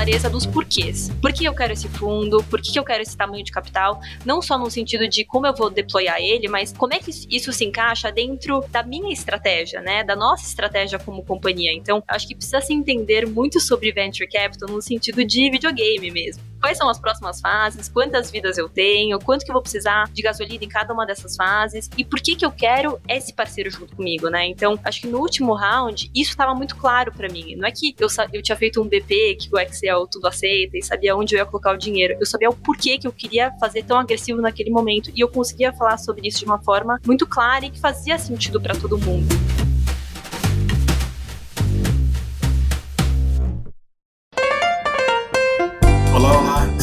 clareza 0.00 0.30
dos 0.30 0.46
porquês. 0.46 1.10
Por 1.20 1.30
que 1.30 1.44
eu 1.44 1.54
quero 1.54 1.74
esse 1.74 1.86
fundo? 1.86 2.42
Por 2.44 2.62
que 2.62 2.78
eu 2.78 2.82
quero 2.82 3.02
esse 3.02 3.14
tamanho 3.14 3.44
de 3.44 3.52
capital? 3.52 4.00
Não 4.24 4.40
só 4.40 4.56
no 4.56 4.70
sentido 4.70 5.06
de 5.06 5.26
como 5.26 5.46
eu 5.46 5.54
vou 5.54 5.68
deployar 5.68 6.18
ele, 6.18 6.48
mas 6.48 6.72
como 6.72 6.94
é 6.94 6.98
que 6.98 7.10
isso 7.28 7.52
se 7.52 7.66
encaixa 7.66 8.10
dentro 8.10 8.64
da 8.70 8.82
minha 8.82 9.12
estratégia, 9.12 9.82
né? 9.82 10.02
Da 10.02 10.16
nossa 10.16 10.46
estratégia 10.46 10.98
como 10.98 11.22
companhia. 11.22 11.74
Então, 11.74 12.02
acho 12.08 12.26
que 12.26 12.34
precisa 12.34 12.62
se 12.62 12.72
entender 12.72 13.26
muito 13.26 13.60
sobre 13.60 13.92
venture 13.92 14.26
capital 14.26 14.70
no 14.70 14.80
sentido 14.80 15.22
de 15.22 15.50
videogame 15.50 16.10
mesmo. 16.10 16.42
Quais 16.60 16.76
são 16.76 16.88
as 16.88 16.98
próximas 16.98 17.40
fases? 17.40 17.88
Quantas 17.88 18.30
vidas 18.30 18.58
eu 18.58 18.68
tenho? 18.68 19.18
Quanto 19.18 19.44
que 19.44 19.50
eu 19.50 19.54
vou 19.54 19.62
precisar 19.62 20.10
de 20.12 20.22
gasolina 20.22 20.62
em 20.62 20.68
cada 20.68 20.92
uma 20.92 21.06
dessas 21.06 21.34
fases? 21.34 21.88
E 21.96 22.04
por 22.04 22.20
que 22.20 22.36
que 22.36 22.44
eu 22.44 22.50
quero 22.50 23.00
esse 23.08 23.32
parceiro 23.32 23.70
junto 23.70 23.96
comigo, 23.96 24.28
né? 24.28 24.46
Então, 24.46 24.78
acho 24.84 25.00
que 25.00 25.06
no 25.06 25.18
último 25.18 25.54
round, 25.54 26.10
isso 26.14 26.30
estava 26.30 26.54
muito 26.54 26.76
claro 26.76 27.12
para 27.12 27.28
mim. 27.28 27.56
Não 27.56 27.66
é 27.66 27.72
que 27.72 27.94
eu, 27.98 28.08
eu 28.32 28.42
tinha 28.42 28.56
feito 28.56 28.80
um 28.80 28.86
BP, 28.86 29.36
que 29.36 29.48
o 29.54 29.58
Excel 29.90 30.06
tudo 30.06 30.26
aceita 30.26 30.78
e 30.78 30.82
sabia 30.82 31.16
onde 31.16 31.34
eu 31.34 31.38
ia 31.38 31.46
colocar 31.46 31.74
o 31.74 31.76
dinheiro. 31.76 32.16
Eu 32.20 32.26
sabia 32.26 32.48
o 32.48 32.54
porquê 32.54 32.98
que 32.98 33.06
eu 33.06 33.12
queria 33.12 33.52
fazer 33.58 33.82
tão 33.82 33.98
agressivo 33.98 34.40
naquele 34.40 34.70
momento. 34.70 35.10
E 35.14 35.20
eu 35.20 35.28
conseguia 35.28 35.72
falar 35.72 35.98
sobre 35.98 36.28
isso 36.28 36.38
de 36.38 36.44
uma 36.44 36.58
forma 36.58 37.00
muito 37.04 37.26
clara 37.26 37.64
e 37.64 37.70
que 37.70 37.80
fazia 37.80 38.18
sentido 38.18 38.60
para 38.60 38.74
todo 38.74 38.96
mundo. 38.98 39.28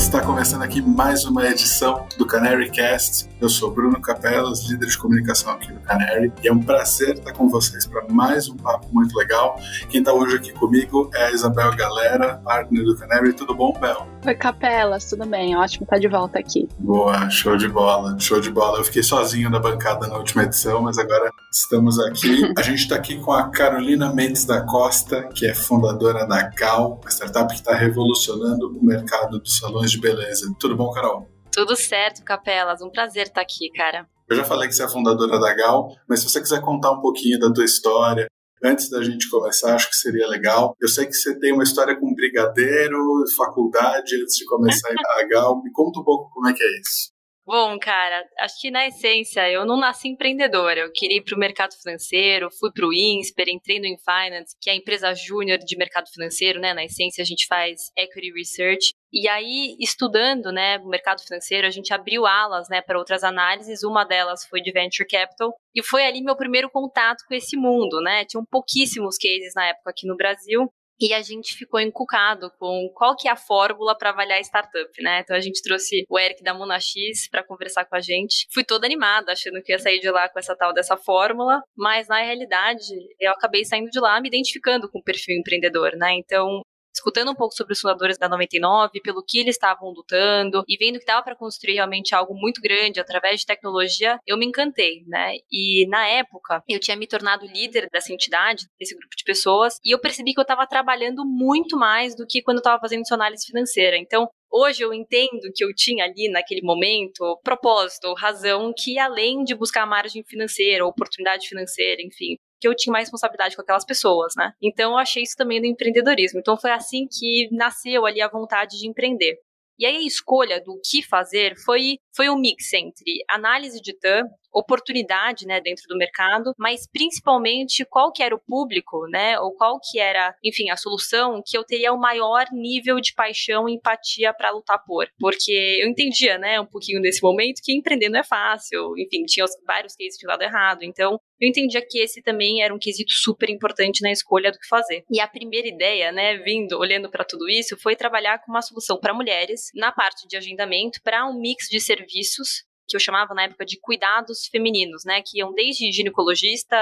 Está 0.08 0.22
começando 0.22 0.62
aqui 0.62 0.82
mais 0.82 1.26
uma 1.26 1.46
edição 1.46 2.08
do 2.18 2.26
Canary 2.26 2.72
Cast. 2.72 3.28
Eu 3.40 3.50
sou 3.50 3.70
Bruno 3.70 4.02
Capelas, 4.02 4.68
líder 4.68 4.88
de 4.88 4.98
comunicação 4.98 5.52
aqui 5.52 5.72
no 5.72 5.80
Canary, 5.82 6.34
e 6.44 6.48
é 6.48 6.52
um 6.52 6.60
prazer 6.60 7.20
estar 7.20 7.34
com 7.34 7.48
vocês 7.48 7.86
para 7.86 8.04
mais 8.10 8.50
um 8.50 8.58
papo 8.58 8.88
muito 8.92 9.16
legal. 9.16 9.60
Quem 9.90 10.00
está 10.00 10.12
hoje 10.12 10.38
aqui 10.38 10.52
comigo 10.54 11.12
é 11.14 11.26
a 11.26 11.32
Isabel 11.32 11.72
Galera, 11.76 12.42
partner 12.44 12.84
do 12.84 12.98
Canary. 12.98 13.34
Tudo 13.34 13.54
bom, 13.54 13.78
Bel? 13.80 14.08
Oi, 14.26 14.34
Capelas, 14.34 15.08
tudo 15.08 15.28
bem? 15.28 15.56
Ótimo 15.56 15.84
estar 15.84 16.00
de 16.00 16.08
volta 16.08 16.40
aqui. 16.40 16.68
Boa, 16.80 17.30
show 17.30 17.56
de 17.56 17.68
bola, 17.68 18.18
show 18.20 18.42
de 18.42 18.50
bola. 18.50 18.80
Eu 18.80 18.84
fiquei 18.84 19.04
sozinho 19.04 19.52
na 19.52 19.60
bancada 19.60 20.08
na 20.08 20.18
última 20.18 20.42
edição, 20.42 20.82
mas 20.82 20.98
agora 20.98 21.30
estamos 21.54 22.00
aqui. 22.00 22.52
A 22.58 22.64
gente 22.64 22.80
está 22.80 22.96
aqui 22.96 23.20
com 23.20 23.34
a 23.34 23.50
Carolina 23.50 24.12
Mendes 24.12 24.46
da 24.46 24.62
Costa, 24.62 25.30
que 25.36 25.46
é 25.46 25.54
fundadora 25.54 26.26
da 26.26 26.50
Gal, 26.58 27.00
uma 27.00 27.12
startup 27.12 27.54
que 27.54 27.60
está 27.60 27.76
revolucionando 27.76 28.76
o 28.76 28.84
mercado 28.84 29.38
dos 29.38 29.60
salões 29.60 29.92
de 29.92 30.02
beleza. 30.02 30.52
Tudo 30.60 30.76
bom, 30.76 30.90
Carol? 30.90 31.37
Tudo 31.58 31.76
certo, 31.76 32.24
Capelas. 32.24 32.84
Um 32.84 32.92
prazer 32.92 33.26
estar 33.26 33.42
aqui, 33.42 33.72
cara. 33.72 34.08
Eu 34.30 34.36
já 34.36 34.44
falei 34.44 34.68
que 34.68 34.76
você 34.76 34.84
é 34.84 34.88
fundadora 34.88 35.40
da 35.40 35.56
Gal, 35.56 35.88
mas 36.08 36.20
se 36.20 36.30
você 36.30 36.40
quiser 36.40 36.62
contar 36.62 36.92
um 36.92 37.02
pouquinho 37.02 37.40
da 37.40 37.52
tua 37.52 37.66
história, 37.66 38.28
antes 38.64 38.92
da 38.92 39.04
gente 39.04 39.28
começar, 39.28 39.74
acho 39.74 39.90
que 39.90 39.96
seria 39.96 40.28
legal. 40.28 40.76
Eu 40.80 40.88
sei 40.88 41.08
que 41.08 41.14
você 41.14 41.36
tem 41.40 41.54
uma 41.54 41.64
história 41.64 42.00
com 42.00 42.14
brigadeiro, 42.14 43.00
faculdade, 43.36 44.22
antes 44.22 44.36
de 44.36 44.46
começar 44.46 44.94
a 45.18 45.24
Gal. 45.24 45.60
Me 45.64 45.72
conta 45.72 46.00
um 46.00 46.04
pouco 46.04 46.30
como 46.32 46.48
é 46.48 46.54
que 46.54 46.62
é 46.62 46.80
isso. 46.80 47.12
Bom, 47.44 47.80
cara, 47.80 48.24
acho 48.42 48.62
que 48.62 48.70
na 48.70 48.86
essência 48.86 49.50
eu 49.50 49.66
não 49.66 49.80
nasci 49.80 50.10
empreendedora. 50.10 50.82
Eu 50.82 50.92
queria 50.94 51.18
ir 51.18 51.24
para 51.24 51.36
o 51.36 51.40
mercado 51.40 51.74
financeiro, 51.82 52.50
fui 52.60 52.72
para 52.72 52.86
o 52.86 52.94
INSPER, 52.94 53.50
entrei 53.50 53.80
no 53.80 53.88
InFinance, 53.88 54.56
que 54.62 54.70
é 54.70 54.74
a 54.74 54.76
empresa 54.76 55.12
júnior 55.16 55.58
de 55.58 55.76
mercado 55.76 56.08
financeiro, 56.14 56.60
né? 56.60 56.76
Na 56.76 56.86
essência 56.86 57.24
a 57.24 57.26
gente 57.26 57.48
faz 57.48 57.80
equity 57.98 58.32
research. 58.32 58.94
E 59.12 59.28
aí, 59.28 59.76
estudando, 59.80 60.52
né, 60.52 60.78
o 60.80 60.88
mercado 60.88 61.22
financeiro, 61.22 61.66
a 61.66 61.70
gente 61.70 61.94
abriu 61.94 62.26
alas, 62.26 62.68
né, 62.70 62.82
para 62.82 62.98
outras 62.98 63.24
análises. 63.24 63.84
Uma 63.84 64.04
delas 64.04 64.46
foi 64.46 64.62
de 64.62 64.72
venture 64.72 65.08
capital 65.08 65.54
e 65.74 65.84
foi 65.84 66.06
ali 66.06 66.22
meu 66.22 66.36
primeiro 66.36 66.70
contato 66.70 67.24
com 67.28 67.34
esse 67.34 67.56
mundo, 67.56 68.02
né? 68.02 68.26
Tinham 68.26 68.44
pouquíssimos 68.50 69.18
cases 69.18 69.54
na 69.56 69.68
época 69.68 69.92
aqui 69.92 70.08
no 70.08 70.18
Brasil 70.18 70.70
e 71.00 71.14
a 71.14 71.22
gente 71.22 71.56
ficou 71.56 71.80
encucado 71.80 72.52
com 72.58 72.90
qual 72.96 73.16
que 73.16 73.28
é 73.28 73.32
a 73.32 73.36
fórmula 73.36 73.96
para 73.96 74.10
avaliar 74.10 74.42
startup, 74.42 74.90
né? 75.02 75.20
Então 75.20 75.36
a 75.36 75.40
gente 75.40 75.62
trouxe 75.62 76.04
o 76.10 76.20
Eric 76.20 76.44
da 76.44 76.54
Monax 76.54 76.88
para 77.30 77.44
conversar 77.44 77.86
com 77.86 77.96
a 77.96 78.02
gente. 78.02 78.48
Fui 78.52 78.64
toda 78.64 78.88
animada, 78.88 79.32
achando 79.32 79.62
que 79.62 79.72
ia 79.72 79.80
sair 79.80 80.00
de 80.00 80.10
lá 80.10 80.28
com 80.30 80.40
essa 80.40 80.56
tal 80.56 80.74
dessa 80.74 80.98
fórmula, 80.98 81.62
mas 81.76 82.08
na 82.08 82.22
realidade 82.22 82.84
eu 83.20 83.32
acabei 83.32 83.64
saindo 83.64 83.90
de 83.90 84.00
lá 84.00 84.20
me 84.20 84.28
identificando 84.28 84.90
com 84.90 85.00
o 85.00 85.04
perfil 85.04 85.38
empreendedor, 85.38 85.96
né? 85.96 86.14
Então 86.14 86.62
escutando 86.98 87.32
um 87.32 87.36
pouco 87.36 87.56
sobre 87.56 87.74
os 87.74 87.80
fundadores 87.80 88.18
da 88.18 88.28
99, 88.28 89.02
pelo 89.02 89.24
que 89.24 89.40
eles 89.40 89.56
estavam 89.56 89.90
lutando 89.90 90.64
e 90.68 90.78
vendo 90.78 91.00
que 91.00 91.06
dava 91.06 91.24
para 91.24 91.36
construir 91.36 91.76
realmente 91.76 92.14
algo 92.14 92.34
muito 92.34 92.62
grande 92.62 93.00
através 93.00 93.42
de 93.42 93.46
tecnologia, 93.46 94.20
eu 94.26 94.38
me 94.38 94.46
encantei, 94.46 95.04
né? 95.08 95.34
E 95.52 95.88
na 95.88 96.08
época, 96.08 96.64
eu 96.68 96.80
tinha 96.80 96.98
me 96.98 97.08
tornado 97.08 97.46
líder 97.46 97.88
dessa 97.92 98.12
entidade, 98.12 98.66
desse 98.80 98.96
grupo 98.96 99.16
de 99.16 99.24
pessoas, 99.24 99.80
e 99.84 99.94
eu 99.94 100.00
percebi 100.00 100.34
que 100.34 100.40
eu 100.40 100.44
estava 100.44 100.68
trabalhando 100.68 101.24
muito 101.26 101.78
mais 101.78 102.16
do 102.16 102.26
que 102.28 102.42
quando 102.42 102.58
eu 102.58 102.62
estava 102.62 102.80
fazendo 102.80 103.08
sua 103.08 103.16
análise 103.16 103.46
financeira. 103.46 103.98
Então, 103.98 104.30
Hoje 104.50 104.82
eu 104.82 104.94
entendo 104.94 105.52
que 105.54 105.64
eu 105.64 105.74
tinha 105.76 106.06
ali 106.06 106.32
naquele 106.32 106.62
momento 106.62 107.38
propósito, 107.44 108.14
razão 108.14 108.74
que 108.76 108.98
além 108.98 109.44
de 109.44 109.54
buscar 109.54 109.86
margem 109.86 110.24
financeira, 110.24 110.86
oportunidade 110.86 111.50
financeira, 111.50 112.02
enfim, 112.02 112.38
que 112.60 112.68
eu 112.68 112.76
tinha 112.76 112.92
mais 112.92 113.06
responsabilidade 113.06 113.56
com 113.56 113.62
aquelas 113.62 113.86
pessoas, 113.86 114.34
né? 114.36 114.54
Então 114.62 114.92
eu 114.92 114.98
achei 114.98 115.24
isso 115.24 115.36
também 115.36 115.62
do 115.62 115.68
empreendedorismo. 115.68 116.40
Então 116.40 116.58
foi 116.58 116.72
assim 116.72 117.08
que 117.08 117.50
nasceu 117.52 118.06
ali 118.06 118.22
a 118.22 118.30
vontade 118.30 118.78
de 118.78 118.88
empreender. 118.88 119.38
E 119.80 119.86
aí 119.86 119.96
a 119.98 120.08
escolha 120.08 120.60
do 120.60 120.80
que 120.84 121.04
fazer 121.04 121.56
foi, 121.64 122.00
foi 122.16 122.30
um 122.30 122.38
mix 122.38 122.74
entre 122.74 123.24
análise 123.30 123.80
de 123.80 123.94
TAM, 123.94 124.24
oportunidade, 124.58 125.46
né, 125.46 125.62
dentro 125.62 125.84
do 125.88 125.98
mercado, 125.98 126.54
mas 126.58 126.88
principalmente 126.92 127.86
qual 127.86 128.12
que 128.12 128.24
era 128.24 128.36
o 128.36 128.40
público, 128.40 129.08
né, 129.10 129.40
ou 129.40 129.54
qual 129.54 129.80
que 129.80 130.00
era, 130.00 130.36
enfim, 130.44 130.70
a 130.70 130.78
solução 130.78 131.42
que 131.46 131.58
eu 131.58 131.64
teria 131.64 131.94
o 131.94 132.00
maior 132.00 132.46
nível 132.52 133.00
de 133.00 133.14
paixão 133.14 133.68
e 133.68 133.76
empatia 133.76 134.34
para 134.34 134.52
lutar 134.52 134.84
por, 134.86 135.08
porque 135.20 135.80
eu 135.82 135.88
entendia, 135.88 136.38
né, 136.38 136.60
um 136.60 136.66
pouquinho 136.66 137.02
nesse 137.02 137.22
momento 137.22 137.62
que 137.64 137.74
empreender 137.74 138.10
não 138.10 138.20
é 138.20 138.24
fácil, 138.24 138.98
enfim, 138.98 139.24
tinha 139.26 139.46
vários 139.66 139.96
cases 139.96 140.18
de 140.18 140.28
lado 140.28 140.42
errado, 140.42 140.84
então 140.84 141.20
eu 141.40 141.50
entendia 141.50 141.86
que 141.88 142.00
esse 142.00 142.22
também 142.22 142.64
era 142.64 142.74
um 142.74 142.80
quesito 142.80 143.12
super 143.12 143.50
importante 143.50 144.02
na 144.02 144.12
escolha 144.12 144.52
do 144.52 144.58
que 144.58 144.68
fazer. 144.68 145.04
E 145.12 145.20
a 145.20 145.28
primeira 145.28 145.68
ideia, 145.68 146.12
né, 146.12 146.38
vindo, 146.38 146.78
olhando 146.80 147.10
para 147.12 147.24
tudo 147.24 147.48
isso, 147.48 147.78
foi 147.78 147.96
trabalhar 147.96 148.40
com 148.40 148.52
uma 148.52 148.62
solução 148.62 149.00
para 149.00 149.14
mulheres 149.14 149.70
na 149.76 149.92
parte 149.92 150.28
de 150.28 150.36
agendamento 150.36 151.00
para 151.04 151.28
um 151.28 151.40
mix 151.40 151.68
de 151.70 151.80
serviços 151.80 152.67
que 152.88 152.96
eu 152.96 153.00
chamava 153.00 153.34
na 153.34 153.44
época 153.44 153.66
de 153.66 153.80
cuidados 153.80 154.48
femininos, 154.52 155.04
né, 155.06 155.22
que 155.26 155.40
iam 155.40 155.54
desde 155.54 155.92
ginecologista, 155.92 156.78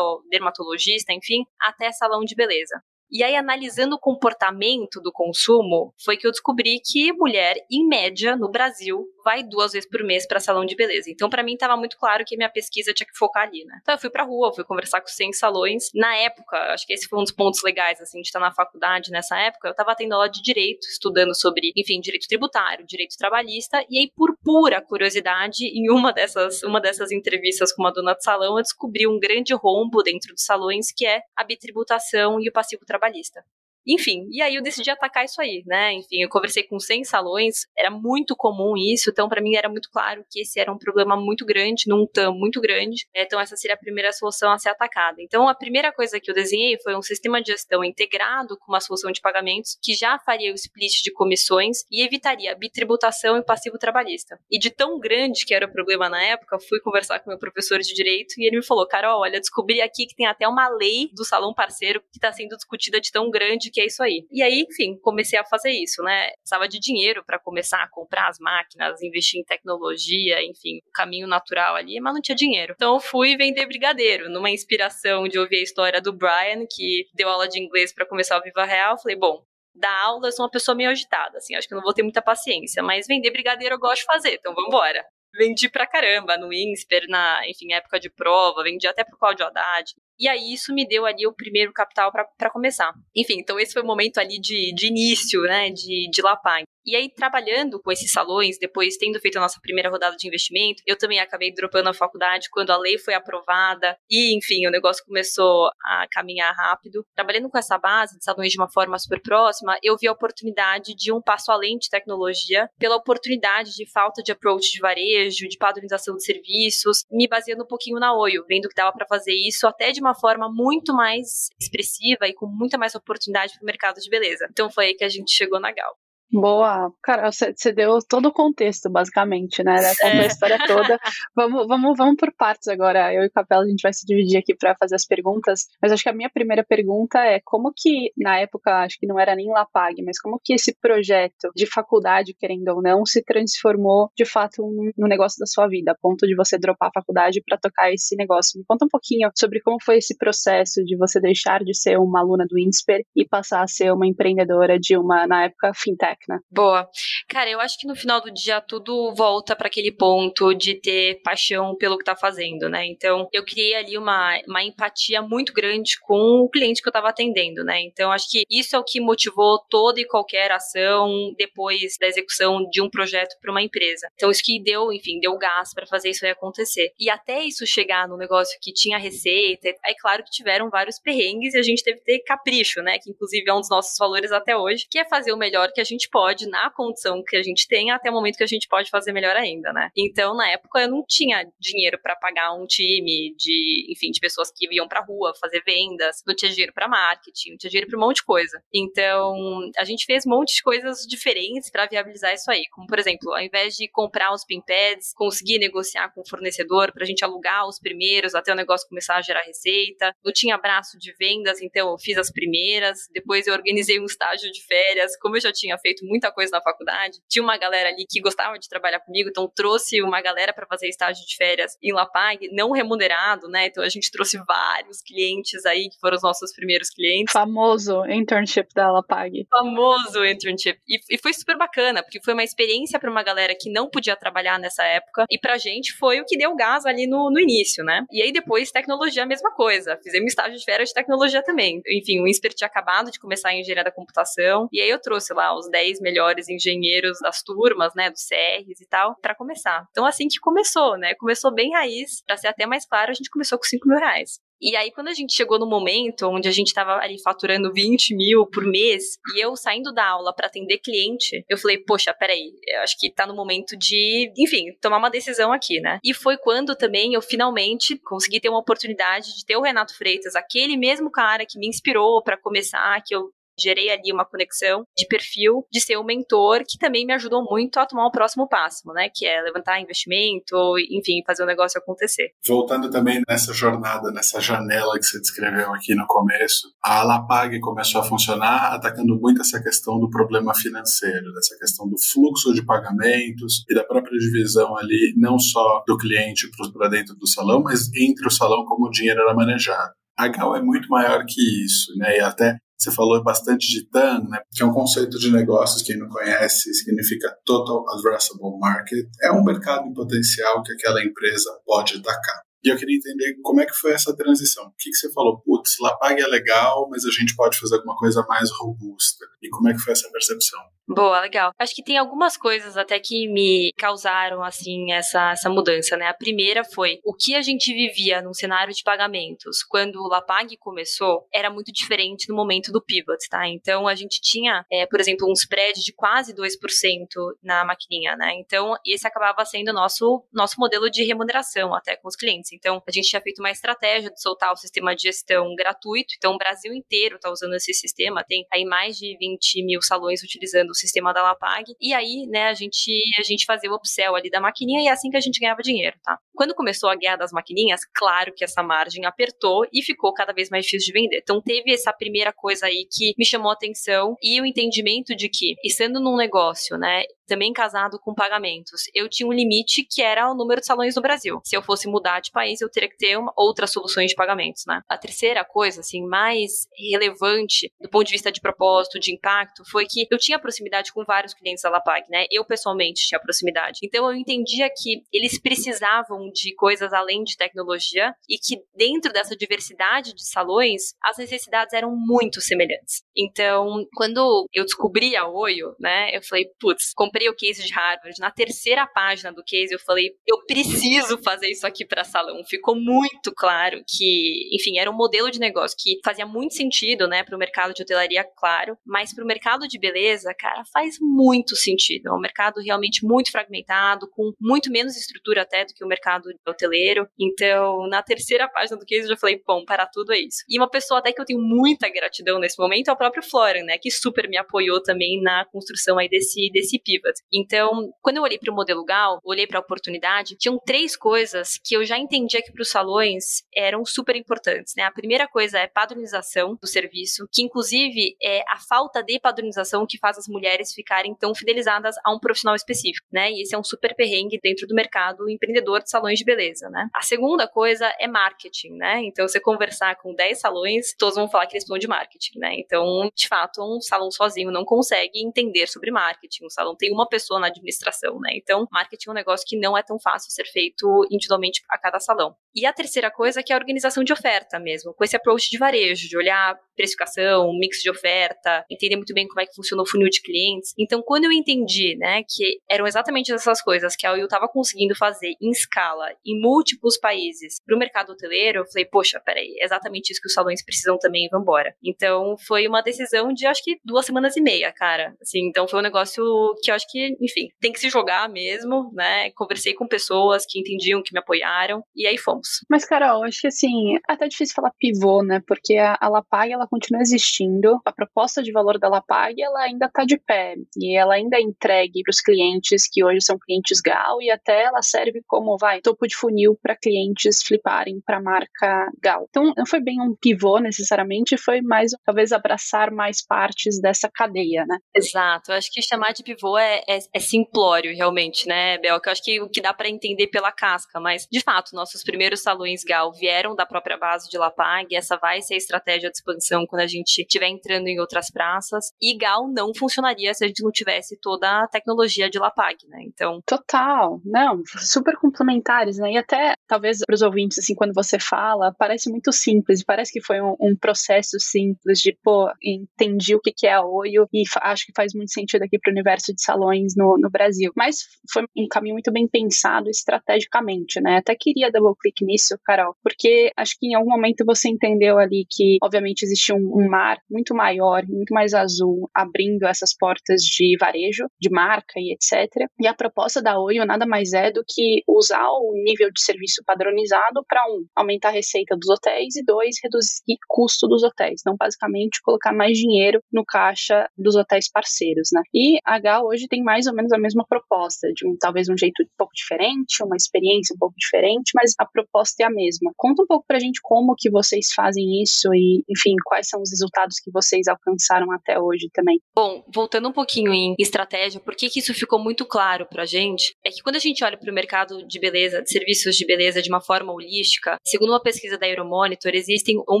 dermatologista, 0.30 1.12
enfim, 1.12 1.44
até 1.60 1.90
salão 1.92 2.24
de 2.24 2.34
beleza. 2.34 2.80
E 3.12 3.24
aí, 3.24 3.34
analisando 3.34 3.96
o 3.96 3.98
comportamento 3.98 5.00
do 5.02 5.10
consumo, 5.12 5.92
foi 6.04 6.16
que 6.16 6.24
eu 6.24 6.30
descobri 6.30 6.80
que 6.80 7.12
mulher, 7.12 7.56
em 7.68 7.84
média, 7.84 8.36
no 8.36 8.48
Brasil, 8.48 9.04
vai 9.24 9.42
duas 9.42 9.72
vezes 9.72 9.88
por 9.88 10.02
mês 10.02 10.26
para 10.26 10.40
salão 10.40 10.64
de 10.64 10.74
beleza. 10.74 11.10
Então, 11.10 11.28
para 11.28 11.42
mim, 11.42 11.54
estava 11.54 11.76
muito 11.76 11.96
claro 11.98 12.24
que 12.24 12.36
minha 12.36 12.50
pesquisa 12.50 12.92
tinha 12.92 13.06
que 13.06 13.16
focar 13.16 13.44
ali, 13.44 13.64
né? 13.64 13.78
Então, 13.82 13.94
eu 13.94 13.98
fui 13.98 14.10
pra 14.10 14.24
rua, 14.24 14.52
fui 14.52 14.64
conversar 14.64 15.00
com 15.00 15.08
100 15.08 15.32
salões. 15.32 15.84
Na 15.94 16.14
época, 16.16 16.56
acho 16.72 16.86
que 16.86 16.92
esse 16.92 17.08
foi 17.08 17.18
um 17.18 17.22
dos 17.22 17.32
pontos 17.32 17.62
legais, 17.62 18.00
assim, 18.00 18.20
de 18.20 18.28
estar 18.28 18.40
na 18.40 18.52
faculdade 18.52 19.10
nessa 19.10 19.38
época, 19.38 19.68
eu 19.68 19.72
estava 19.72 19.94
tendo 19.94 20.12
aula 20.14 20.28
de 20.28 20.42
direito, 20.42 20.86
estudando 20.86 21.34
sobre, 21.34 21.72
enfim, 21.76 22.00
direito 22.00 22.26
tributário, 22.28 22.86
direito 22.86 23.16
trabalhista, 23.16 23.84
e 23.88 23.98
aí, 23.98 24.10
por 24.14 24.36
pura 24.42 24.80
curiosidade, 24.80 25.64
em 25.64 25.90
uma 25.90 26.12
dessas, 26.12 26.62
uma 26.62 26.80
dessas 26.80 27.12
entrevistas 27.12 27.72
com 27.72 27.82
uma 27.82 27.92
dona 27.92 28.14
de 28.14 28.22
salão, 28.22 28.56
eu 28.56 28.62
descobri 28.62 29.06
um 29.06 29.18
grande 29.18 29.54
rombo 29.54 30.02
dentro 30.02 30.34
dos 30.34 30.44
salões, 30.44 30.92
que 30.94 31.06
é 31.06 31.20
a 31.36 31.44
bitributação 31.44 32.40
e 32.40 32.48
o 32.48 32.52
passivo 32.52 32.84
trabalhista. 32.86 33.42
Enfim, 33.86 34.28
e 34.30 34.42
aí 34.42 34.54
eu 34.54 34.62
decidi 34.62 34.90
atacar 34.90 35.24
isso 35.24 35.40
aí, 35.40 35.62
né? 35.66 35.92
Enfim, 35.92 36.22
eu 36.22 36.28
conversei 36.28 36.62
com 36.62 36.78
100 36.78 37.04
salões, 37.04 37.66
era 37.76 37.90
muito 37.90 38.36
comum 38.36 38.74
isso, 38.76 39.10
então 39.10 39.28
para 39.28 39.40
mim 39.40 39.56
era 39.56 39.68
muito 39.68 39.90
claro 39.90 40.24
que 40.30 40.40
esse 40.40 40.60
era 40.60 40.72
um 40.72 40.78
problema 40.78 41.16
muito 41.16 41.44
grande, 41.44 41.84
num 41.86 42.06
TAM 42.06 42.32
muito 42.32 42.60
grande, 42.60 43.06
né? 43.14 43.22
então 43.22 43.40
essa 43.40 43.56
seria 43.56 43.74
a 43.74 43.78
primeira 43.78 44.12
solução 44.12 44.52
a 44.52 44.58
ser 44.58 44.70
atacada. 44.70 45.16
Então 45.20 45.48
a 45.48 45.54
primeira 45.54 45.92
coisa 45.92 46.20
que 46.20 46.30
eu 46.30 46.34
desenhei 46.34 46.78
foi 46.82 46.96
um 46.96 47.02
sistema 47.02 47.40
de 47.40 47.52
gestão 47.52 47.82
integrado 47.84 48.56
com 48.58 48.72
uma 48.72 48.80
solução 48.80 49.10
de 49.10 49.20
pagamentos 49.20 49.78
que 49.82 49.94
já 49.94 50.18
faria 50.18 50.52
o 50.52 50.54
split 50.54 51.02
de 51.02 51.12
comissões 51.12 51.78
e 51.90 52.02
evitaria 52.02 52.54
bitributação 52.54 53.38
e 53.38 53.44
passivo 53.44 53.78
trabalhista. 53.78 54.38
E 54.50 54.58
de 54.58 54.70
tão 54.70 54.98
grande 54.98 55.44
que 55.44 55.54
era 55.54 55.66
o 55.66 55.72
problema 55.72 56.08
na 56.08 56.22
época, 56.22 56.58
fui 56.60 56.80
conversar 56.80 57.20
com 57.20 57.30
meu 57.30 57.38
professor 57.38 57.78
de 57.78 57.94
direito 57.94 58.34
e 58.38 58.46
ele 58.46 58.56
me 58.56 58.64
falou: 58.64 58.86
Carol, 58.86 59.20
olha, 59.20 59.40
descobri 59.40 59.80
aqui 59.80 60.06
que 60.06 60.14
tem 60.14 60.26
até 60.26 60.46
uma 60.46 60.68
lei 60.68 61.10
do 61.14 61.24
salão 61.24 61.54
parceiro 61.54 62.00
que 62.00 62.18
está 62.18 62.32
sendo 62.32 62.56
discutida 62.56 63.00
de 63.00 63.10
tão 63.10 63.30
grande 63.30 63.69
que 63.70 63.80
é 63.80 63.86
isso 63.86 64.02
aí. 64.02 64.26
E 64.30 64.42
aí, 64.42 64.60
enfim, 64.68 64.98
comecei 65.00 65.38
a 65.38 65.44
fazer 65.44 65.70
isso, 65.70 66.02
né? 66.02 66.30
Precisava 66.40 66.68
de 66.68 66.78
dinheiro 66.78 67.24
para 67.24 67.38
começar 67.38 67.82
a 67.82 67.88
comprar 67.88 68.28
as 68.28 68.38
máquinas, 68.38 69.02
investir 69.02 69.40
em 69.40 69.44
tecnologia, 69.44 70.42
enfim, 70.42 70.78
o 70.86 70.92
caminho 70.92 71.26
natural 71.26 71.76
ali, 71.76 72.00
mas 72.00 72.14
não 72.14 72.20
tinha 72.20 72.36
dinheiro. 72.36 72.74
Então 72.76 73.00
fui 73.00 73.36
vender 73.36 73.66
brigadeiro, 73.66 74.28
numa 74.30 74.50
inspiração 74.50 75.28
de 75.28 75.38
ouvir 75.38 75.58
a 75.58 75.62
história 75.62 76.00
do 76.00 76.12
Brian, 76.12 76.66
que 76.70 77.06
deu 77.14 77.28
aula 77.28 77.48
de 77.48 77.60
inglês 77.60 77.92
para 77.92 78.06
começar 78.06 78.38
o 78.38 78.42
Viva 78.42 78.64
Real. 78.64 78.98
Falei, 79.00 79.16
bom, 79.16 79.42
da 79.74 79.90
aula 80.02 80.28
eu 80.28 80.32
sou 80.32 80.44
uma 80.44 80.50
pessoa 80.50 80.74
meio 80.74 80.90
agitada, 80.90 81.38
assim, 81.38 81.54
acho 81.54 81.68
que 81.68 81.74
não 81.74 81.82
vou 81.82 81.94
ter 81.94 82.02
muita 82.02 82.20
paciência, 82.20 82.82
mas 82.82 83.06
vender 83.06 83.30
brigadeiro 83.30 83.76
eu 83.76 83.78
gosto 83.78 84.00
de 84.00 84.06
fazer, 84.06 84.34
então 84.34 84.54
vamos 84.54 84.68
embora 84.68 85.04
vendi 85.34 85.68
pra 85.68 85.86
caramba 85.86 86.36
no 86.36 86.52
INSPER, 86.52 87.06
na, 87.08 87.48
enfim, 87.48 87.72
época 87.72 88.00
de 88.00 88.10
prova, 88.10 88.62
vendi 88.62 88.86
até 88.86 89.04
pro 89.04 89.18
Cláudio 89.18 89.46
Haddad. 89.46 89.94
E 90.20 90.28
aí 90.28 90.52
isso 90.52 90.74
me 90.74 90.86
deu 90.86 91.06
ali 91.06 91.26
o 91.26 91.32
primeiro 91.32 91.72
capital 91.72 92.12
para 92.12 92.50
começar. 92.50 92.92
Enfim, 93.16 93.38
então 93.38 93.58
esse 93.58 93.72
foi 93.72 93.82
o 93.82 93.86
momento 93.86 94.18
ali 94.18 94.38
de, 94.38 94.74
de 94.74 94.86
início, 94.86 95.40
né, 95.42 95.70
de, 95.70 96.10
de 96.10 96.20
Lapag. 96.20 96.64
E 96.84 96.96
aí, 96.96 97.08
trabalhando 97.08 97.80
com 97.80 97.92
esses 97.92 98.10
salões, 98.10 98.58
depois 98.58 98.96
tendo 98.96 99.20
feito 99.20 99.36
a 99.36 99.40
nossa 99.40 99.60
primeira 99.60 99.90
rodada 99.90 100.16
de 100.16 100.26
investimento, 100.26 100.82
eu 100.86 100.96
também 100.96 101.20
acabei 101.20 101.52
dropando 101.52 101.90
a 101.90 101.94
faculdade 101.94 102.48
quando 102.50 102.70
a 102.70 102.78
lei 102.78 102.98
foi 102.98 103.12
aprovada 103.12 103.96
e, 104.10 104.36
enfim, 104.36 104.66
o 104.66 104.70
negócio 104.70 105.04
começou 105.04 105.70
a 105.84 106.06
caminhar 106.10 106.54
rápido. 106.54 107.04
Trabalhando 107.14 107.50
com 107.50 107.58
essa 107.58 107.78
base 107.78 108.16
de 108.18 108.24
salões 108.24 108.50
de 108.50 108.58
uma 108.58 108.70
forma 108.70 108.98
super 108.98 109.20
próxima, 109.20 109.78
eu 109.82 109.96
vi 109.96 110.08
a 110.08 110.12
oportunidade 110.12 110.94
de 110.96 111.12
um 111.12 111.20
passo 111.20 111.52
além 111.52 111.76
de 111.76 111.90
tecnologia, 111.90 112.68
pela 112.78 112.96
oportunidade 112.96 113.74
de 113.74 113.88
falta 113.90 114.22
de 114.22 114.32
approach 114.32 114.72
de 114.72 114.80
varejo, 114.80 115.48
de 115.48 115.58
padronização 115.58 116.16
de 116.16 116.24
serviços, 116.24 117.04
me 117.10 117.28
baseando 117.28 117.62
um 117.62 117.68
pouquinho 117.68 118.00
na 118.00 118.16
Oio, 118.16 118.44
vendo 118.48 118.68
que 118.68 118.74
dava 118.74 118.92
para 118.92 119.06
fazer 119.06 119.34
isso 119.34 119.66
até 119.66 119.92
de 119.92 120.00
uma 120.00 120.09
forma 120.14 120.48
muito 120.52 120.94
mais 120.94 121.48
expressiva 121.60 122.26
e 122.26 122.34
com 122.34 122.46
muita 122.46 122.78
mais 122.78 122.94
oportunidade 122.94 123.54
para 123.54 123.62
o 123.62 123.66
mercado 123.66 124.00
de 124.00 124.08
beleza. 124.08 124.46
Então 124.50 124.70
foi 124.70 124.86
aí 124.86 124.94
que 124.94 125.04
a 125.04 125.08
gente 125.08 125.32
chegou 125.32 125.60
na 125.60 125.72
Gal. 125.72 125.96
Boa, 126.32 126.92
cara, 127.02 127.32
você 127.32 127.72
deu 127.72 127.98
todo 128.08 128.26
o 128.26 128.32
contexto, 128.32 128.88
basicamente, 128.88 129.64
né? 129.64 129.74
Contou 130.00 130.20
é. 130.20 130.22
a 130.22 130.26
história 130.26 130.58
toda. 130.64 130.96
vamos, 131.34 131.66
vamos, 131.66 131.96
vamos 131.96 132.16
por 132.16 132.32
partes 132.32 132.68
agora. 132.68 133.12
Eu 133.12 133.24
e 133.24 133.26
o 133.26 133.30
Capela, 133.32 133.64
a 133.64 133.68
gente 133.68 133.82
vai 133.82 133.92
se 133.92 134.06
dividir 134.06 134.38
aqui 134.38 134.54
para 134.54 134.76
fazer 134.76 134.94
as 134.94 135.04
perguntas. 135.04 135.66
Mas 135.82 135.90
acho 135.90 136.04
que 136.04 136.08
a 136.08 136.12
minha 136.12 136.30
primeira 136.30 136.62
pergunta 136.62 137.18
é 137.18 137.40
como 137.44 137.72
que, 137.76 138.12
na 138.16 138.38
época, 138.38 138.84
acho 138.84 138.96
que 139.00 139.08
não 139.08 139.18
era 139.18 139.34
nem 139.34 139.48
Lapag, 139.48 140.00
mas 140.04 140.20
como 140.20 140.40
que 140.42 140.54
esse 140.54 140.72
projeto 140.80 141.50
de 141.56 141.66
faculdade, 141.66 142.32
querendo 142.38 142.68
ou 142.68 142.80
não, 142.80 143.04
se 143.04 143.24
transformou 143.24 144.08
de 144.16 144.24
fato 144.24 144.62
no 144.96 145.08
negócio 145.08 145.40
da 145.40 145.46
sua 145.46 145.66
vida, 145.66 145.90
a 145.90 145.96
ponto 146.00 146.28
de 146.28 146.36
você 146.36 146.56
dropar 146.56 146.90
a 146.90 147.00
faculdade 147.00 147.42
para 147.44 147.58
tocar 147.58 147.92
esse 147.92 148.14
negócio. 148.14 148.56
Me 148.56 148.64
conta 148.64 148.84
um 148.84 148.88
pouquinho 148.88 149.28
sobre 149.36 149.60
como 149.60 149.78
foi 149.82 149.96
esse 149.96 150.16
processo 150.16 150.84
de 150.84 150.96
você 150.96 151.20
deixar 151.20 151.64
de 151.64 151.74
ser 151.74 151.98
uma 151.98 152.20
aluna 152.20 152.46
do 152.48 152.56
INSPER 152.56 153.02
e 153.16 153.26
passar 153.26 153.64
a 153.64 153.66
ser 153.66 153.92
uma 153.92 154.06
empreendedora 154.06 154.78
de 154.78 154.96
uma, 154.96 155.26
na 155.26 155.46
época, 155.46 155.72
fintech 155.74 156.19
né? 156.28 156.38
Boa. 156.50 156.88
Cara, 157.28 157.50
eu 157.50 157.60
acho 157.60 157.78
que 157.78 157.86
no 157.86 157.94
final 157.94 158.20
do 158.20 158.30
dia 158.30 158.60
tudo 158.60 159.14
volta 159.14 159.54
para 159.56 159.66
aquele 159.66 159.92
ponto 159.92 160.54
de 160.54 160.74
ter 160.74 161.20
paixão 161.22 161.76
pelo 161.76 161.98
que 161.98 162.04
tá 162.04 162.16
fazendo, 162.16 162.68
né? 162.68 162.86
Então, 162.86 163.28
eu 163.32 163.44
criei 163.44 163.74
ali 163.74 163.96
uma, 163.96 164.38
uma 164.46 164.62
empatia 164.62 165.22
muito 165.22 165.52
grande 165.52 165.98
com 166.00 166.42
o 166.42 166.48
cliente 166.48 166.82
que 166.82 166.88
eu 166.88 166.92
tava 166.92 167.08
atendendo, 167.08 167.64
né? 167.64 167.80
Então, 167.82 168.12
acho 168.12 168.30
que 168.30 168.44
isso 168.50 168.76
é 168.76 168.78
o 168.78 168.84
que 168.84 169.00
motivou 169.00 169.58
toda 169.68 170.00
e 170.00 170.06
qualquer 170.06 170.50
ação 170.52 171.34
depois 171.36 171.96
da 171.98 172.06
execução 172.06 172.68
de 172.70 172.82
um 172.82 172.90
projeto 172.90 173.36
para 173.40 173.50
uma 173.50 173.62
empresa. 173.62 174.08
Então, 174.14 174.30
isso 174.30 174.42
que 174.44 174.62
deu, 174.62 174.92
enfim, 174.92 175.18
deu 175.20 175.36
gás 175.38 175.72
para 175.74 175.86
fazer 175.86 176.10
isso 176.10 176.24
aí 176.24 176.30
acontecer. 176.30 176.92
E 176.98 177.08
até 177.08 177.42
isso 177.42 177.66
chegar 177.66 178.08
no 178.08 178.16
negócio 178.16 178.58
que 178.60 178.72
tinha 178.72 178.98
receita, 178.98 179.68
é 179.68 179.94
claro 179.98 180.22
que 180.24 180.30
tiveram 180.30 180.68
vários 180.68 180.98
perrengues 180.98 181.54
e 181.54 181.58
a 181.58 181.62
gente 181.62 181.82
teve 181.82 181.98
que 181.98 182.04
ter 182.04 182.18
capricho, 182.20 182.82
né? 182.82 182.98
Que 182.98 183.10
inclusive 183.10 183.48
é 183.48 183.54
um 183.54 183.60
dos 183.60 183.70
nossos 183.70 183.96
valores 183.98 184.32
até 184.32 184.56
hoje, 184.56 184.86
que 184.90 184.98
é 184.98 185.08
fazer 185.08 185.32
o 185.32 185.36
melhor 185.36 185.72
que 185.72 185.80
a 185.80 185.84
gente 185.84 186.08
pode 186.10 186.48
na 186.48 186.70
condição 186.70 187.22
que 187.22 187.36
a 187.36 187.42
gente 187.42 187.66
tem 187.66 187.90
até 187.90 188.10
o 188.10 188.12
momento 188.12 188.36
que 188.36 188.44
a 188.44 188.46
gente 188.46 188.68
pode 188.68 188.90
fazer 188.90 189.12
melhor 189.12 189.36
ainda, 189.36 189.72
né? 189.72 189.90
Então, 189.96 190.34
na 190.34 190.48
época 190.50 190.80
eu 190.80 190.88
não 190.88 191.04
tinha 191.06 191.46
dinheiro 191.58 191.98
para 192.02 192.16
pagar 192.16 192.52
um 192.54 192.66
time 192.66 193.34
de, 193.36 193.86
enfim, 193.90 194.10
de 194.10 194.20
pessoas 194.20 194.50
que 194.54 194.66
iam 194.72 194.88
pra 194.88 195.00
rua 195.00 195.32
fazer 195.40 195.62
vendas, 195.64 196.22
não 196.26 196.34
tinha 196.34 196.50
dinheiro 196.50 196.72
para 196.72 196.88
marketing, 196.88 197.50
não 197.50 197.56
tinha 197.56 197.70
dinheiro 197.70 197.88
para 197.88 197.98
um 197.98 198.00
monte 198.00 198.16
de 198.16 198.24
coisa. 198.24 198.62
Então, 198.72 199.70
a 199.78 199.84
gente 199.84 200.04
fez 200.04 200.26
um 200.26 200.30
monte 200.30 200.56
de 200.56 200.62
coisas 200.62 201.06
diferentes 201.06 201.70
para 201.70 201.86
viabilizar 201.86 202.34
isso 202.34 202.50
aí, 202.50 202.64
como 202.70 202.86
por 202.86 202.98
exemplo, 202.98 203.32
ao 203.32 203.40
invés 203.40 203.76
de 203.76 203.88
comprar 203.88 204.32
os 204.32 204.44
pin 204.44 204.60
pads, 204.60 205.12
conseguir 205.14 205.58
negociar 205.58 206.12
com 206.12 206.22
o 206.22 206.28
fornecedor 206.28 206.92
pra 206.92 207.04
gente 207.04 207.24
alugar 207.24 207.66
os 207.68 207.78
primeiros 207.78 208.34
até 208.34 208.52
o 208.52 208.56
negócio 208.56 208.88
começar 208.88 209.16
a 209.16 209.22
gerar 209.22 209.42
receita. 209.42 210.14
Eu 210.24 210.32
tinha 210.32 210.58
braço 210.58 210.98
de 210.98 211.12
vendas, 211.18 211.60
então 211.62 211.90
eu 211.90 211.98
fiz 211.98 212.18
as 212.18 212.30
primeiras, 212.30 213.08
depois 213.12 213.46
eu 213.46 213.54
organizei 213.54 214.00
um 214.00 214.06
estágio 214.06 214.50
de 214.50 214.62
férias, 214.66 215.16
como 215.18 215.36
eu 215.36 215.40
já 215.40 215.52
tinha 215.52 215.78
feito 215.78 215.99
muita 216.04 216.30
coisa 216.32 216.50
na 216.52 216.62
faculdade. 216.62 217.18
Tinha 217.28 217.42
uma 217.42 217.56
galera 217.56 217.90
ali 217.90 218.06
que 218.08 218.20
gostava 218.20 218.58
de 218.58 218.68
trabalhar 218.68 219.00
comigo, 219.00 219.28
então 219.28 219.50
trouxe 219.54 220.02
uma 220.02 220.20
galera 220.20 220.52
para 220.52 220.66
fazer 220.66 220.88
estágio 220.88 221.26
de 221.26 221.36
férias 221.36 221.76
em 221.82 221.92
Lapag, 221.92 222.48
não 222.52 222.70
remunerado, 222.70 223.48
né? 223.48 223.66
Então 223.66 223.82
a 223.82 223.88
gente 223.88 224.10
trouxe 224.10 224.38
vários 224.46 225.00
clientes 225.02 225.64
aí 225.66 225.88
que 225.88 225.98
foram 226.00 226.16
os 226.16 226.22
nossos 226.22 226.52
primeiros 226.52 226.90
clientes. 226.90 227.32
Famoso 227.32 228.04
internship 228.06 228.68
da 228.74 228.90
Lapag. 228.90 229.46
Famoso 229.50 230.24
internship. 230.24 230.78
E, 230.88 230.98
e 231.10 231.18
foi 231.18 231.32
super 231.32 231.56
bacana, 231.56 232.02
porque 232.02 232.20
foi 232.22 232.34
uma 232.34 232.44
experiência 232.44 232.98
para 232.98 233.10
uma 233.10 233.22
galera 233.22 233.54
que 233.58 233.70
não 233.70 233.88
podia 233.88 234.16
trabalhar 234.16 234.58
nessa 234.58 234.84
época 234.84 235.24
e 235.30 235.38
pra 235.38 235.58
gente 235.58 235.92
foi 235.94 236.20
o 236.20 236.24
que 236.24 236.36
deu 236.36 236.54
gás 236.56 236.86
ali 236.86 237.06
no, 237.06 237.30
no 237.30 237.40
início, 237.40 237.84
né? 237.84 238.04
E 238.10 238.22
aí 238.22 238.32
depois 238.32 238.70
tecnologia 238.70 239.22
a 239.22 239.26
mesma 239.26 239.52
coisa. 239.52 239.98
Fizemos 240.02 240.28
estágio 240.28 240.58
de 240.58 240.64
férias 240.64 240.88
de 240.88 240.94
tecnologia 240.94 241.42
também. 241.42 241.80
Enfim, 241.86 242.20
o 242.20 242.28
INSPER 242.28 242.54
tinha 242.54 242.66
acabado 242.66 243.10
de 243.10 243.18
começar 243.18 243.52
em 243.52 243.60
engenharia 243.60 243.84
da 243.84 243.90
computação 243.90 244.68
e 244.72 244.80
aí 244.80 244.88
eu 244.88 245.00
trouxe 245.00 245.32
lá 245.32 245.56
os 245.56 245.68
10 245.70 245.89
melhores 245.98 246.46
engenheiros 246.48 247.18
das 247.20 247.42
turmas, 247.42 247.94
né, 247.94 248.10
dos 248.10 248.26
CRs 248.26 248.80
e 248.80 248.86
tal, 248.86 249.16
para 249.22 249.34
começar. 249.34 249.86
Então, 249.90 250.04
assim 250.04 250.28
que 250.28 250.38
começou, 250.38 250.98
né? 250.98 251.14
Começou 251.14 251.50
bem 251.52 251.72
raiz, 251.72 252.22
para 252.26 252.36
ser 252.36 252.48
até 252.48 252.66
mais 252.66 252.86
claro, 252.86 253.10
a 253.10 253.14
gente 253.14 253.30
começou 253.30 253.56
com 253.56 253.64
5 253.64 253.88
mil 253.88 253.98
reais. 253.98 254.38
E 254.62 254.76
aí, 254.76 254.90
quando 254.92 255.08
a 255.08 255.14
gente 255.14 255.32
chegou 255.32 255.58
no 255.58 255.66
momento 255.66 256.26
onde 256.28 256.46
a 256.46 256.50
gente 256.50 256.66
estava 256.66 256.96
ali 256.96 257.16
faturando 257.22 257.72
20 257.72 258.14
mil 258.14 258.46
por 258.46 258.62
mês, 258.62 259.18
e 259.34 259.42
eu 259.42 259.56
saindo 259.56 259.90
da 259.90 260.06
aula 260.06 260.34
para 260.34 260.48
atender 260.48 260.78
cliente, 260.78 261.42
eu 261.48 261.56
falei, 261.56 261.78
poxa, 261.78 262.12
peraí, 262.12 262.52
eu 262.68 262.82
acho 262.82 262.98
que 262.98 263.10
tá 263.10 263.26
no 263.26 263.34
momento 263.34 263.74
de, 263.78 264.30
enfim, 264.36 264.66
tomar 264.78 264.98
uma 264.98 265.08
decisão 265.08 265.50
aqui, 265.50 265.80
né? 265.80 265.98
E 266.04 266.12
foi 266.12 266.36
quando 266.36 266.76
também 266.76 267.14
eu 267.14 267.22
finalmente 267.22 267.98
consegui 268.00 268.38
ter 268.38 268.50
uma 268.50 268.58
oportunidade 268.58 269.34
de 269.34 269.46
ter 269.46 269.56
o 269.56 269.62
Renato 269.62 269.96
Freitas, 269.96 270.36
aquele 270.36 270.76
mesmo 270.76 271.10
cara 271.10 271.46
que 271.46 271.58
me 271.58 271.66
inspirou 271.66 272.22
para 272.22 272.36
começar, 272.36 273.02
que 273.02 273.14
eu 273.14 273.30
gerei 273.60 273.90
ali 273.90 274.12
uma 274.12 274.24
conexão 274.24 274.84
de 274.96 275.06
perfil 275.06 275.66
de 275.70 275.80
ser 275.80 275.98
um 275.98 276.04
mentor 276.04 276.62
que 276.66 276.78
também 276.78 277.06
me 277.06 277.12
ajudou 277.14 277.44
muito 277.44 277.78
a 277.78 277.86
tomar 277.86 278.06
o 278.06 278.10
próximo 278.10 278.48
passo, 278.48 278.92
né? 278.92 279.08
Que 279.14 279.26
é 279.26 279.40
levantar 279.42 279.80
investimento, 279.80 280.56
enfim, 280.90 281.22
fazer 281.26 281.42
o 281.42 281.46
negócio 281.46 281.78
acontecer. 281.78 282.30
Voltando 282.46 282.90
também 282.90 283.22
nessa 283.28 283.52
jornada, 283.52 284.10
nessa 284.10 284.40
janela 284.40 284.98
que 284.98 285.04
você 285.04 285.20
descreveu 285.20 285.72
aqui 285.74 285.94
no 285.94 286.06
começo, 286.06 286.68
a 286.84 287.00
Alapag 287.00 287.58
começou 287.60 288.00
a 288.00 288.04
funcionar 288.04 288.74
atacando 288.74 289.18
muito 289.20 289.40
essa 289.40 289.62
questão 289.62 289.98
do 289.98 290.08
problema 290.08 290.54
financeiro, 290.54 291.32
dessa 291.34 291.56
questão 291.58 291.88
do 291.88 291.96
fluxo 292.12 292.54
de 292.54 292.64
pagamentos 292.64 293.64
e 293.68 293.74
da 293.74 293.84
própria 293.84 294.18
divisão 294.18 294.76
ali, 294.76 295.14
não 295.16 295.38
só 295.38 295.82
do 295.86 295.96
cliente 295.96 296.48
para 296.72 296.88
dentro 296.88 297.14
do 297.14 297.28
salão, 297.28 297.62
mas 297.62 297.90
entre 297.94 298.26
o 298.26 298.30
salão 298.30 298.64
como 298.64 298.86
o 298.86 298.90
dinheiro 298.90 299.20
era 299.20 299.34
manejado. 299.34 299.92
A 300.16 300.28
Gal 300.28 300.54
é 300.54 300.62
muito 300.62 300.88
maior 300.88 301.24
que 301.26 301.64
isso, 301.64 301.96
né? 301.96 302.18
E 302.18 302.20
até 302.20 302.58
você 302.80 302.90
falou 302.90 303.22
bastante 303.22 303.68
de 303.68 303.86
TAM, 303.90 304.24
né? 304.28 304.40
que 304.50 304.62
é 304.62 304.66
um 304.66 304.72
conceito 304.72 305.18
de 305.18 305.30
negócios, 305.30 305.82
quem 305.82 305.98
não 305.98 306.08
conhece, 306.08 306.72
significa 306.72 307.36
Total 307.44 307.84
Addressable 307.90 308.58
Market. 308.58 309.06
É 309.22 309.30
um 309.30 309.44
mercado 309.44 309.86
em 309.86 309.92
potencial 309.92 310.62
que 310.62 310.72
aquela 310.72 311.04
empresa 311.04 311.50
pode 311.66 311.96
atacar. 311.96 312.40
E 312.62 312.68
eu 312.68 312.76
queria 312.76 312.96
entender 312.96 313.36
como 313.42 313.60
é 313.60 313.66
que 313.66 313.74
foi 313.74 313.92
essa 313.92 314.14
transição. 314.14 314.64
O 314.66 314.74
que, 314.78 314.90
que 314.90 314.96
você 314.96 315.10
falou? 315.12 315.40
Putz, 315.40 315.76
Lapag 315.80 316.20
é 316.20 316.26
legal, 316.26 316.88
mas 316.90 317.04
a 317.06 317.10
gente 317.10 317.34
pode 317.34 317.58
fazer 317.58 317.76
alguma 317.76 317.96
coisa 317.96 318.24
mais 318.28 318.50
robusta. 318.50 319.24
E 319.42 319.48
como 319.48 319.68
é 319.68 319.72
que 319.72 319.80
foi 319.80 319.92
essa 319.92 320.10
percepção? 320.10 320.60
Boa, 320.92 321.20
legal. 321.20 321.52
Acho 321.56 321.72
que 321.72 321.84
tem 321.84 321.96
algumas 321.96 322.36
coisas 322.36 322.76
até 322.76 322.98
que 322.98 323.28
me 323.28 323.72
causaram, 323.78 324.42
assim, 324.42 324.90
essa, 324.90 325.30
essa 325.30 325.48
mudança, 325.48 325.96
né? 325.96 326.08
A 326.08 326.14
primeira 326.14 326.64
foi 326.64 326.98
o 327.04 327.14
que 327.14 327.36
a 327.36 327.42
gente 327.42 327.72
vivia 327.72 328.20
num 328.20 328.34
cenário 328.34 328.74
de 328.74 328.82
pagamentos 328.82 329.62
quando 329.62 330.02
o 330.02 330.08
Lapag 330.08 330.56
começou 330.56 331.28
era 331.32 331.48
muito 331.48 331.70
diferente 331.70 332.28
no 332.28 332.34
momento 332.34 332.72
do 332.72 332.82
pivot, 332.82 333.18
tá? 333.30 333.46
Então, 333.46 333.86
a 333.86 333.94
gente 333.94 334.20
tinha, 334.20 334.64
é, 334.68 334.84
por 334.84 334.98
exemplo, 334.98 335.28
um 335.28 335.32
spread 335.32 335.80
de 335.80 335.92
quase 335.92 336.34
2% 336.34 337.06
na 337.40 337.64
maquininha, 337.64 338.16
né? 338.16 338.34
Então, 338.40 338.74
esse 338.84 339.06
acabava 339.06 339.44
sendo 339.44 339.72
nosso, 339.72 340.26
nosso 340.32 340.56
modelo 340.58 340.90
de 340.90 341.04
remuneração 341.04 341.72
até 341.72 341.96
com 341.96 342.08
os 342.08 342.16
clientes. 342.16 342.52
Então, 342.52 342.82
a 342.84 342.90
gente 342.90 343.08
tinha 343.08 343.22
feito 343.22 343.38
uma 343.38 343.52
estratégia 343.52 344.10
de 344.10 344.20
soltar 344.20 344.52
o 344.52 344.56
sistema 344.56 344.96
de 344.96 345.02
gestão 345.02 345.54
gratuito. 345.54 346.14
Então, 346.18 346.34
o 346.34 346.38
Brasil 346.38 346.74
inteiro 346.74 347.14
está 347.14 347.30
usando 347.30 347.54
esse 347.54 347.72
sistema. 347.72 348.24
Tem 348.24 348.44
aí 348.52 348.64
mais 348.64 348.96
de 348.96 349.16
20 349.16 349.64
mil 349.64 349.80
salões 349.82 350.20
utilizando 350.24 350.74
sistema 350.80 351.12
da 351.12 351.22
Lapag. 351.22 351.74
E 351.80 351.92
aí, 351.92 352.26
né, 352.28 352.48
a 352.48 352.54
gente, 352.54 352.90
a 353.18 353.22
gente 353.22 353.44
fazia 353.44 353.70
o 353.70 353.74
upsell 353.74 354.14
ali 354.16 354.30
da 354.30 354.40
maquininha 354.40 354.82
e 354.82 354.86
é 354.88 354.90
assim 354.90 355.10
que 355.10 355.16
a 355.16 355.20
gente 355.20 355.38
ganhava 355.38 355.62
dinheiro, 355.62 355.96
tá? 356.02 356.18
Quando 356.34 356.54
começou 356.54 356.88
a 356.88 356.96
guerra 356.96 357.16
das 357.16 357.32
maquininhas, 357.32 357.80
claro 357.94 358.32
que 358.34 358.44
essa 358.44 358.62
margem 358.62 359.04
apertou 359.04 359.66
e 359.72 359.82
ficou 359.82 360.12
cada 360.12 360.32
vez 360.32 360.48
mais 360.50 360.64
difícil 360.64 360.92
de 360.92 361.00
vender. 361.00 361.20
Então, 361.22 361.40
teve 361.40 361.72
essa 361.72 361.92
primeira 361.92 362.32
coisa 362.32 362.66
aí 362.66 362.86
que 362.90 363.12
me 363.18 363.24
chamou 363.24 363.50
a 363.50 363.54
atenção 363.54 364.16
e 364.22 364.40
o 364.40 364.46
entendimento 364.46 365.14
de 365.14 365.28
que, 365.28 365.54
estando 365.64 366.00
num 366.00 366.16
negócio, 366.16 366.76
né, 366.76 367.02
também 367.30 367.52
casado 367.52 367.96
com 368.00 368.12
pagamentos, 368.12 368.82
eu 368.92 369.08
tinha 369.08 369.28
um 369.28 369.32
limite 369.32 369.86
que 369.88 370.02
era 370.02 370.28
o 370.28 370.34
número 370.34 370.60
de 370.60 370.66
salões 370.66 370.96
no 370.96 371.02
Brasil. 371.02 371.40
Se 371.44 371.56
eu 371.56 371.62
fosse 371.62 371.86
mudar 371.86 372.18
de 372.18 372.32
país, 372.32 372.60
eu 372.60 372.68
teria 372.68 372.88
que 372.88 372.96
ter 372.96 373.16
uma, 373.16 373.32
outras 373.36 373.70
soluções 373.70 374.10
de 374.10 374.16
pagamentos, 374.16 374.64
né? 374.66 374.82
A 374.88 374.98
terceira 374.98 375.44
coisa, 375.44 375.80
assim, 375.80 376.04
mais 376.04 376.66
relevante 376.90 377.72
do 377.80 377.88
ponto 377.88 378.06
de 378.06 378.12
vista 378.12 378.32
de 378.32 378.40
propósito, 378.40 378.98
de 378.98 379.14
impacto, 379.14 379.62
foi 379.70 379.86
que 379.86 380.08
eu 380.10 380.18
tinha 380.18 380.40
proximidade 380.40 380.92
com 380.92 381.04
vários 381.04 381.32
clientes 381.32 381.62
da 381.62 381.70
Lapag, 381.70 382.04
né? 382.10 382.26
Eu 382.32 382.44
pessoalmente 382.44 383.06
tinha 383.06 383.20
proximidade. 383.20 383.78
Então 383.84 384.10
eu 384.10 384.16
entendia 384.16 384.68
que 384.76 385.02
eles 385.12 385.40
precisavam 385.40 386.30
de 386.32 386.52
coisas 386.56 386.92
além 386.92 387.22
de 387.22 387.36
tecnologia 387.36 388.12
e 388.28 388.38
que 388.38 388.60
dentro 388.74 389.12
dessa 389.12 389.36
diversidade 389.36 390.12
de 390.14 390.26
salões, 390.28 390.94
as 391.00 391.16
necessidades 391.16 391.72
eram 391.74 391.94
muito 391.94 392.40
semelhantes. 392.40 393.04
Então, 393.16 393.86
quando 393.94 394.48
eu 394.52 394.64
descobri 394.64 395.14
a 395.14 395.28
Oio, 395.28 395.76
né, 395.78 396.10
eu 396.12 396.22
falei, 396.22 396.46
putz, 396.58 396.92
comprei 396.94 397.19
o 397.28 397.34
case 397.34 397.64
de 397.64 397.72
Harvard. 397.72 398.18
Na 398.18 398.30
terceira 398.30 398.86
página 398.86 399.32
do 399.32 399.42
case, 399.44 399.72
eu 399.72 399.78
falei, 399.78 400.10
eu 400.26 400.44
preciso 400.46 401.18
fazer 401.22 401.48
isso 401.48 401.66
aqui 401.66 401.84
para 401.84 402.04
salão. 402.04 402.42
Ficou 402.44 402.74
muito 402.74 403.32
claro 403.34 403.82
que, 403.86 404.48
enfim, 404.54 404.78
era 404.78 404.90
um 404.90 404.96
modelo 404.96 405.30
de 405.30 405.38
negócio 405.38 405.76
que 405.78 405.98
fazia 406.04 406.26
muito 406.26 406.54
sentido, 406.54 407.06
né, 407.06 407.22
para 407.22 407.36
o 407.36 407.38
mercado 407.38 407.74
de 407.74 407.82
hotelaria, 407.82 408.24
claro, 408.36 408.76
mas 408.84 409.14
para 409.14 409.24
o 409.24 409.26
mercado 409.26 409.66
de 409.66 409.78
beleza, 409.78 410.34
cara, 410.38 410.62
faz 410.72 410.96
muito 411.00 411.56
sentido. 411.56 412.08
É 412.08 412.12
um 412.12 412.20
mercado 412.20 412.60
realmente 412.60 413.04
muito 413.04 413.30
fragmentado, 413.30 414.08
com 414.10 414.32
muito 414.40 414.70
menos 414.70 414.96
estrutura 414.96 415.42
até 415.42 415.64
do 415.64 415.74
que 415.74 415.84
o 415.84 415.88
mercado 415.88 416.28
hoteleiro. 416.46 417.08
Então, 417.18 417.86
na 417.88 418.02
terceira 418.02 418.48
página 418.48 418.78
do 418.78 418.86
case, 418.86 419.02
eu 419.02 419.08
já 419.10 419.16
falei, 419.16 419.42
bom, 419.46 419.64
para 419.64 419.86
tudo 419.86 420.12
é 420.12 420.18
isso. 420.18 420.44
E 420.48 420.58
uma 420.58 420.70
pessoa 420.70 421.00
até 421.00 421.12
que 421.12 421.20
eu 421.20 421.24
tenho 421.24 421.40
muita 421.40 421.88
gratidão 421.88 422.38
nesse 422.38 422.58
momento 422.58 422.88
é 422.88 422.92
o 422.92 422.96
próprio 422.96 423.22
Florian, 423.22 423.64
né, 423.64 423.78
que 423.78 423.90
super 423.90 424.28
me 424.28 424.36
apoiou 424.36 424.82
também 424.82 425.20
na 425.22 425.44
construção 425.46 425.98
aí 425.98 426.08
desse, 426.08 426.50
desse 426.52 426.78
pivot. 426.78 427.09
Então, 427.32 427.92
quando 428.02 428.18
eu 428.18 428.22
olhei 428.22 428.38
para 428.38 428.52
o 428.52 428.54
modelo 428.54 428.84
GAL, 428.84 429.18
olhei 429.24 429.46
para 429.46 429.58
a 429.58 429.62
oportunidade, 429.62 430.36
tinham 430.36 430.58
três 430.58 430.96
coisas 430.96 431.58
que 431.64 431.74
eu 431.74 431.84
já 431.84 431.98
entendia 431.98 432.42
que 432.42 432.52
para 432.52 432.62
os 432.62 432.70
salões 432.70 433.42
eram 433.54 433.84
super 433.84 434.16
importantes, 434.16 434.74
né? 434.76 434.84
A 434.84 434.90
primeira 434.90 435.26
coisa 435.28 435.58
é 435.58 435.66
padronização 435.66 436.56
do 436.60 436.66
serviço, 436.66 437.26
que 437.32 437.42
inclusive 437.42 438.16
é 438.22 438.42
a 438.48 438.58
falta 438.58 439.02
de 439.02 439.18
padronização 439.18 439.86
que 439.86 439.98
faz 439.98 440.18
as 440.18 440.28
mulheres 440.28 440.72
ficarem 440.72 441.14
tão 441.14 441.34
fidelizadas 441.34 441.96
a 442.04 442.12
um 442.12 442.18
profissional 442.18 442.54
específico, 442.54 443.06
né? 443.12 443.30
E 443.30 443.42
esse 443.42 443.54
é 443.54 443.58
um 443.58 443.64
super 443.64 443.94
perrengue 443.94 444.38
dentro 444.42 444.66
do 444.66 444.74
mercado 444.74 445.28
empreendedor 445.28 445.82
de 445.82 445.90
salões 445.90 446.18
de 446.18 446.24
beleza, 446.24 446.68
né? 446.70 446.88
A 446.94 447.02
segunda 447.02 447.46
coisa 447.48 447.92
é 447.98 448.06
marketing, 448.06 448.72
né? 448.72 449.00
Então, 449.02 449.26
você 449.26 449.40
conversar 449.40 449.96
com 449.96 450.14
10 450.14 450.40
salões, 450.40 450.94
todos 450.98 451.16
vão 451.16 451.28
falar 451.28 451.46
que 451.46 451.54
eles 451.54 451.64
precisam 451.64 451.78
de 451.78 451.88
marketing, 451.88 452.38
né? 452.38 452.54
Então, 452.54 453.10
de 453.14 453.28
fato, 453.28 453.62
um 453.62 453.80
salão 453.80 454.10
sozinho 454.10 454.50
não 454.50 454.64
consegue 454.64 455.20
entender 455.24 455.66
sobre 455.66 455.90
marketing. 455.90 456.46
Um 456.46 456.50
salão 456.50 456.76
tem 456.76 456.89
uma 456.92 457.08
pessoa 457.08 457.40
na 457.40 457.48
administração, 457.48 458.18
né? 458.20 458.30
Então, 458.34 458.66
marketing 458.70 459.08
é 459.08 459.12
um 459.12 459.14
negócio 459.14 459.46
que 459.46 459.58
não 459.58 459.76
é 459.76 459.82
tão 459.82 459.98
fácil 459.98 460.30
ser 460.30 460.44
feito 460.46 461.06
individualmente 461.10 461.62
a 461.68 461.78
cada 461.78 461.98
salão. 461.98 462.34
E 462.54 462.66
a 462.66 462.72
terceira 462.72 463.10
coisa 463.10 463.40
é 463.40 463.42
que 463.42 463.52
é 463.52 463.56
a 463.56 463.58
organização 463.58 464.02
de 464.02 464.12
oferta 464.12 464.58
mesmo, 464.58 464.92
com 464.94 465.04
esse 465.04 465.16
approach 465.16 465.48
de 465.50 465.58
varejo, 465.58 466.08
de 466.08 466.16
olhar 466.16 466.58
precificação, 466.76 467.52
mix 467.58 467.82
de 467.82 467.90
oferta, 467.90 468.64
entender 468.70 468.96
muito 468.96 469.14
bem 469.14 469.28
como 469.28 469.40
é 469.40 469.46
que 469.46 469.54
funciona 469.54 469.82
o 469.82 469.86
funil 469.86 470.08
de 470.08 470.20
clientes. 470.22 470.72
Então, 470.78 471.02
quando 471.02 471.24
eu 471.24 471.32
entendi, 471.32 471.96
né, 471.96 472.22
que 472.28 472.58
eram 472.68 472.86
exatamente 472.86 473.32
essas 473.32 473.62
coisas 473.62 473.94
que 473.94 474.06
a 474.06 474.16
estava 474.16 474.48
conseguindo 474.48 474.94
fazer 474.94 475.34
em 475.40 475.50
escala, 475.50 476.08
em 476.24 476.40
múltiplos 476.40 476.98
países, 476.98 477.56
para 477.64 477.76
o 477.76 477.78
mercado 477.78 478.12
hoteleiro, 478.12 478.60
eu 478.60 478.66
falei, 478.66 478.84
poxa, 478.84 479.20
peraí, 479.20 479.54
é 479.58 479.64
exatamente 479.64 480.10
isso 480.10 480.20
que 480.20 480.26
os 480.26 480.32
salões 480.32 480.64
precisam 480.64 480.98
também, 480.98 481.28
vambora. 481.30 481.74
Então, 481.82 482.36
foi 482.46 482.66
uma 482.66 482.82
decisão 482.82 483.32
de, 483.32 483.46
acho 483.46 483.62
que, 483.62 483.78
duas 483.84 484.06
semanas 484.06 484.36
e 484.36 484.40
meia, 484.40 484.72
cara. 484.72 485.14
Assim, 485.20 485.46
então, 485.46 485.68
foi 485.68 485.78
um 485.78 485.82
negócio 485.82 486.24
que 486.62 486.70
eu 486.70 486.74
acho 486.80 486.86
que, 486.88 487.16
enfim, 487.20 487.48
tem 487.60 487.72
que 487.72 487.80
se 487.80 487.90
jogar 487.90 488.28
mesmo, 488.28 488.90
né? 488.94 489.30
Conversei 489.32 489.74
com 489.74 489.86
pessoas 489.86 490.44
que 490.48 490.58
entendiam, 490.58 491.02
que 491.02 491.12
me 491.12 491.20
apoiaram, 491.20 491.82
e 491.94 492.06
aí 492.06 492.16
fomos. 492.16 492.64
Mas, 492.68 492.84
Carol, 492.84 493.24
acho 493.24 493.40
que, 493.42 493.46
assim, 493.46 493.96
é 493.96 494.12
até 494.12 494.26
difícil 494.26 494.54
falar 494.54 494.72
pivô, 494.78 495.22
né? 495.22 495.40
Porque 495.46 495.76
a, 495.76 495.96
a 496.00 496.08
Lapag, 496.08 496.52
ela 496.52 496.66
continua 496.66 497.02
existindo, 497.02 497.78
a 497.84 497.92
proposta 497.92 498.42
de 498.42 498.52
valor 498.52 498.78
da 498.78 498.88
Lapag, 498.88 499.40
ela 499.40 499.60
ainda 499.60 499.86
está 499.86 500.04
de 500.04 500.18
pé, 500.18 500.54
e 500.76 500.96
ela 500.96 501.14
ainda 501.14 501.36
é 501.36 501.42
entregue 501.42 502.02
para 502.02 502.10
os 502.10 502.20
clientes 502.20 502.88
que 502.90 503.04
hoje 503.04 503.20
são 503.20 503.38
clientes 503.38 503.80
GAL, 503.80 504.22
e 504.22 504.30
até 504.30 504.64
ela 504.64 504.82
serve 504.82 505.22
como, 505.26 505.56
vai, 505.58 505.80
topo 505.80 506.06
de 506.06 506.16
funil 506.16 506.58
para 506.62 506.76
clientes 506.76 507.42
fliparem 507.44 508.00
para 508.04 508.18
a 508.18 508.22
marca 508.22 508.90
GAL. 509.02 509.26
Então, 509.28 509.52
não 509.56 509.66
foi 509.66 509.80
bem 509.80 510.00
um 510.00 510.14
pivô 510.18 510.58
necessariamente, 510.58 511.36
foi 511.36 511.60
mais, 511.60 511.92
talvez, 512.04 512.32
abraçar 512.32 512.90
mais 512.90 513.24
partes 513.24 513.80
dessa 513.80 514.08
cadeia, 514.12 514.64
né? 514.66 514.78
Exato, 514.94 515.52
eu 515.52 515.56
acho 515.56 515.70
que 515.72 515.82
chamar 515.82 516.12
de 516.12 516.22
pivô 516.22 516.56
é, 516.56 516.69
é, 516.88 516.98
é 517.12 517.20
simplório, 517.20 517.94
realmente, 517.94 518.46
né, 518.46 518.78
Bel? 518.78 519.00
Que 519.00 519.08
eu 519.08 519.12
acho 519.12 519.22
que 519.22 519.40
o 519.40 519.48
que 519.48 519.60
dá 519.60 519.72
para 519.72 519.88
entender 519.88 520.28
pela 520.28 520.52
casca, 520.52 521.00
mas, 521.00 521.26
de 521.30 521.40
fato, 521.40 521.74
nossos 521.74 522.02
primeiros 522.02 522.42
salões 522.42 522.82
GAL 522.84 523.12
vieram 523.12 523.54
da 523.54 523.66
própria 523.66 523.96
base 523.96 524.28
de 524.28 524.38
Lapag, 524.38 524.94
essa 524.94 525.16
vai 525.16 525.42
ser 525.42 525.54
a 525.54 525.58
estratégia 525.58 526.10
de 526.10 526.16
expansão 526.16 526.66
quando 526.66 526.82
a 526.82 526.86
gente 526.86 527.20
estiver 527.20 527.48
entrando 527.48 527.88
em 527.88 528.00
outras 528.00 528.30
praças, 528.30 528.86
e 529.00 529.16
GAL 529.16 529.48
não 529.48 529.74
funcionaria 529.74 530.32
se 530.34 530.44
a 530.44 530.48
gente 530.48 530.62
não 530.62 530.70
tivesse 530.70 531.18
toda 531.20 531.62
a 531.62 531.68
tecnologia 531.68 532.28
de 532.28 532.38
Lapag, 532.38 532.76
né? 532.88 533.02
Então. 533.06 533.40
Total, 533.46 534.20
não, 534.24 534.62
super 534.78 535.16
complementares, 535.16 535.98
né? 535.98 536.12
E 536.12 536.18
até, 536.18 536.54
talvez, 536.66 536.98
para 537.04 537.14
os 537.14 537.22
ouvintes, 537.22 537.58
assim, 537.58 537.74
quando 537.74 537.94
você 537.94 538.18
fala, 538.18 538.74
parece 538.78 539.10
muito 539.10 539.32
simples, 539.32 539.84
parece 539.84 540.12
que 540.12 540.22
foi 540.22 540.40
um, 540.40 540.56
um 540.60 540.76
processo 540.76 541.38
simples 541.38 542.00
de, 542.00 542.16
pô, 542.22 542.50
entendi 542.62 543.34
o 543.34 543.40
que, 543.40 543.52
que 543.52 543.66
é 543.66 543.74
a 543.74 543.84
Oio 543.84 544.28
e 544.32 544.44
acho 544.62 544.86
que 544.86 544.92
faz 544.94 545.14
muito 545.14 545.32
sentido 545.32 545.62
aqui 545.62 545.78
para 545.78 545.90
o 545.90 545.92
universo 545.92 546.34
de 546.34 546.42
salões 546.60 546.92
no, 546.96 547.16
no 547.18 547.30
Brasil. 547.30 547.72
Mas 547.74 547.96
foi 548.30 548.44
um 548.56 548.68
caminho 548.68 548.94
muito 548.94 549.10
bem 549.10 549.26
pensado 549.26 549.88
estrategicamente, 549.88 551.00
né? 551.00 551.16
Até 551.16 551.34
queria 551.38 551.70
double 551.70 551.94
click 552.00 552.24
nisso, 552.24 552.56
Carol, 552.64 552.94
porque 553.02 553.50
acho 553.56 553.74
que 553.78 553.88
em 553.88 553.94
algum 553.94 554.10
momento 554.10 554.44
você 554.44 554.68
entendeu 554.68 555.18
ali 555.18 555.46
que, 555.48 555.78
obviamente, 555.82 556.22
existe 556.22 556.52
um, 556.52 556.58
um 556.58 556.88
mar 556.88 557.18
muito 557.30 557.54
maior, 557.54 558.04
muito 558.06 558.34
mais 558.34 558.52
azul, 558.52 559.08
abrindo 559.14 559.66
essas 559.66 559.96
portas 559.96 560.42
de 560.42 560.76
varejo, 560.78 561.26
de 561.40 561.50
marca 561.50 561.94
e 561.96 562.12
etc. 562.12 562.66
E 562.78 562.86
a 562.86 562.94
proposta 562.94 563.42
da 563.42 563.58
Oio 563.58 563.84
nada 563.86 564.06
mais 564.06 564.32
é 564.32 564.50
do 564.50 564.62
que 564.66 565.02
usar 565.08 565.48
o 565.48 565.72
nível 565.84 566.10
de 566.12 566.22
serviço 566.22 566.62
padronizado 566.66 567.44
para, 567.48 567.64
um, 567.68 567.84
aumentar 567.96 568.28
a 568.28 568.32
receita 568.32 568.76
dos 568.76 568.88
hotéis 568.88 569.36
e, 569.36 569.44
dois, 569.44 569.76
reduzir 569.82 570.36
custo 570.48 570.86
dos 570.86 571.02
hotéis. 571.02 571.40
Então, 571.40 571.56
basicamente, 571.58 572.20
colocar 572.22 572.52
mais 572.52 572.76
dinheiro 572.76 573.20
no 573.32 573.44
caixa 573.44 574.08
dos 574.16 574.36
hotéis 574.36 574.70
parceiros, 574.70 575.28
né? 575.32 575.42
E 575.54 575.78
a 575.84 576.00
H 576.00 576.22
hoje 576.22 576.48
tem 576.50 576.62
mais 576.62 576.86
ou 576.86 576.94
menos 576.94 577.12
a 577.12 577.18
mesma 577.18 577.44
proposta, 577.48 578.12
de 578.12 578.26
um, 578.26 578.36
talvez 578.38 578.68
um 578.68 578.76
jeito 578.76 579.02
um 579.02 579.06
pouco 579.16 579.32
diferente, 579.34 580.02
uma 580.02 580.16
experiência 580.16 580.74
um 580.74 580.78
pouco 580.78 580.94
diferente, 580.98 581.52
mas 581.54 581.72
a 581.78 581.86
proposta 581.86 582.42
é 582.42 582.46
a 582.46 582.50
mesma. 582.50 582.90
Conta 582.96 583.22
um 583.22 583.26
pouco 583.26 583.44
pra 583.46 583.60
gente 583.60 583.80
como 583.82 584.14
que 584.18 584.28
vocês 584.28 584.72
fazem 584.74 585.22
isso 585.22 585.48
e, 585.54 585.84
enfim, 585.88 586.14
quais 586.24 586.48
são 586.48 586.60
os 586.60 586.70
resultados 586.70 587.20
que 587.20 587.30
vocês 587.30 587.68
alcançaram 587.68 588.32
até 588.32 588.58
hoje 588.58 588.88
também. 588.92 589.20
Bom, 589.34 589.64
voltando 589.72 590.08
um 590.08 590.12
pouquinho 590.12 590.52
em 590.52 590.74
estratégia, 590.78 591.40
por 591.40 591.54
que, 591.54 591.70
que 591.70 591.78
isso 591.78 591.94
ficou 591.94 592.18
muito 592.18 592.44
claro 592.44 592.86
pra 592.90 593.06
gente? 593.06 593.54
É 593.64 593.70
que 593.70 593.82
quando 593.82 593.96
a 593.96 594.00
gente 594.00 594.24
olha 594.24 594.36
para 594.36 594.50
o 594.50 594.54
mercado 594.54 595.06
de 595.06 595.20
beleza, 595.20 595.62
de 595.62 595.70
serviços 595.70 596.16
de 596.16 596.26
beleza 596.26 596.60
de 596.60 596.68
uma 596.68 596.80
forma 596.80 597.12
holística, 597.12 597.76
segundo 597.86 598.10
uma 598.10 598.22
pesquisa 598.22 598.58
da 598.58 598.68
Euromonitor, 598.68 599.32
existem 599.34 599.76
um 599.88 600.00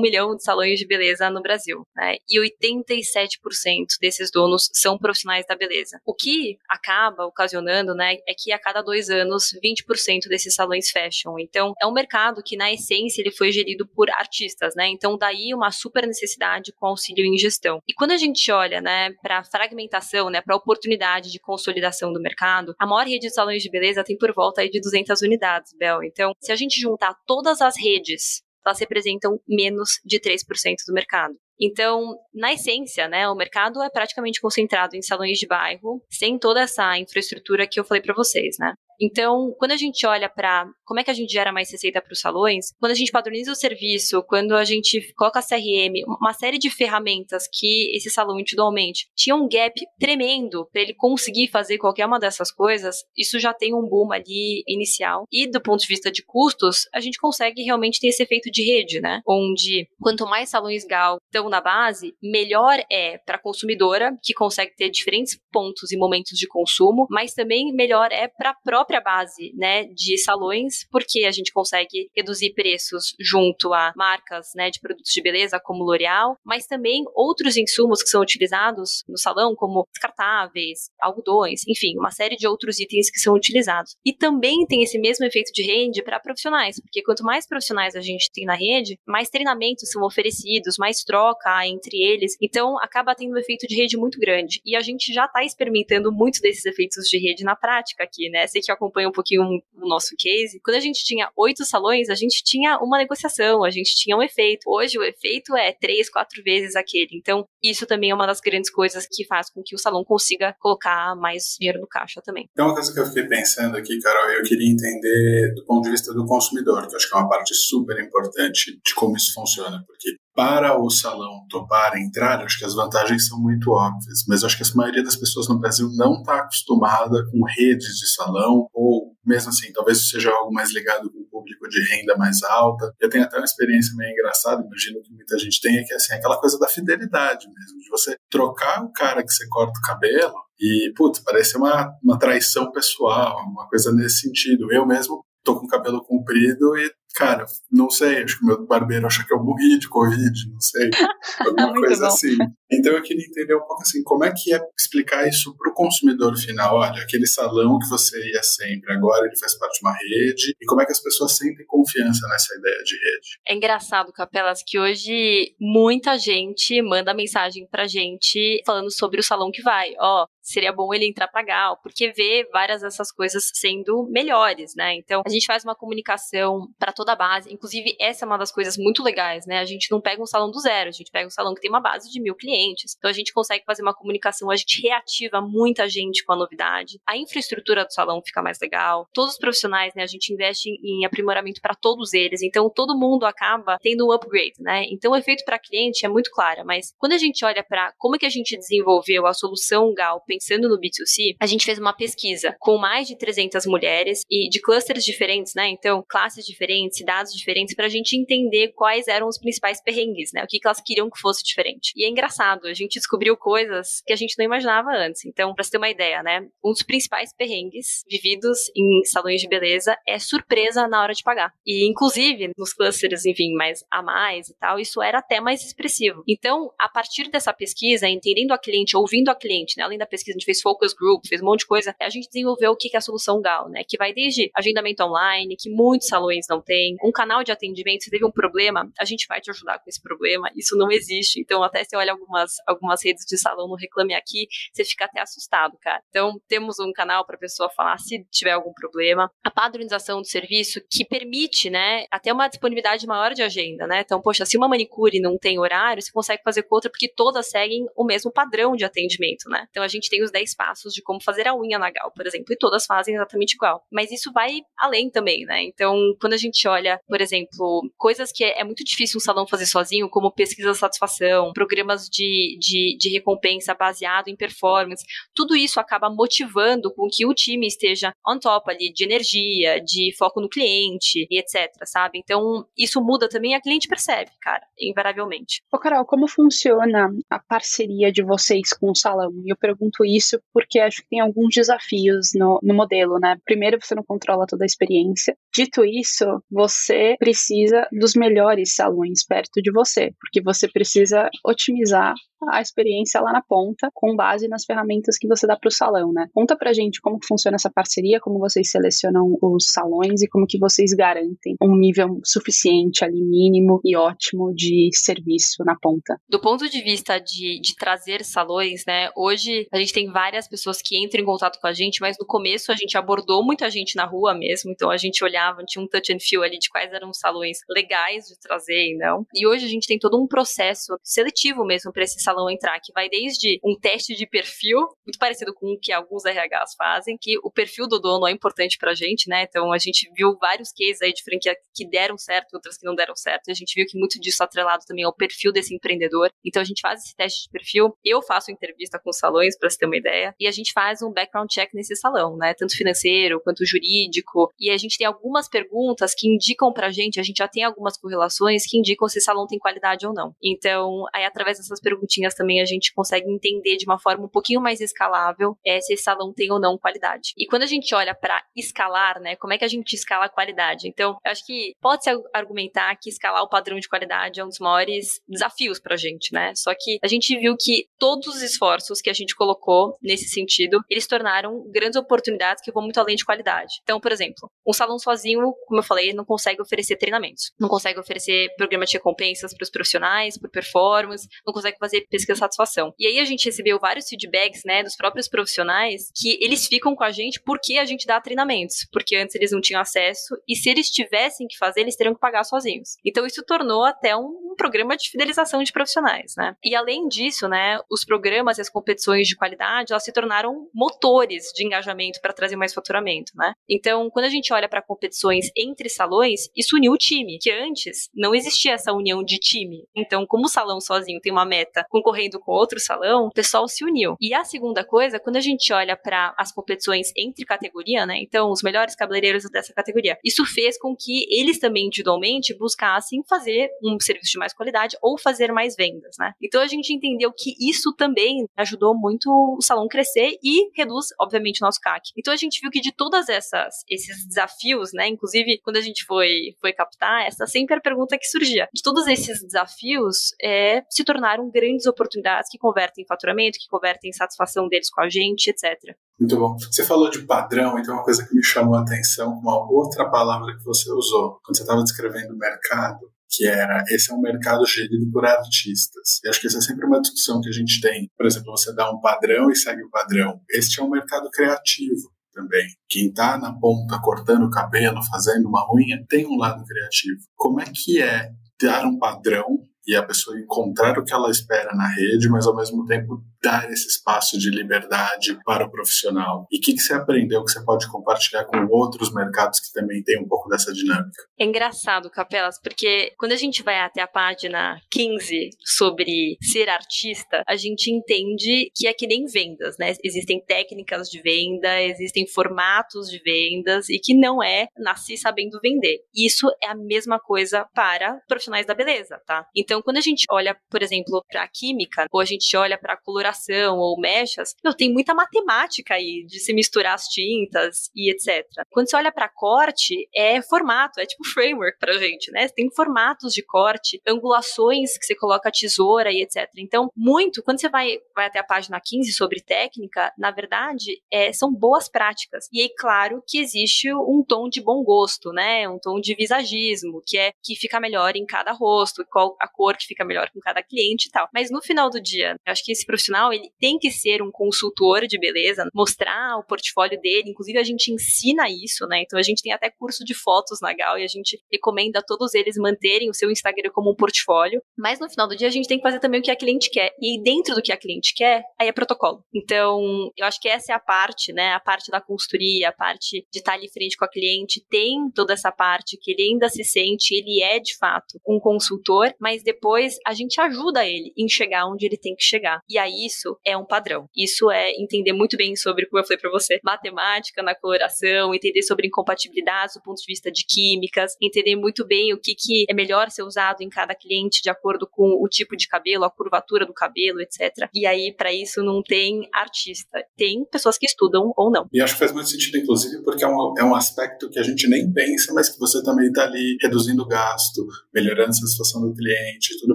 milhão 0.00 0.34
de 0.34 0.42
salões 0.42 0.80
de 0.80 0.86
beleza 0.86 1.30
no 1.30 1.40
Brasil, 1.40 1.82
né? 1.96 2.16
E 2.28 2.40
87% 2.40 3.86
desses 4.00 4.30
donos 4.32 4.68
são 4.72 4.98
profissionais 4.98 5.46
da 5.46 5.54
beleza. 5.54 6.00
O 6.04 6.14
que 6.14 6.39
acaba 6.68 7.24
ocasionando, 7.24 7.94
né, 7.94 8.16
é 8.26 8.34
que 8.36 8.52
a 8.52 8.58
cada 8.58 8.82
dois 8.82 9.10
anos, 9.10 9.50
20% 9.62 10.28
desses 10.28 10.54
salões 10.54 10.90
fecham. 10.90 11.38
Então, 11.38 11.72
é 11.80 11.86
um 11.86 11.92
mercado 11.92 12.42
que, 12.42 12.56
na 12.56 12.72
essência, 12.72 13.20
ele 13.20 13.30
foi 13.30 13.52
gerido 13.52 13.86
por 13.86 14.10
artistas, 14.10 14.74
né? 14.74 14.88
Então, 14.88 15.16
daí 15.16 15.54
uma 15.54 15.70
super 15.70 16.06
necessidade 16.06 16.72
com 16.72 16.86
auxílio 16.86 17.24
em 17.24 17.36
gestão. 17.38 17.80
E 17.88 17.94
quando 17.94 18.12
a 18.12 18.16
gente 18.16 18.50
olha, 18.50 18.80
né, 18.80 19.10
para 19.22 19.44
fragmentação, 19.44 20.30
né, 20.30 20.40
para 20.40 20.56
oportunidade 20.56 21.30
de 21.30 21.40
consolidação 21.40 22.12
do 22.12 22.20
mercado, 22.20 22.74
a 22.78 22.86
maior 22.86 23.06
rede 23.06 23.26
de 23.26 23.34
salões 23.34 23.62
de 23.62 23.70
beleza 23.70 24.04
tem 24.04 24.16
por 24.16 24.32
volta 24.34 24.60
aí 24.60 24.70
de 24.70 24.80
200 24.80 25.20
unidades, 25.22 25.72
Bel. 25.78 26.02
Então, 26.02 26.32
se 26.40 26.52
a 26.52 26.56
gente 26.56 26.80
juntar 26.80 27.14
todas 27.26 27.60
as 27.60 27.76
redes 27.78 28.42
elas 28.64 28.78
representam 28.78 29.40
menos 29.48 30.00
de 30.04 30.20
3% 30.20 30.38
do 30.86 30.94
mercado. 30.94 31.34
Então, 31.60 32.16
na 32.32 32.52
essência, 32.52 33.06
né, 33.06 33.28
o 33.28 33.34
mercado 33.34 33.82
é 33.82 33.90
praticamente 33.90 34.40
concentrado 34.40 34.96
em 34.96 35.02
salões 35.02 35.38
de 35.38 35.46
bairro, 35.46 36.02
sem 36.10 36.38
toda 36.38 36.62
essa 36.62 36.98
infraestrutura 36.98 37.66
que 37.66 37.78
eu 37.78 37.84
falei 37.84 38.02
para 38.02 38.14
vocês, 38.14 38.56
né? 38.58 38.74
Então, 39.00 39.54
quando 39.58 39.72
a 39.72 39.76
gente 39.76 40.06
olha 40.06 40.28
para 40.28 40.68
como 40.84 41.00
é 41.00 41.04
que 41.04 41.10
a 41.10 41.14
gente 41.14 41.32
gera 41.32 41.52
mais 41.52 41.70
receita 41.70 42.02
para 42.02 42.12
os 42.12 42.20
salões, 42.20 42.72
quando 42.78 42.92
a 42.92 42.96
gente 42.96 43.12
padroniza 43.12 43.52
o 43.52 43.54
serviço, 43.54 44.22
quando 44.24 44.54
a 44.54 44.64
gente 44.64 45.12
coloca 45.14 45.40
CRM, 45.40 46.04
uma 46.06 46.34
série 46.34 46.58
de 46.58 46.68
ferramentas 46.68 47.44
que 47.50 47.96
esse 47.96 48.10
salão 48.10 48.38
individualmente 48.38 49.08
tinha 49.16 49.34
um 49.34 49.48
gap 49.48 49.72
tremendo 49.98 50.68
para 50.72 50.82
ele 50.82 50.94
conseguir 50.94 51.48
fazer 51.48 51.78
qualquer 51.78 52.06
uma 52.06 52.18
dessas 52.18 52.52
coisas, 52.52 52.96
isso 53.16 53.38
já 53.38 53.54
tem 53.54 53.74
um 53.74 53.88
boom 53.88 54.12
ali 54.12 54.62
inicial. 54.66 55.24
E 55.32 55.48
do 55.48 55.62
ponto 55.62 55.80
de 55.80 55.86
vista 55.86 56.10
de 56.10 56.24
custos, 56.24 56.88
a 56.92 57.00
gente 57.00 57.18
consegue 57.18 57.62
realmente 57.62 58.00
ter 58.00 58.08
esse 58.08 58.22
efeito 58.22 58.50
de 58.50 58.62
rede, 58.62 59.00
né? 59.00 59.20
Onde 59.26 59.88
quanto 60.00 60.26
mais 60.26 60.50
salões 60.50 60.84
GAL 60.84 61.18
estão 61.24 61.48
na 61.48 61.60
base, 61.60 62.14
melhor 62.22 62.78
é 62.90 63.16
para 63.18 63.36
a 63.36 63.40
consumidora, 63.40 64.12
que 64.22 64.34
consegue 64.34 64.74
ter 64.74 64.90
diferentes 64.90 65.38
pontos 65.52 65.92
e 65.92 65.96
momentos 65.96 66.36
de 66.36 66.46
consumo, 66.48 67.06
mas 67.08 67.32
também 67.32 67.72
melhor 67.72 68.10
é 68.12 68.28
para 68.28 68.50
a 68.50 68.54
própria 68.54 68.89
base, 68.98 69.52
né, 69.54 69.84
de 69.84 70.16
salões, 70.16 70.86
porque 70.90 71.24
a 71.24 71.30
gente 71.30 71.52
consegue 71.52 72.10
reduzir 72.16 72.54
preços 72.54 73.14
junto 73.20 73.74
a 73.74 73.92
marcas, 73.94 74.48
né, 74.56 74.70
de 74.70 74.80
produtos 74.80 75.12
de 75.12 75.22
beleza 75.22 75.60
como 75.62 75.84
L'Oréal, 75.84 76.38
mas 76.42 76.66
também 76.66 77.04
outros 77.14 77.56
insumos 77.56 78.02
que 78.02 78.08
são 78.08 78.22
utilizados 78.22 79.04
no 79.06 79.18
salão, 79.18 79.54
como 79.54 79.86
descartáveis, 79.92 80.90
algodões, 81.00 81.60
enfim, 81.68 81.98
uma 81.98 82.10
série 82.10 82.36
de 82.36 82.46
outros 82.46 82.80
itens 82.80 83.10
que 83.10 83.18
são 83.20 83.34
utilizados. 83.34 83.96
E 84.04 84.12
também 84.12 84.66
tem 84.66 84.82
esse 84.82 84.98
mesmo 84.98 85.26
efeito 85.26 85.52
de 85.52 85.62
rede 85.62 86.02
para 86.02 86.18
profissionais, 86.18 86.80
porque 86.80 87.02
quanto 87.02 87.22
mais 87.22 87.46
profissionais 87.46 87.94
a 87.94 88.00
gente 88.00 88.30
tem 88.32 88.46
na 88.46 88.54
rede, 88.54 88.98
mais 89.06 89.28
treinamentos 89.28 89.90
são 89.90 90.02
oferecidos, 90.02 90.76
mais 90.78 91.04
troca 91.04 91.66
entre 91.66 91.98
eles, 92.02 92.36
então 92.40 92.78
acaba 92.78 93.14
tendo 93.14 93.34
um 93.34 93.38
efeito 93.38 93.66
de 93.66 93.76
rede 93.76 93.96
muito 93.96 94.18
grande. 94.18 94.60
E 94.64 94.74
a 94.76 94.80
gente 94.80 95.12
já 95.12 95.26
está 95.26 95.44
experimentando 95.44 96.10
muito 96.12 96.40
desses 96.40 96.64
efeitos 96.64 97.08
de 97.08 97.18
rede 97.18 97.44
na 97.44 97.56
prática 97.56 98.04
aqui, 98.04 98.30
né? 98.30 98.46
Você 98.46 98.60
que 98.60 98.72
acompanha 98.80 99.08
um 99.08 99.12
pouquinho 99.12 99.42
o 99.42 99.88
nosso 99.88 100.14
case, 100.18 100.60
quando 100.64 100.76
a 100.76 100.80
gente 100.80 101.04
tinha 101.04 101.30
oito 101.36 101.64
salões, 101.64 102.08
a 102.08 102.14
gente 102.14 102.42
tinha 102.42 102.78
uma 102.78 102.96
negociação, 102.96 103.62
a 103.62 103.70
gente 103.70 103.94
tinha 103.94 104.16
um 104.16 104.22
efeito. 104.22 104.64
Hoje 104.66 104.98
o 104.98 105.04
efeito 105.04 105.54
é 105.56 105.72
três, 105.72 106.08
quatro 106.08 106.42
vezes 106.42 106.74
aquele. 106.74 107.10
Então, 107.14 107.46
isso 107.62 107.86
também 107.86 108.10
é 108.10 108.14
uma 108.14 108.26
das 108.26 108.40
grandes 108.40 108.70
coisas 108.70 109.06
que 109.10 109.26
faz 109.26 109.50
com 109.50 109.62
que 109.64 109.74
o 109.74 109.78
salão 109.78 110.02
consiga 110.04 110.54
colocar 110.58 111.14
mais 111.16 111.56
dinheiro 111.58 111.80
no 111.80 111.86
caixa 111.86 112.20
também. 112.24 112.48
Tem 112.54 112.64
uma 112.64 112.74
coisa 112.74 112.92
que 112.92 113.00
eu 113.00 113.06
fiquei 113.06 113.24
pensando 113.24 113.76
aqui, 113.76 113.98
Carol, 114.00 114.30
eu 114.30 114.42
queria 114.42 114.70
entender 114.70 115.54
do 115.54 115.64
ponto 115.64 115.84
de 115.84 115.90
vista 115.90 116.14
do 116.14 116.24
consumidor, 116.24 116.86
que 116.86 116.94
eu 116.94 116.96
acho 116.96 117.08
que 117.08 117.16
é 117.16 117.18
uma 117.18 117.28
parte 117.28 117.54
super 117.54 117.98
importante 118.02 118.80
de 118.84 118.94
como 118.94 119.16
isso 119.16 119.34
funciona, 119.34 119.82
porque 119.86 120.16
para 120.40 120.80
o 120.80 120.88
salão 120.88 121.44
topar 121.50 121.98
entrar, 121.98 122.42
acho 122.42 122.58
que 122.58 122.64
as 122.64 122.74
vantagens 122.74 123.26
são 123.26 123.38
muito 123.38 123.72
óbvias, 123.72 124.24
mas 124.26 124.42
acho 124.42 124.56
que 124.56 124.62
a 124.62 124.74
maioria 124.74 125.04
das 125.04 125.14
pessoas 125.14 125.46
no 125.50 125.58
Brasil 125.58 125.86
não 125.98 126.14
está 126.14 126.36
acostumada 126.38 127.26
com 127.30 127.44
redes 127.44 127.98
de 127.98 128.10
salão, 128.14 128.66
ou 128.72 129.14
mesmo 129.22 129.50
assim, 129.50 129.70
talvez 129.70 130.08
seja 130.08 130.30
algo 130.30 130.50
mais 130.50 130.72
ligado 130.72 131.12
com 131.12 131.18
o 131.18 131.28
público 131.28 131.68
de 131.68 131.82
renda 131.90 132.16
mais 132.16 132.42
alta. 132.42 132.90
Eu 132.98 133.10
tenho 133.10 133.24
até 133.24 133.36
uma 133.36 133.44
experiência 133.44 133.94
meio 133.94 134.12
engraçada, 134.12 134.64
imagino 134.64 135.02
que 135.02 135.12
muita 135.12 135.36
gente 135.36 135.60
tenha, 135.60 135.84
que 135.84 135.92
é 135.92 135.96
assim, 135.96 136.14
aquela 136.14 136.40
coisa 136.40 136.58
da 136.58 136.68
fidelidade 136.68 137.46
mesmo, 137.46 137.78
de 137.78 137.90
você 137.90 138.16
trocar 138.30 138.82
o 138.82 138.90
cara 138.92 139.22
que 139.22 139.30
você 139.30 139.46
corta 139.46 139.78
o 139.78 139.82
cabelo 139.82 140.36
e, 140.58 140.90
putz, 140.96 141.18
parece 141.18 141.58
uma, 141.58 141.92
uma 142.02 142.18
traição 142.18 142.72
pessoal, 142.72 143.44
uma 143.46 143.68
coisa 143.68 143.92
nesse 143.92 144.20
sentido. 144.20 144.72
Eu 144.72 144.86
mesmo 144.86 145.22
tô 145.44 145.58
com 145.58 145.66
o 145.66 145.68
cabelo 145.68 146.02
comprido 146.02 146.78
e 146.78 146.90
cara, 147.14 147.44
não 147.70 147.90
sei, 147.90 148.22
acho 148.22 148.38
que 148.38 148.44
o 148.44 148.46
meu 148.46 148.66
barbeiro 148.66 149.06
acha 149.06 149.24
que 149.26 149.32
eu 149.32 149.42
morri 149.42 149.78
de 149.78 149.88
Covid, 149.88 150.50
não 150.50 150.60
sei, 150.60 150.90
alguma 151.40 151.74
coisa 151.74 152.06
bom. 152.06 152.12
assim. 152.12 152.36
Então 152.72 152.92
eu 152.92 153.02
queria 153.02 153.24
entender 153.24 153.54
um 153.54 153.60
pouco 153.60 153.82
assim, 153.82 154.02
como 154.04 154.24
é 154.24 154.32
que 154.34 154.54
é 154.54 154.60
explicar 154.78 155.28
isso 155.28 155.56
para 155.56 155.70
o 155.70 155.74
consumidor 155.74 156.36
final? 156.36 156.76
Olha, 156.76 157.02
aquele 157.02 157.26
salão 157.26 157.78
que 157.78 157.88
você 157.88 158.16
ia 158.30 158.42
sempre, 158.42 158.92
agora 158.92 159.26
ele 159.26 159.36
faz 159.36 159.58
parte 159.58 159.80
de 159.80 159.86
uma 159.86 159.96
rede, 159.96 160.54
e 160.60 160.66
como 160.66 160.80
é 160.82 160.86
que 160.86 160.92
as 160.92 161.02
pessoas 161.02 161.36
sentem 161.36 161.66
confiança 161.66 162.26
nessa 162.28 162.54
ideia 162.56 162.82
de 162.84 162.94
rede? 162.94 163.28
É 163.48 163.54
engraçado, 163.54 164.12
Capelas, 164.12 164.62
que 164.64 164.78
hoje 164.78 165.54
muita 165.60 166.16
gente 166.18 166.80
manda 166.82 167.14
mensagem 167.14 167.66
pra 167.70 167.86
gente 167.86 168.62
falando 168.64 168.90
sobre 168.92 169.20
o 169.20 169.22
salão 169.22 169.50
que 169.50 169.62
vai. 169.62 169.92
Ó, 169.98 170.26
seria 170.40 170.72
bom 170.72 170.92
ele 170.92 171.06
entrar 171.06 171.28
pra 171.28 171.42
Gal, 171.42 171.78
porque 171.82 172.12
vê 172.12 172.48
várias 172.52 172.82
dessas 172.82 173.12
coisas 173.12 173.50
sendo 173.54 174.08
melhores, 174.10 174.74
né? 174.76 174.94
Então, 174.94 175.22
a 175.24 175.28
gente 175.28 175.46
faz 175.46 175.64
uma 175.64 175.74
comunicação 175.74 176.68
para 176.78 176.92
toda 177.00 177.12
a 177.12 177.16
base. 177.16 177.50
Inclusive, 177.50 177.96
essa 177.98 178.24
é 178.24 178.26
uma 178.26 178.36
das 178.36 178.52
coisas 178.52 178.76
muito 178.76 179.02
legais, 179.02 179.46
né? 179.46 179.58
A 179.58 179.64
gente 179.64 179.90
não 179.90 180.02
pega 180.02 180.22
um 180.22 180.26
salão 180.26 180.50
do 180.50 180.60
zero, 180.60 180.90
a 180.90 180.92
gente 180.92 181.10
pega 181.10 181.26
um 181.26 181.30
salão 181.30 181.54
que 181.54 181.60
tem 181.62 181.70
uma 181.70 181.80
base 181.80 182.10
de 182.10 182.20
mil 182.20 182.34
clientes. 182.34 182.94
Então, 182.98 183.08
a 183.08 183.12
gente 183.14 183.32
consegue 183.32 183.64
fazer 183.64 183.80
uma 183.80 183.94
comunicação, 183.94 184.50
a 184.50 184.56
gente 184.56 184.82
reativa 184.82 185.40
muita 185.40 185.88
gente 185.88 186.22
com 186.22 186.34
a 186.34 186.36
novidade. 186.36 187.00
A 187.06 187.16
infraestrutura 187.16 187.86
do 187.86 187.92
salão 187.92 188.20
fica 188.22 188.42
mais 188.42 188.58
legal. 188.60 189.08
Todos 189.14 189.32
os 189.32 189.38
profissionais, 189.38 189.94
né? 189.94 190.02
A 190.02 190.06
gente 190.06 190.30
investe 190.30 190.68
em 190.68 191.06
aprimoramento 191.06 191.62
para 191.62 191.74
todos 191.74 192.12
eles. 192.12 192.42
Então, 192.42 192.68
todo 192.68 192.98
mundo 192.98 193.24
acaba 193.24 193.78
tendo 193.80 194.06
um 194.06 194.12
upgrade, 194.12 194.60
né? 194.60 194.84
Então, 194.90 195.12
o 195.12 195.16
efeito 195.16 195.42
para 195.46 195.58
cliente 195.58 196.04
é 196.04 196.08
muito 196.08 196.30
claro, 196.30 196.66
mas 196.66 196.92
quando 196.98 197.14
a 197.14 197.18
gente 197.18 197.42
olha 197.46 197.64
para 197.64 197.94
como 197.96 198.18
que 198.18 198.26
a 198.26 198.30
gente 198.30 198.58
desenvolveu 198.58 199.26
a 199.26 199.32
solução 199.32 199.94
Gal 199.94 200.22
pensando 200.26 200.68
no 200.68 200.78
B2C, 200.78 201.36
a 201.40 201.46
gente 201.46 201.64
fez 201.64 201.78
uma 201.78 201.94
pesquisa 201.94 202.54
com 202.58 202.76
mais 202.76 203.08
de 203.08 203.16
300 203.16 203.64
mulheres 203.64 204.22
e 204.30 204.50
de 204.50 204.60
clusters 204.60 205.02
diferentes, 205.02 205.54
né? 205.54 205.68
Então, 205.68 206.04
classes 206.06 206.44
diferentes, 206.44 206.89
cidades 206.96 207.32
diferentes, 207.32 207.74
para 207.74 207.86
a 207.86 207.88
gente 207.88 208.16
entender 208.16 208.68
quais 208.74 209.08
eram 209.08 209.28
os 209.28 209.38
principais 209.38 209.82
perrengues, 209.82 210.32
né? 210.32 210.42
O 210.42 210.46
que, 210.46 210.58
que 210.58 210.66
elas 210.66 210.80
queriam 210.80 211.10
que 211.10 211.20
fosse 211.20 211.44
diferente. 211.44 211.92
E 211.96 212.04
é 212.04 212.08
engraçado, 212.08 212.66
a 212.66 212.74
gente 212.74 212.94
descobriu 212.94 213.36
coisas 213.36 214.02
que 214.06 214.12
a 214.12 214.16
gente 214.16 214.36
não 214.38 214.44
imaginava 214.44 214.90
antes. 214.90 215.24
Então, 215.24 215.54
para 215.54 215.64
você 215.64 215.70
ter 215.70 215.78
uma 215.78 215.88
ideia, 215.88 216.22
né? 216.22 216.46
Um 216.64 216.70
dos 216.70 216.82
principais 216.82 217.32
perrengues 217.34 218.02
vividos 218.08 218.70
em 218.76 219.04
salões 219.04 219.40
de 219.40 219.48
beleza 219.48 219.96
é 220.06 220.18
surpresa 220.18 220.86
na 220.88 221.02
hora 221.02 221.12
de 221.12 221.22
pagar. 221.22 221.52
E, 221.66 221.88
inclusive, 221.88 222.50
nos 222.56 222.72
clusters, 222.72 223.24
enfim, 223.24 223.54
mais 223.54 223.84
a 223.90 224.02
mais 224.02 224.48
e 224.48 224.54
tal, 224.58 224.78
isso 224.78 225.02
era 225.02 225.18
até 225.18 225.40
mais 225.40 225.64
expressivo. 225.64 226.22
Então, 226.26 226.72
a 226.78 226.88
partir 226.88 227.30
dessa 227.30 227.52
pesquisa, 227.52 228.08
entendendo 228.08 228.52
a 228.52 228.58
cliente, 228.58 228.96
ouvindo 228.96 229.30
a 229.30 229.34
cliente, 229.34 229.76
né? 229.76 229.84
Além 229.84 229.98
da 229.98 230.06
pesquisa, 230.06 230.36
a 230.36 230.38
gente 230.38 230.46
fez 230.46 230.60
focus 230.60 230.92
group, 230.92 231.26
fez 231.26 231.42
um 231.42 231.46
monte 231.46 231.60
de 231.60 231.66
coisa, 231.66 231.94
a 232.00 232.08
gente 232.08 232.28
desenvolveu 232.28 232.72
o 232.72 232.76
que 232.76 232.90
é 232.94 232.98
a 232.98 233.00
solução 233.00 233.40
GAL, 233.40 233.68
né? 233.68 233.82
Que 233.86 233.96
vai 233.96 234.12
desde 234.12 234.50
agendamento 234.54 235.02
online, 235.02 235.56
que 235.56 235.70
muitos 235.70 236.08
salões 236.08 236.46
não 236.48 236.60
têm, 236.60 236.79
um 237.02 237.12
canal 237.12 237.42
de 237.42 237.52
atendimento, 237.52 238.04
se 238.04 238.10
teve 238.10 238.24
um 238.24 238.30
problema, 238.30 238.90
a 238.98 239.04
gente 239.04 239.26
vai 239.28 239.40
te 239.40 239.50
ajudar 239.50 239.78
com 239.78 239.88
esse 239.88 240.00
problema. 240.00 240.50
Isso 240.54 240.76
não 240.76 240.90
existe. 240.90 241.40
Então, 241.40 241.62
até 241.62 241.84
se 241.84 241.96
olha 241.96 242.12
algumas, 242.12 242.54
algumas 242.66 243.04
redes 243.04 243.24
de 243.26 243.36
salão 243.38 243.68
no 243.68 243.76
Reclame 243.76 244.14
Aqui, 244.14 244.46
você 244.72 244.84
fica 244.84 245.04
até 245.04 245.20
assustado, 245.20 245.76
cara. 245.80 246.02
Então, 246.08 246.40
temos 246.48 246.78
um 246.78 246.92
canal 246.92 247.24
para 247.26 247.36
a 247.36 247.38
pessoa 247.38 247.70
falar 247.70 247.98
se 247.98 248.24
tiver 248.30 248.52
algum 248.52 248.72
problema. 248.72 249.30
A 249.44 249.50
padronização 249.50 250.20
do 250.20 250.26
serviço, 250.26 250.80
que 250.90 251.04
permite, 251.04 251.70
né, 251.70 252.04
até 252.10 252.32
uma 252.32 252.48
disponibilidade 252.48 253.06
maior 253.06 253.32
de 253.32 253.42
agenda, 253.42 253.86
né? 253.86 254.00
Então, 254.00 254.20
poxa, 254.20 254.44
se 254.44 254.56
uma 254.56 254.68
manicure 254.68 255.20
não 255.20 255.38
tem 255.38 255.58
horário, 255.58 256.02
você 256.02 256.12
consegue 256.12 256.42
fazer 256.42 256.62
com 256.62 256.74
outra, 256.74 256.90
porque 256.90 257.08
todas 257.08 257.48
seguem 257.48 257.86
o 257.96 258.04
mesmo 258.04 258.32
padrão 258.32 258.76
de 258.76 258.84
atendimento, 258.84 259.48
né? 259.48 259.66
Então, 259.70 259.82
a 259.82 259.88
gente 259.88 260.08
tem 260.08 260.22
os 260.22 260.30
10 260.30 260.54
passos 260.54 260.92
de 260.92 261.02
como 261.02 261.22
fazer 261.22 261.46
a 261.46 261.54
unha 261.54 261.78
na 261.78 261.90
Gal, 261.90 262.12
por 262.12 262.26
exemplo, 262.26 262.52
e 262.52 262.56
todas 262.56 262.86
fazem 262.86 263.14
exatamente 263.14 263.54
igual. 263.54 263.84
Mas 263.90 264.10
isso 264.10 264.32
vai 264.32 264.60
além 264.78 265.10
também, 265.10 265.44
né? 265.44 265.62
Então, 265.62 265.96
quando 266.20 266.34
a 266.34 266.36
gente 266.36 266.66
olha, 266.70 267.00
por 267.06 267.20
exemplo, 267.20 267.90
coisas 267.96 268.30
que 268.32 268.44
é, 268.44 268.60
é 268.60 268.64
muito 268.64 268.84
difícil 268.84 269.18
um 269.18 269.20
salão 269.20 269.46
fazer 269.46 269.66
sozinho, 269.66 270.08
como 270.08 270.32
pesquisa 270.32 270.72
de 270.72 270.78
satisfação, 270.78 271.52
programas 271.52 272.08
de, 272.08 272.56
de, 272.58 272.96
de 272.98 273.08
recompensa 273.10 273.74
baseado 273.74 274.28
em 274.28 274.36
performance, 274.36 275.04
tudo 275.34 275.56
isso 275.56 275.80
acaba 275.80 276.08
motivando 276.10 276.92
com 276.94 277.08
que 277.10 277.26
o 277.26 277.34
time 277.34 277.66
esteja 277.66 278.12
on 278.26 278.38
top 278.38 278.70
ali 278.70 278.92
de 278.92 279.04
energia, 279.04 279.80
de 279.80 280.14
foco 280.16 280.40
no 280.40 280.48
cliente 280.48 281.26
e 281.30 281.38
etc, 281.38 281.70
sabe? 281.84 282.18
Então, 282.18 282.64
isso 282.76 283.00
muda 283.00 283.28
também, 283.28 283.54
a 283.54 283.60
cliente 283.60 283.88
percebe, 283.88 284.30
cara, 284.40 284.64
invariavelmente. 284.78 285.62
Ô, 285.72 285.78
Carol, 285.78 286.04
como 286.04 286.28
funciona 286.28 287.10
a 287.28 287.38
parceria 287.38 288.12
de 288.12 288.22
vocês 288.22 288.72
com 288.72 288.90
o 288.90 288.94
salão? 288.94 289.32
E 289.44 289.52
eu 289.52 289.56
pergunto 289.56 290.04
isso 290.04 290.40
porque 290.52 290.78
acho 290.78 291.02
que 291.02 291.08
tem 291.08 291.20
alguns 291.20 291.54
desafios 291.54 292.30
no, 292.34 292.58
no 292.62 292.74
modelo, 292.74 293.18
né? 293.18 293.36
Primeiro, 293.44 293.78
você 293.80 293.94
não 293.94 294.04
controla 294.04 294.46
toda 294.46 294.64
a 294.64 294.66
experiência. 294.66 295.36
Dito 295.54 295.84
isso, 295.84 296.42
você 296.60 297.16
precisa 297.18 297.88
dos 297.90 298.14
melhores 298.14 298.74
salões 298.74 299.24
perto 299.24 299.62
de 299.62 299.72
você, 299.72 300.10
porque 300.20 300.42
você 300.42 300.68
precisa 300.68 301.30
otimizar 301.42 302.12
a 302.48 302.60
experiência 302.60 303.20
lá 303.20 303.32
na 303.32 303.42
ponta, 303.42 303.90
com 303.94 304.14
base 304.14 304.48
nas 304.48 304.64
ferramentas 304.64 305.16
que 305.18 305.28
você 305.28 305.46
dá 305.46 305.56
para 305.56 305.68
o 305.68 305.72
salão, 305.72 306.12
né? 306.12 306.26
Conta 306.32 306.56
pra 306.56 306.72
gente 306.72 307.00
como 307.00 307.18
funciona 307.26 307.56
essa 307.56 307.70
parceria, 307.70 308.20
como 308.20 308.38
vocês 308.38 308.70
selecionam 308.70 309.36
os 309.42 309.70
salões 309.70 310.22
e 310.22 310.28
como 310.28 310.46
que 310.46 310.58
vocês 310.58 310.92
garantem 310.92 311.56
um 311.60 311.76
nível 311.76 312.20
suficiente 312.24 313.04
ali, 313.04 313.22
mínimo 313.22 313.80
e 313.84 313.96
ótimo 313.96 314.52
de 314.54 314.90
serviço 314.92 315.64
na 315.64 315.76
ponta. 315.80 316.20
Do 316.28 316.40
ponto 316.40 316.68
de 316.68 316.80
vista 316.82 317.18
de, 317.18 317.60
de 317.60 317.76
trazer 317.76 318.24
salões, 318.24 318.84
né? 318.86 319.10
Hoje 319.16 319.66
a 319.72 319.78
gente 319.78 319.92
tem 319.92 320.10
várias 320.10 320.48
pessoas 320.48 320.80
que 320.82 320.98
entram 321.02 321.22
em 321.22 321.26
contato 321.26 321.58
com 321.60 321.66
a 321.66 321.72
gente, 321.72 322.00
mas 322.00 322.16
no 322.18 322.26
começo 322.26 322.72
a 322.72 322.74
gente 322.74 322.96
abordou 322.96 323.44
muita 323.44 323.70
gente 323.70 323.96
na 323.96 324.04
rua 324.04 324.34
mesmo, 324.34 324.70
então 324.70 324.90
a 324.90 324.96
gente 324.96 325.22
olhava, 325.24 325.62
tinha 325.66 325.82
um 325.82 325.88
touch 325.88 326.12
and 326.12 326.18
feel 326.20 326.42
ali 326.42 326.58
de 326.58 326.68
quais 326.68 326.92
eram 326.92 327.10
os 327.10 327.18
salões 327.18 327.58
legais 327.68 328.26
de 328.26 328.38
trazer 328.38 328.92
e 328.92 328.96
não. 328.96 329.26
E 329.34 329.46
hoje 329.46 329.64
a 329.64 329.68
gente 329.68 329.86
tem 329.86 329.98
todo 329.98 330.20
um 330.20 330.26
processo 330.26 330.98
seletivo 331.02 331.64
mesmo 331.64 331.92
para 331.92 332.04
esses 332.04 332.22
salão 332.30 332.50
entrar, 332.50 332.78
que 332.80 332.92
vai 332.92 333.08
desde 333.08 333.60
um 333.64 333.74
teste 333.78 334.14
de 334.14 334.26
perfil, 334.26 334.78
muito 335.04 335.18
parecido 335.18 335.52
com 335.52 335.72
o 335.72 335.78
que 335.78 335.92
alguns 335.92 336.24
RHs 336.24 336.74
fazem, 336.76 337.16
que 337.20 337.38
o 337.42 337.50
perfil 337.50 337.88
do 337.88 337.98
dono 337.98 338.26
é 338.26 338.30
importante 338.30 338.78
pra 338.78 338.94
gente, 338.94 339.28
né? 339.28 339.42
Então 339.42 339.72
a 339.72 339.78
gente 339.78 340.10
viu 340.16 340.36
vários 340.40 340.70
cases 340.72 341.02
aí 341.02 341.12
de 341.12 341.22
franquia 341.22 341.56
que 341.74 341.88
deram 341.88 342.16
certo, 342.16 342.54
outras 342.54 342.76
que 342.76 342.86
não 342.86 342.94
deram 342.94 343.16
certo, 343.16 343.48
e 343.48 343.50
a 343.50 343.54
gente 343.54 343.74
viu 343.74 343.86
que 343.86 343.98
muito 343.98 344.20
disso 344.20 344.42
atrelado 344.42 344.84
também 344.86 345.04
ao 345.04 345.14
perfil 345.14 345.52
desse 345.52 345.74
empreendedor. 345.74 346.30
Então 346.44 346.62
a 346.62 346.64
gente 346.64 346.80
faz 346.80 347.02
esse 347.02 347.14
teste 347.16 347.44
de 347.44 347.50
perfil, 347.50 347.96
eu 348.04 348.22
faço 348.22 348.50
entrevista 348.50 348.98
com 348.98 349.12
salões, 349.12 349.58
para 349.58 349.68
você 349.68 349.78
ter 349.78 349.86
uma 349.86 349.96
ideia, 349.96 350.34
e 350.38 350.46
a 350.46 350.50
gente 350.50 350.72
faz 350.72 351.02
um 351.02 351.12
background 351.12 351.50
check 351.50 351.72
nesse 351.74 351.96
salão, 351.96 352.36
né? 352.36 352.54
Tanto 352.54 352.76
financeiro 352.76 353.40
quanto 353.40 353.64
jurídico, 353.66 354.52
e 354.58 354.70
a 354.70 354.76
gente 354.76 354.96
tem 354.96 355.06
algumas 355.06 355.48
perguntas 355.48 356.14
que 356.14 356.28
indicam 356.28 356.72
pra 356.72 356.90
gente, 356.90 357.18
a 357.18 357.22
gente 357.22 357.38
já 357.38 357.48
tem 357.48 357.64
algumas 357.64 357.96
correlações 357.98 358.66
que 358.66 358.78
indicam 358.78 359.08
se 359.08 359.18
esse 359.18 359.24
salão 359.24 359.46
tem 359.46 359.58
qualidade 359.58 360.06
ou 360.06 360.12
não. 360.12 360.34
Então, 360.42 361.04
aí 361.12 361.24
através 361.24 361.58
dessas 361.58 361.80
perguntinhas 361.80 362.19
também 362.28 362.60
a 362.60 362.64
gente 362.64 362.92
consegue 362.94 363.30
entender 363.30 363.76
de 363.76 363.84
uma 363.84 363.98
forma 363.98 364.24
um 364.24 364.28
pouquinho 364.28 364.60
mais 364.60 364.80
escalável 364.80 365.56
é, 365.64 365.80
se 365.80 365.94
esse 365.94 366.02
salão 366.02 366.32
tem 366.32 366.50
ou 366.50 366.60
não 366.60 366.78
qualidade. 366.78 367.32
E 367.36 367.46
quando 367.46 367.62
a 367.62 367.66
gente 367.66 367.94
olha 367.94 368.14
para 368.14 368.42
escalar, 368.56 369.20
né, 369.20 369.36
como 369.36 369.52
é 369.52 369.58
que 369.58 369.64
a 369.64 369.68
gente 369.68 369.94
escala 369.94 370.26
a 370.26 370.28
qualidade? 370.28 370.88
Então, 370.88 371.16
eu 371.24 371.30
acho 371.30 371.44
que 371.44 371.74
pode-se 371.80 372.10
argumentar 372.32 372.96
que 372.96 373.08
escalar 373.08 373.42
o 373.42 373.48
padrão 373.48 373.78
de 373.78 373.88
qualidade 373.88 374.40
é 374.40 374.44
um 374.44 374.48
dos 374.48 374.58
maiores 374.58 375.20
desafios 375.28 375.80
para 375.80 375.94
a 375.94 375.98
gente, 375.98 376.32
né? 376.32 376.52
Só 376.54 376.72
que 376.74 376.98
a 377.02 377.08
gente 377.08 377.36
viu 377.38 377.56
que 377.58 377.86
todos 377.98 378.26
os 378.26 378.42
esforços 378.42 379.00
que 379.00 379.10
a 379.10 379.12
gente 379.12 379.34
colocou 379.34 379.96
nesse 380.02 380.28
sentido, 380.28 380.80
eles 380.88 381.06
tornaram 381.06 381.64
grandes 381.70 381.96
oportunidades 381.96 382.62
que 382.62 382.72
vão 382.72 382.82
muito 382.82 382.98
além 382.98 383.16
de 383.16 383.24
qualidade. 383.24 383.74
Então, 383.82 384.00
por 384.00 384.12
exemplo, 384.12 384.50
um 384.66 384.72
salão 384.72 384.98
sozinho, 384.98 385.52
como 385.66 385.80
eu 385.80 385.84
falei, 385.84 386.12
não 386.12 386.24
consegue 386.24 386.60
oferecer 386.60 386.96
treinamentos, 386.96 387.52
não 387.58 387.68
consegue 387.68 387.98
oferecer 387.98 388.48
programa 388.56 388.84
de 388.84 388.94
recompensas 388.94 389.54
para 389.54 389.64
os 389.64 389.70
profissionais, 389.70 390.38
por 390.38 390.50
performance, 390.50 391.28
não 391.46 391.52
consegue 391.52 391.78
fazer 391.78 392.06
pesquisa 392.10 392.38
satisfação. 392.38 392.94
E 392.98 393.06
aí 393.06 393.18
a 393.18 393.24
gente 393.24 393.44
recebeu 393.44 393.78
vários 393.78 394.08
feedbacks, 394.08 394.62
né, 394.64 394.82
dos 394.82 394.96
próprios 394.96 395.28
profissionais 395.28 396.10
que 396.14 396.38
eles 396.42 396.66
ficam 396.66 396.94
com 396.94 397.04
a 397.04 397.10
gente 397.10 397.40
porque 397.40 397.78
a 397.78 397.84
gente 397.84 398.06
dá 398.06 398.20
treinamentos, 398.20 398.86
porque 398.92 399.16
antes 399.16 399.34
eles 399.34 399.52
não 399.52 399.60
tinham 399.60 399.80
acesso 399.80 400.36
e 400.48 400.56
se 400.56 400.68
eles 400.68 400.90
tivessem 400.90 401.46
que 401.46 401.56
fazer, 401.56 401.80
eles 401.80 401.96
teriam 401.96 402.14
que 402.14 402.20
pagar 402.20 402.44
sozinhos. 402.44 402.96
Então 403.04 403.26
isso 403.26 403.42
tornou 403.44 403.84
até 403.84 404.16
um, 404.16 404.50
programa 404.60 404.94
de 404.94 405.08
fidelização 405.08 405.62
de 405.62 405.72
profissionais, 405.72 406.34
né? 406.36 406.54
E 406.62 406.74
além 406.74 407.08
disso, 407.08 407.48
né, 407.48 407.78
os 407.90 408.04
programas 408.04 408.58
e 408.58 408.60
as 408.60 408.68
competições 408.68 409.26
de 409.26 409.34
qualidade, 409.34 409.90
elas 409.90 410.04
se 410.04 410.12
tornaram 410.12 410.68
motores 410.74 411.44
de 411.54 411.64
engajamento 411.64 412.20
para 412.20 412.34
trazer 412.34 412.56
mais 412.56 412.74
faturamento, 412.74 413.32
né? 413.34 413.54
Então, 413.66 414.10
quando 414.10 414.26
a 414.26 414.28
gente 414.28 414.52
olha 414.52 414.68
para 414.68 414.82
competições 414.82 415.50
entre 415.56 415.88
salões, 415.88 416.50
isso 416.54 416.76
uniu 416.76 416.92
o 416.92 416.98
time, 416.98 417.38
que 417.40 417.50
antes 417.50 418.10
não 418.14 418.34
existia 418.34 418.74
essa 418.74 418.92
união 418.92 419.24
de 419.24 419.38
time. 419.38 419.86
Então, 419.96 420.26
como 420.26 420.44
o 420.44 420.48
salão 420.48 420.78
sozinho 420.78 421.20
tem 421.22 421.32
uma 421.32 421.46
meta 421.46 421.86
concorrendo 422.00 422.40
com 422.40 422.52
outro 422.52 422.80
salão, 422.80 423.26
o 423.26 423.30
pessoal 423.30 423.68
se 423.68 423.84
uniu. 423.84 424.16
E 424.20 424.32
a 424.32 424.44
segunda 424.44 424.82
coisa, 424.84 425.20
quando 425.20 425.36
a 425.36 425.40
gente 425.40 425.72
olha 425.72 425.96
para 425.96 426.34
as 426.38 426.50
competições 426.50 427.12
entre 427.16 427.44
categoria, 427.44 428.06
né? 428.06 428.18
Então, 428.20 428.50
os 428.50 428.62
melhores 428.62 428.94
cabeleireiros 428.94 429.44
dessa 429.50 429.72
categoria, 429.74 430.16
isso 430.24 430.44
fez 430.46 430.78
com 430.78 430.96
que 430.96 431.26
eles 431.30 431.58
também 431.58 431.86
individualmente 431.86 432.56
buscassem 432.56 433.22
fazer 433.28 433.68
um 433.84 433.98
serviço 434.00 434.32
de 434.32 434.38
mais 434.38 434.54
qualidade 434.54 434.96
ou 435.02 435.18
fazer 435.18 435.52
mais 435.52 435.76
vendas, 435.76 436.16
né? 436.18 436.32
Então, 436.42 436.62
a 436.62 436.66
gente 436.66 436.92
entendeu 436.92 437.32
que 437.36 437.54
isso 437.60 437.94
também 437.94 438.46
ajudou 438.56 438.96
muito 438.96 439.28
o 439.30 439.60
salão 439.60 439.86
crescer 439.86 440.38
e 440.42 440.70
reduz, 440.74 441.08
obviamente, 441.20 441.62
o 441.62 441.66
nosso 441.66 441.80
CAC. 441.80 442.10
Então, 442.16 442.32
a 442.32 442.36
gente 442.36 442.60
viu 442.60 442.70
que 442.70 442.80
de 442.80 442.92
todas 442.92 443.28
essas 443.28 443.84
esses 443.88 444.26
desafios, 444.26 444.90
né? 444.92 445.08
Inclusive, 445.08 445.60
quando 445.62 445.76
a 445.76 445.80
gente 445.80 446.04
foi 446.04 446.54
foi 446.60 446.72
captar, 446.72 447.26
essa 447.26 447.46
sempre 447.46 447.74
era 447.74 447.80
a 447.80 447.82
pergunta 447.82 448.18
que 448.18 448.26
surgia. 448.26 448.68
De 448.72 448.82
todos 448.82 449.06
esses 449.06 449.42
desafios, 449.42 450.34
é, 450.42 450.82
se 450.88 451.04
tornaram 451.04 451.50
grandes 451.50 451.86
oportunidades 451.90 452.50
que 452.50 452.58
convertem 452.58 453.04
em 453.04 453.06
faturamento, 453.06 453.58
que 453.58 453.68
convertem 453.68 454.10
em 454.10 454.12
satisfação 454.12 454.68
deles 454.68 454.90
com 454.90 455.02
a 455.02 455.08
gente, 455.08 455.48
etc. 455.48 455.76
Muito 456.18 456.36
bom. 456.36 456.56
Você 456.58 456.84
falou 456.84 457.10
de 457.10 457.22
padrão, 457.22 457.78
então 457.78 457.94
uma 457.94 458.04
coisa 458.04 458.26
que 458.26 458.34
me 458.34 458.44
chamou 458.44 458.74
a 458.74 458.82
atenção, 458.82 459.32
uma 459.32 459.70
outra 459.70 460.08
palavra 460.10 460.56
que 460.56 460.64
você 460.64 460.90
usou 460.92 461.38
quando 461.44 461.56
você 461.56 461.62
estava 461.62 461.82
descrevendo 461.82 462.34
o 462.34 462.38
mercado, 462.38 463.00
que 463.30 463.46
era 463.46 463.84
esse 463.88 464.10
é 464.10 464.14
um 464.14 464.20
mercado 464.20 464.66
gerido 464.66 465.10
por 465.12 465.24
artistas. 465.24 466.20
E 466.24 466.28
acho 466.28 466.40
que 466.40 466.48
essa 466.48 466.58
é 466.58 466.60
sempre 466.60 466.84
uma 466.86 467.00
discussão 467.00 467.40
que 467.40 467.48
a 467.48 467.52
gente 467.52 467.80
tem. 467.80 468.10
Por 468.16 468.26
exemplo, 468.26 468.50
você 468.50 468.74
dá 468.74 468.90
um 468.90 469.00
padrão 469.00 469.50
e 469.50 469.56
segue 469.56 469.82
o 469.82 469.90
padrão. 469.90 470.40
Este 470.50 470.80
é 470.80 470.82
um 470.82 470.90
mercado 470.90 471.30
criativo 471.30 472.10
também. 472.32 472.66
Quem 472.88 473.08
está 473.08 473.38
na 473.38 473.52
ponta 473.58 474.00
cortando 474.00 474.44
o 474.44 474.50
cabelo, 474.50 475.00
fazendo 475.04 475.48
uma 475.48 475.66
unha, 475.72 476.04
tem 476.08 476.26
um 476.26 476.36
lado 476.36 476.64
criativo. 476.64 477.20
Como 477.36 477.60
é 477.60 477.66
que 477.72 478.02
é 478.02 478.30
dar 478.60 478.84
um 478.84 478.98
padrão 478.98 479.46
e 479.86 479.96
a 479.96 480.02
pessoa 480.02 480.38
encontrar 480.38 480.98
o 480.98 481.04
que 481.04 481.12
ela 481.12 481.30
espera 481.30 481.74
na 481.74 481.88
rede, 481.88 482.28
mas 482.28 482.46
ao 482.46 482.54
mesmo 482.54 482.84
tempo 482.86 483.22
dar 483.42 483.70
esse 483.70 483.86
espaço 483.86 484.38
de 484.38 484.50
liberdade 484.50 485.38
para 485.44 485.66
o 485.66 485.70
profissional? 485.70 486.46
E 486.50 486.58
o 486.58 486.60
que, 486.60 486.74
que 486.74 486.80
você 486.80 486.94
aprendeu 486.94 487.44
que 487.44 487.52
você 487.52 487.64
pode 487.64 487.90
compartilhar 487.90 488.44
com 488.44 488.66
outros 488.70 489.12
mercados 489.12 489.60
que 489.60 489.72
também 489.72 490.02
têm 490.02 490.20
um 490.20 490.28
pouco 490.28 490.48
dessa 490.48 490.72
dinâmica? 490.72 491.22
É 491.38 491.44
engraçado, 491.44 492.10
Capelas, 492.10 492.60
porque 492.62 493.12
quando 493.18 493.32
a 493.32 493.36
gente 493.36 493.62
vai 493.62 493.80
até 493.80 494.02
a 494.02 494.08
página 494.08 494.80
15 494.90 495.50
sobre 495.64 496.36
ser 496.42 496.68
artista, 496.68 497.42
a 497.46 497.56
gente 497.56 497.90
entende 497.90 498.70
que 498.74 498.86
é 498.86 498.92
que 498.92 499.06
nem 499.06 499.24
vendas, 499.26 499.76
né? 499.78 499.94
Existem 500.04 500.42
técnicas 500.44 501.08
de 501.08 501.20
venda, 501.22 501.80
existem 501.82 502.26
formatos 502.26 503.08
de 503.08 503.18
vendas 503.22 503.88
e 503.88 503.98
que 503.98 504.14
não 504.14 504.42
é 504.42 504.68
nasci 504.78 505.16
sabendo 505.16 505.60
vender. 505.62 505.98
Isso 506.14 506.48
é 506.62 506.68
a 506.68 506.74
mesma 506.74 507.18
coisa 507.18 507.66
para 507.74 508.20
profissionais 508.28 508.66
da 508.66 508.74
beleza, 508.74 509.20
tá? 509.26 509.46
Então, 509.54 509.82
quando 509.82 509.96
a 509.96 510.02
gente 510.02 510.24
olha, 510.30 510.56
por 510.70 510.82
exemplo, 510.82 511.24
para 511.30 511.42
a 511.42 511.48
química, 511.48 512.06
ou 512.10 512.20
a 512.20 512.24
gente 512.24 512.56
olha 512.56 512.78
para 512.78 512.94
a 512.94 512.96
coloração, 512.96 513.29
ou 513.78 513.98
mechas, 513.98 514.54
meu, 514.62 514.74
tem 514.74 514.92
muita 514.92 515.14
matemática 515.14 515.94
aí 515.94 516.24
de 516.26 516.38
se 516.40 516.52
misturar 516.52 516.94
as 516.94 517.04
tintas 517.04 517.90
e 517.94 518.10
etc. 518.10 518.46
Quando 518.70 518.90
você 518.90 518.96
olha 518.96 519.12
para 519.12 519.28
corte, 519.28 520.08
é 520.14 520.40
formato, 520.42 521.00
é 521.00 521.06
tipo 521.06 521.24
framework 521.32 521.78
pra 521.78 521.98
gente, 521.98 522.30
né? 522.32 522.48
Tem 522.48 522.70
formatos 522.74 523.32
de 523.32 523.42
corte, 523.42 524.00
angulações 524.06 524.96
que 524.98 525.04
você 525.04 525.14
coloca 525.14 525.48
a 525.48 525.52
tesoura 525.52 526.12
e 526.12 526.22
etc. 526.22 526.48
Então, 526.58 526.90
muito, 526.96 527.42
quando 527.42 527.60
você 527.60 527.68
vai, 527.68 527.98
vai 528.14 528.26
até 528.26 528.38
a 528.38 528.44
página 528.44 528.80
15 528.82 529.12
sobre 529.12 529.40
técnica, 529.40 530.12
na 530.18 530.30
verdade, 530.30 531.02
é, 531.10 531.32
são 531.32 531.52
boas 531.52 531.88
práticas. 531.88 532.48
E 532.52 532.60
aí, 532.60 532.70
claro 532.76 533.22
que 533.26 533.38
existe 533.38 533.92
um 533.92 534.24
tom 534.26 534.48
de 534.48 534.60
bom 534.60 534.82
gosto, 534.82 535.32
né? 535.32 535.68
Um 535.68 535.78
tom 535.78 536.00
de 536.00 536.14
visagismo, 536.14 537.02
que 537.04 537.18
é 537.18 537.32
que 537.42 537.56
fica 537.56 537.80
melhor 537.80 538.16
em 538.16 538.26
cada 538.26 538.52
rosto, 538.52 539.04
qual 539.10 539.36
a 539.40 539.48
cor 539.48 539.76
que 539.76 539.86
fica 539.86 540.04
melhor 540.04 540.30
com 540.30 540.40
cada 540.40 540.62
cliente 540.62 541.08
e 541.08 541.10
tal. 541.10 541.28
Mas 541.32 541.50
no 541.50 541.62
final 541.62 541.90
do 541.90 542.00
dia, 542.00 542.36
eu 542.46 542.52
acho 542.52 542.64
que 542.64 542.72
esse 542.72 542.86
profissional 542.86 543.19
profissional, 543.20 543.32
ele 543.32 543.50
tem 543.60 543.78
que 543.78 543.90
ser 543.90 544.22
um 544.22 544.30
consultor 544.30 545.06
de 545.06 545.18
beleza, 545.18 545.68
mostrar 545.74 546.38
o 546.38 546.44
portfólio 546.44 546.98
dele. 547.00 547.30
Inclusive, 547.30 547.58
a 547.58 547.62
gente 547.62 547.92
ensina 547.92 548.48
isso, 548.48 548.86
né? 548.86 549.02
Então, 549.02 549.18
a 549.18 549.22
gente 549.22 549.42
tem 549.42 549.52
até 549.52 549.70
curso 549.70 550.04
de 550.04 550.14
fotos 550.14 550.60
na 550.60 550.72
Gal 550.72 550.98
e 550.98 551.04
a 551.04 551.08
gente 551.08 551.38
recomenda 551.52 551.98
a 551.98 552.02
todos 552.02 552.34
eles 552.34 552.56
manterem 552.56 553.10
o 553.10 553.14
seu 553.14 553.30
Instagram 553.30 553.70
como 553.72 553.90
um 553.90 553.94
portfólio. 553.94 554.62
Mas 554.78 554.98
no 554.98 555.10
final 555.10 555.28
do 555.28 555.36
dia, 555.36 555.48
a 555.48 555.50
gente 555.50 555.68
tem 555.68 555.78
que 555.78 555.82
fazer 555.82 556.00
também 556.00 556.20
o 556.20 556.22
que 556.22 556.30
a 556.30 556.36
cliente 556.36 556.70
quer. 556.70 556.92
E 557.00 557.22
dentro 557.22 557.54
do 557.54 557.62
que 557.62 557.72
a 557.72 557.76
cliente 557.76 558.14
quer, 558.14 558.42
aí 558.58 558.68
é 558.68 558.72
protocolo. 558.72 559.22
Então, 559.34 560.10
eu 560.16 560.26
acho 560.26 560.40
que 560.40 560.48
essa 560.48 560.72
é 560.72 560.74
a 560.74 560.80
parte, 560.80 561.32
né? 561.32 561.52
A 561.52 561.60
parte 561.60 561.90
da 561.90 562.00
consultoria, 562.00 562.68
a 562.68 562.72
parte 562.72 563.26
de 563.30 563.38
estar 563.38 563.54
ali 563.54 563.68
frente 563.70 563.96
com 563.96 564.04
a 564.04 564.08
cliente, 564.08 564.64
tem 564.70 565.10
toda 565.14 565.32
essa 565.32 565.52
parte 565.52 565.98
que 566.00 566.12
ele 566.12 566.30
ainda 566.30 566.48
se 566.48 566.64
sente, 566.64 567.14
ele 567.14 567.42
é 567.42 567.58
de 567.58 567.76
fato 567.76 568.20
um 568.26 568.38
consultor, 568.40 569.12
mas 569.20 569.42
depois 569.42 569.96
a 570.06 570.12
gente 570.12 570.40
ajuda 570.40 570.86
ele 570.86 571.12
em 571.16 571.28
chegar 571.28 571.66
onde 571.66 571.86
ele 571.86 571.96
tem 571.96 572.14
que 572.14 572.22
chegar. 572.22 572.60
E 572.68 572.78
aí 572.78 573.09
isso 573.10 573.38
é 573.44 573.56
um 573.56 573.64
padrão. 573.64 574.08
Isso 574.16 574.50
é 574.50 574.70
entender 574.72 575.12
muito 575.12 575.36
bem 575.36 575.56
sobre, 575.56 575.86
como 575.86 576.00
eu 576.00 576.06
falei 576.06 576.18
para 576.18 576.30
você, 576.30 576.60
matemática 576.64 577.42
na 577.42 577.54
coloração, 577.54 578.34
entender 578.34 578.62
sobre 578.62 578.86
incompatibilidades 578.86 579.74
do 579.74 579.82
ponto 579.82 579.98
de 579.98 580.06
vista 580.06 580.30
de 580.30 580.44
químicas, 580.46 581.16
entender 581.20 581.56
muito 581.56 581.86
bem 581.86 582.14
o 582.14 582.20
que, 582.20 582.34
que 582.34 582.64
é 582.68 582.74
melhor 582.74 583.10
ser 583.10 583.22
usado 583.22 583.62
em 583.62 583.68
cada 583.68 583.94
cliente 583.94 584.40
de 584.42 584.48
acordo 584.48 584.86
com 584.88 585.18
o 585.22 585.28
tipo 585.28 585.56
de 585.56 585.66
cabelo, 585.66 586.04
a 586.04 586.10
curvatura 586.10 586.64
do 586.64 586.72
cabelo, 586.72 587.20
etc. 587.20 587.68
E 587.74 587.86
aí, 587.86 588.14
para 588.16 588.32
isso, 588.32 588.62
não 588.62 588.82
tem 588.82 589.28
artista. 589.34 590.04
Tem 590.16 590.44
pessoas 590.44 590.78
que 590.78 590.86
estudam 590.86 591.32
ou 591.36 591.50
não. 591.50 591.66
E 591.72 591.80
acho 591.80 591.94
que 591.94 591.98
faz 591.98 592.12
muito 592.12 592.28
sentido, 592.28 592.58
inclusive, 592.58 593.02
porque 593.02 593.24
é 593.24 593.28
um, 593.28 593.54
é 593.58 593.64
um 593.64 593.74
aspecto 593.74 594.30
que 594.30 594.38
a 594.38 594.42
gente 594.42 594.68
nem 594.68 594.90
pensa, 594.92 595.32
mas 595.34 595.48
que 595.48 595.58
você 595.58 595.82
também 595.82 596.08
está 596.08 596.24
ali 596.24 596.56
reduzindo 596.60 597.02
o 597.02 597.06
gasto, 597.06 597.66
melhorando 597.92 598.30
a 598.30 598.32
satisfação 598.32 598.82
do 598.82 598.94
cliente 598.94 599.54
e 599.54 599.60
tudo 599.60 599.74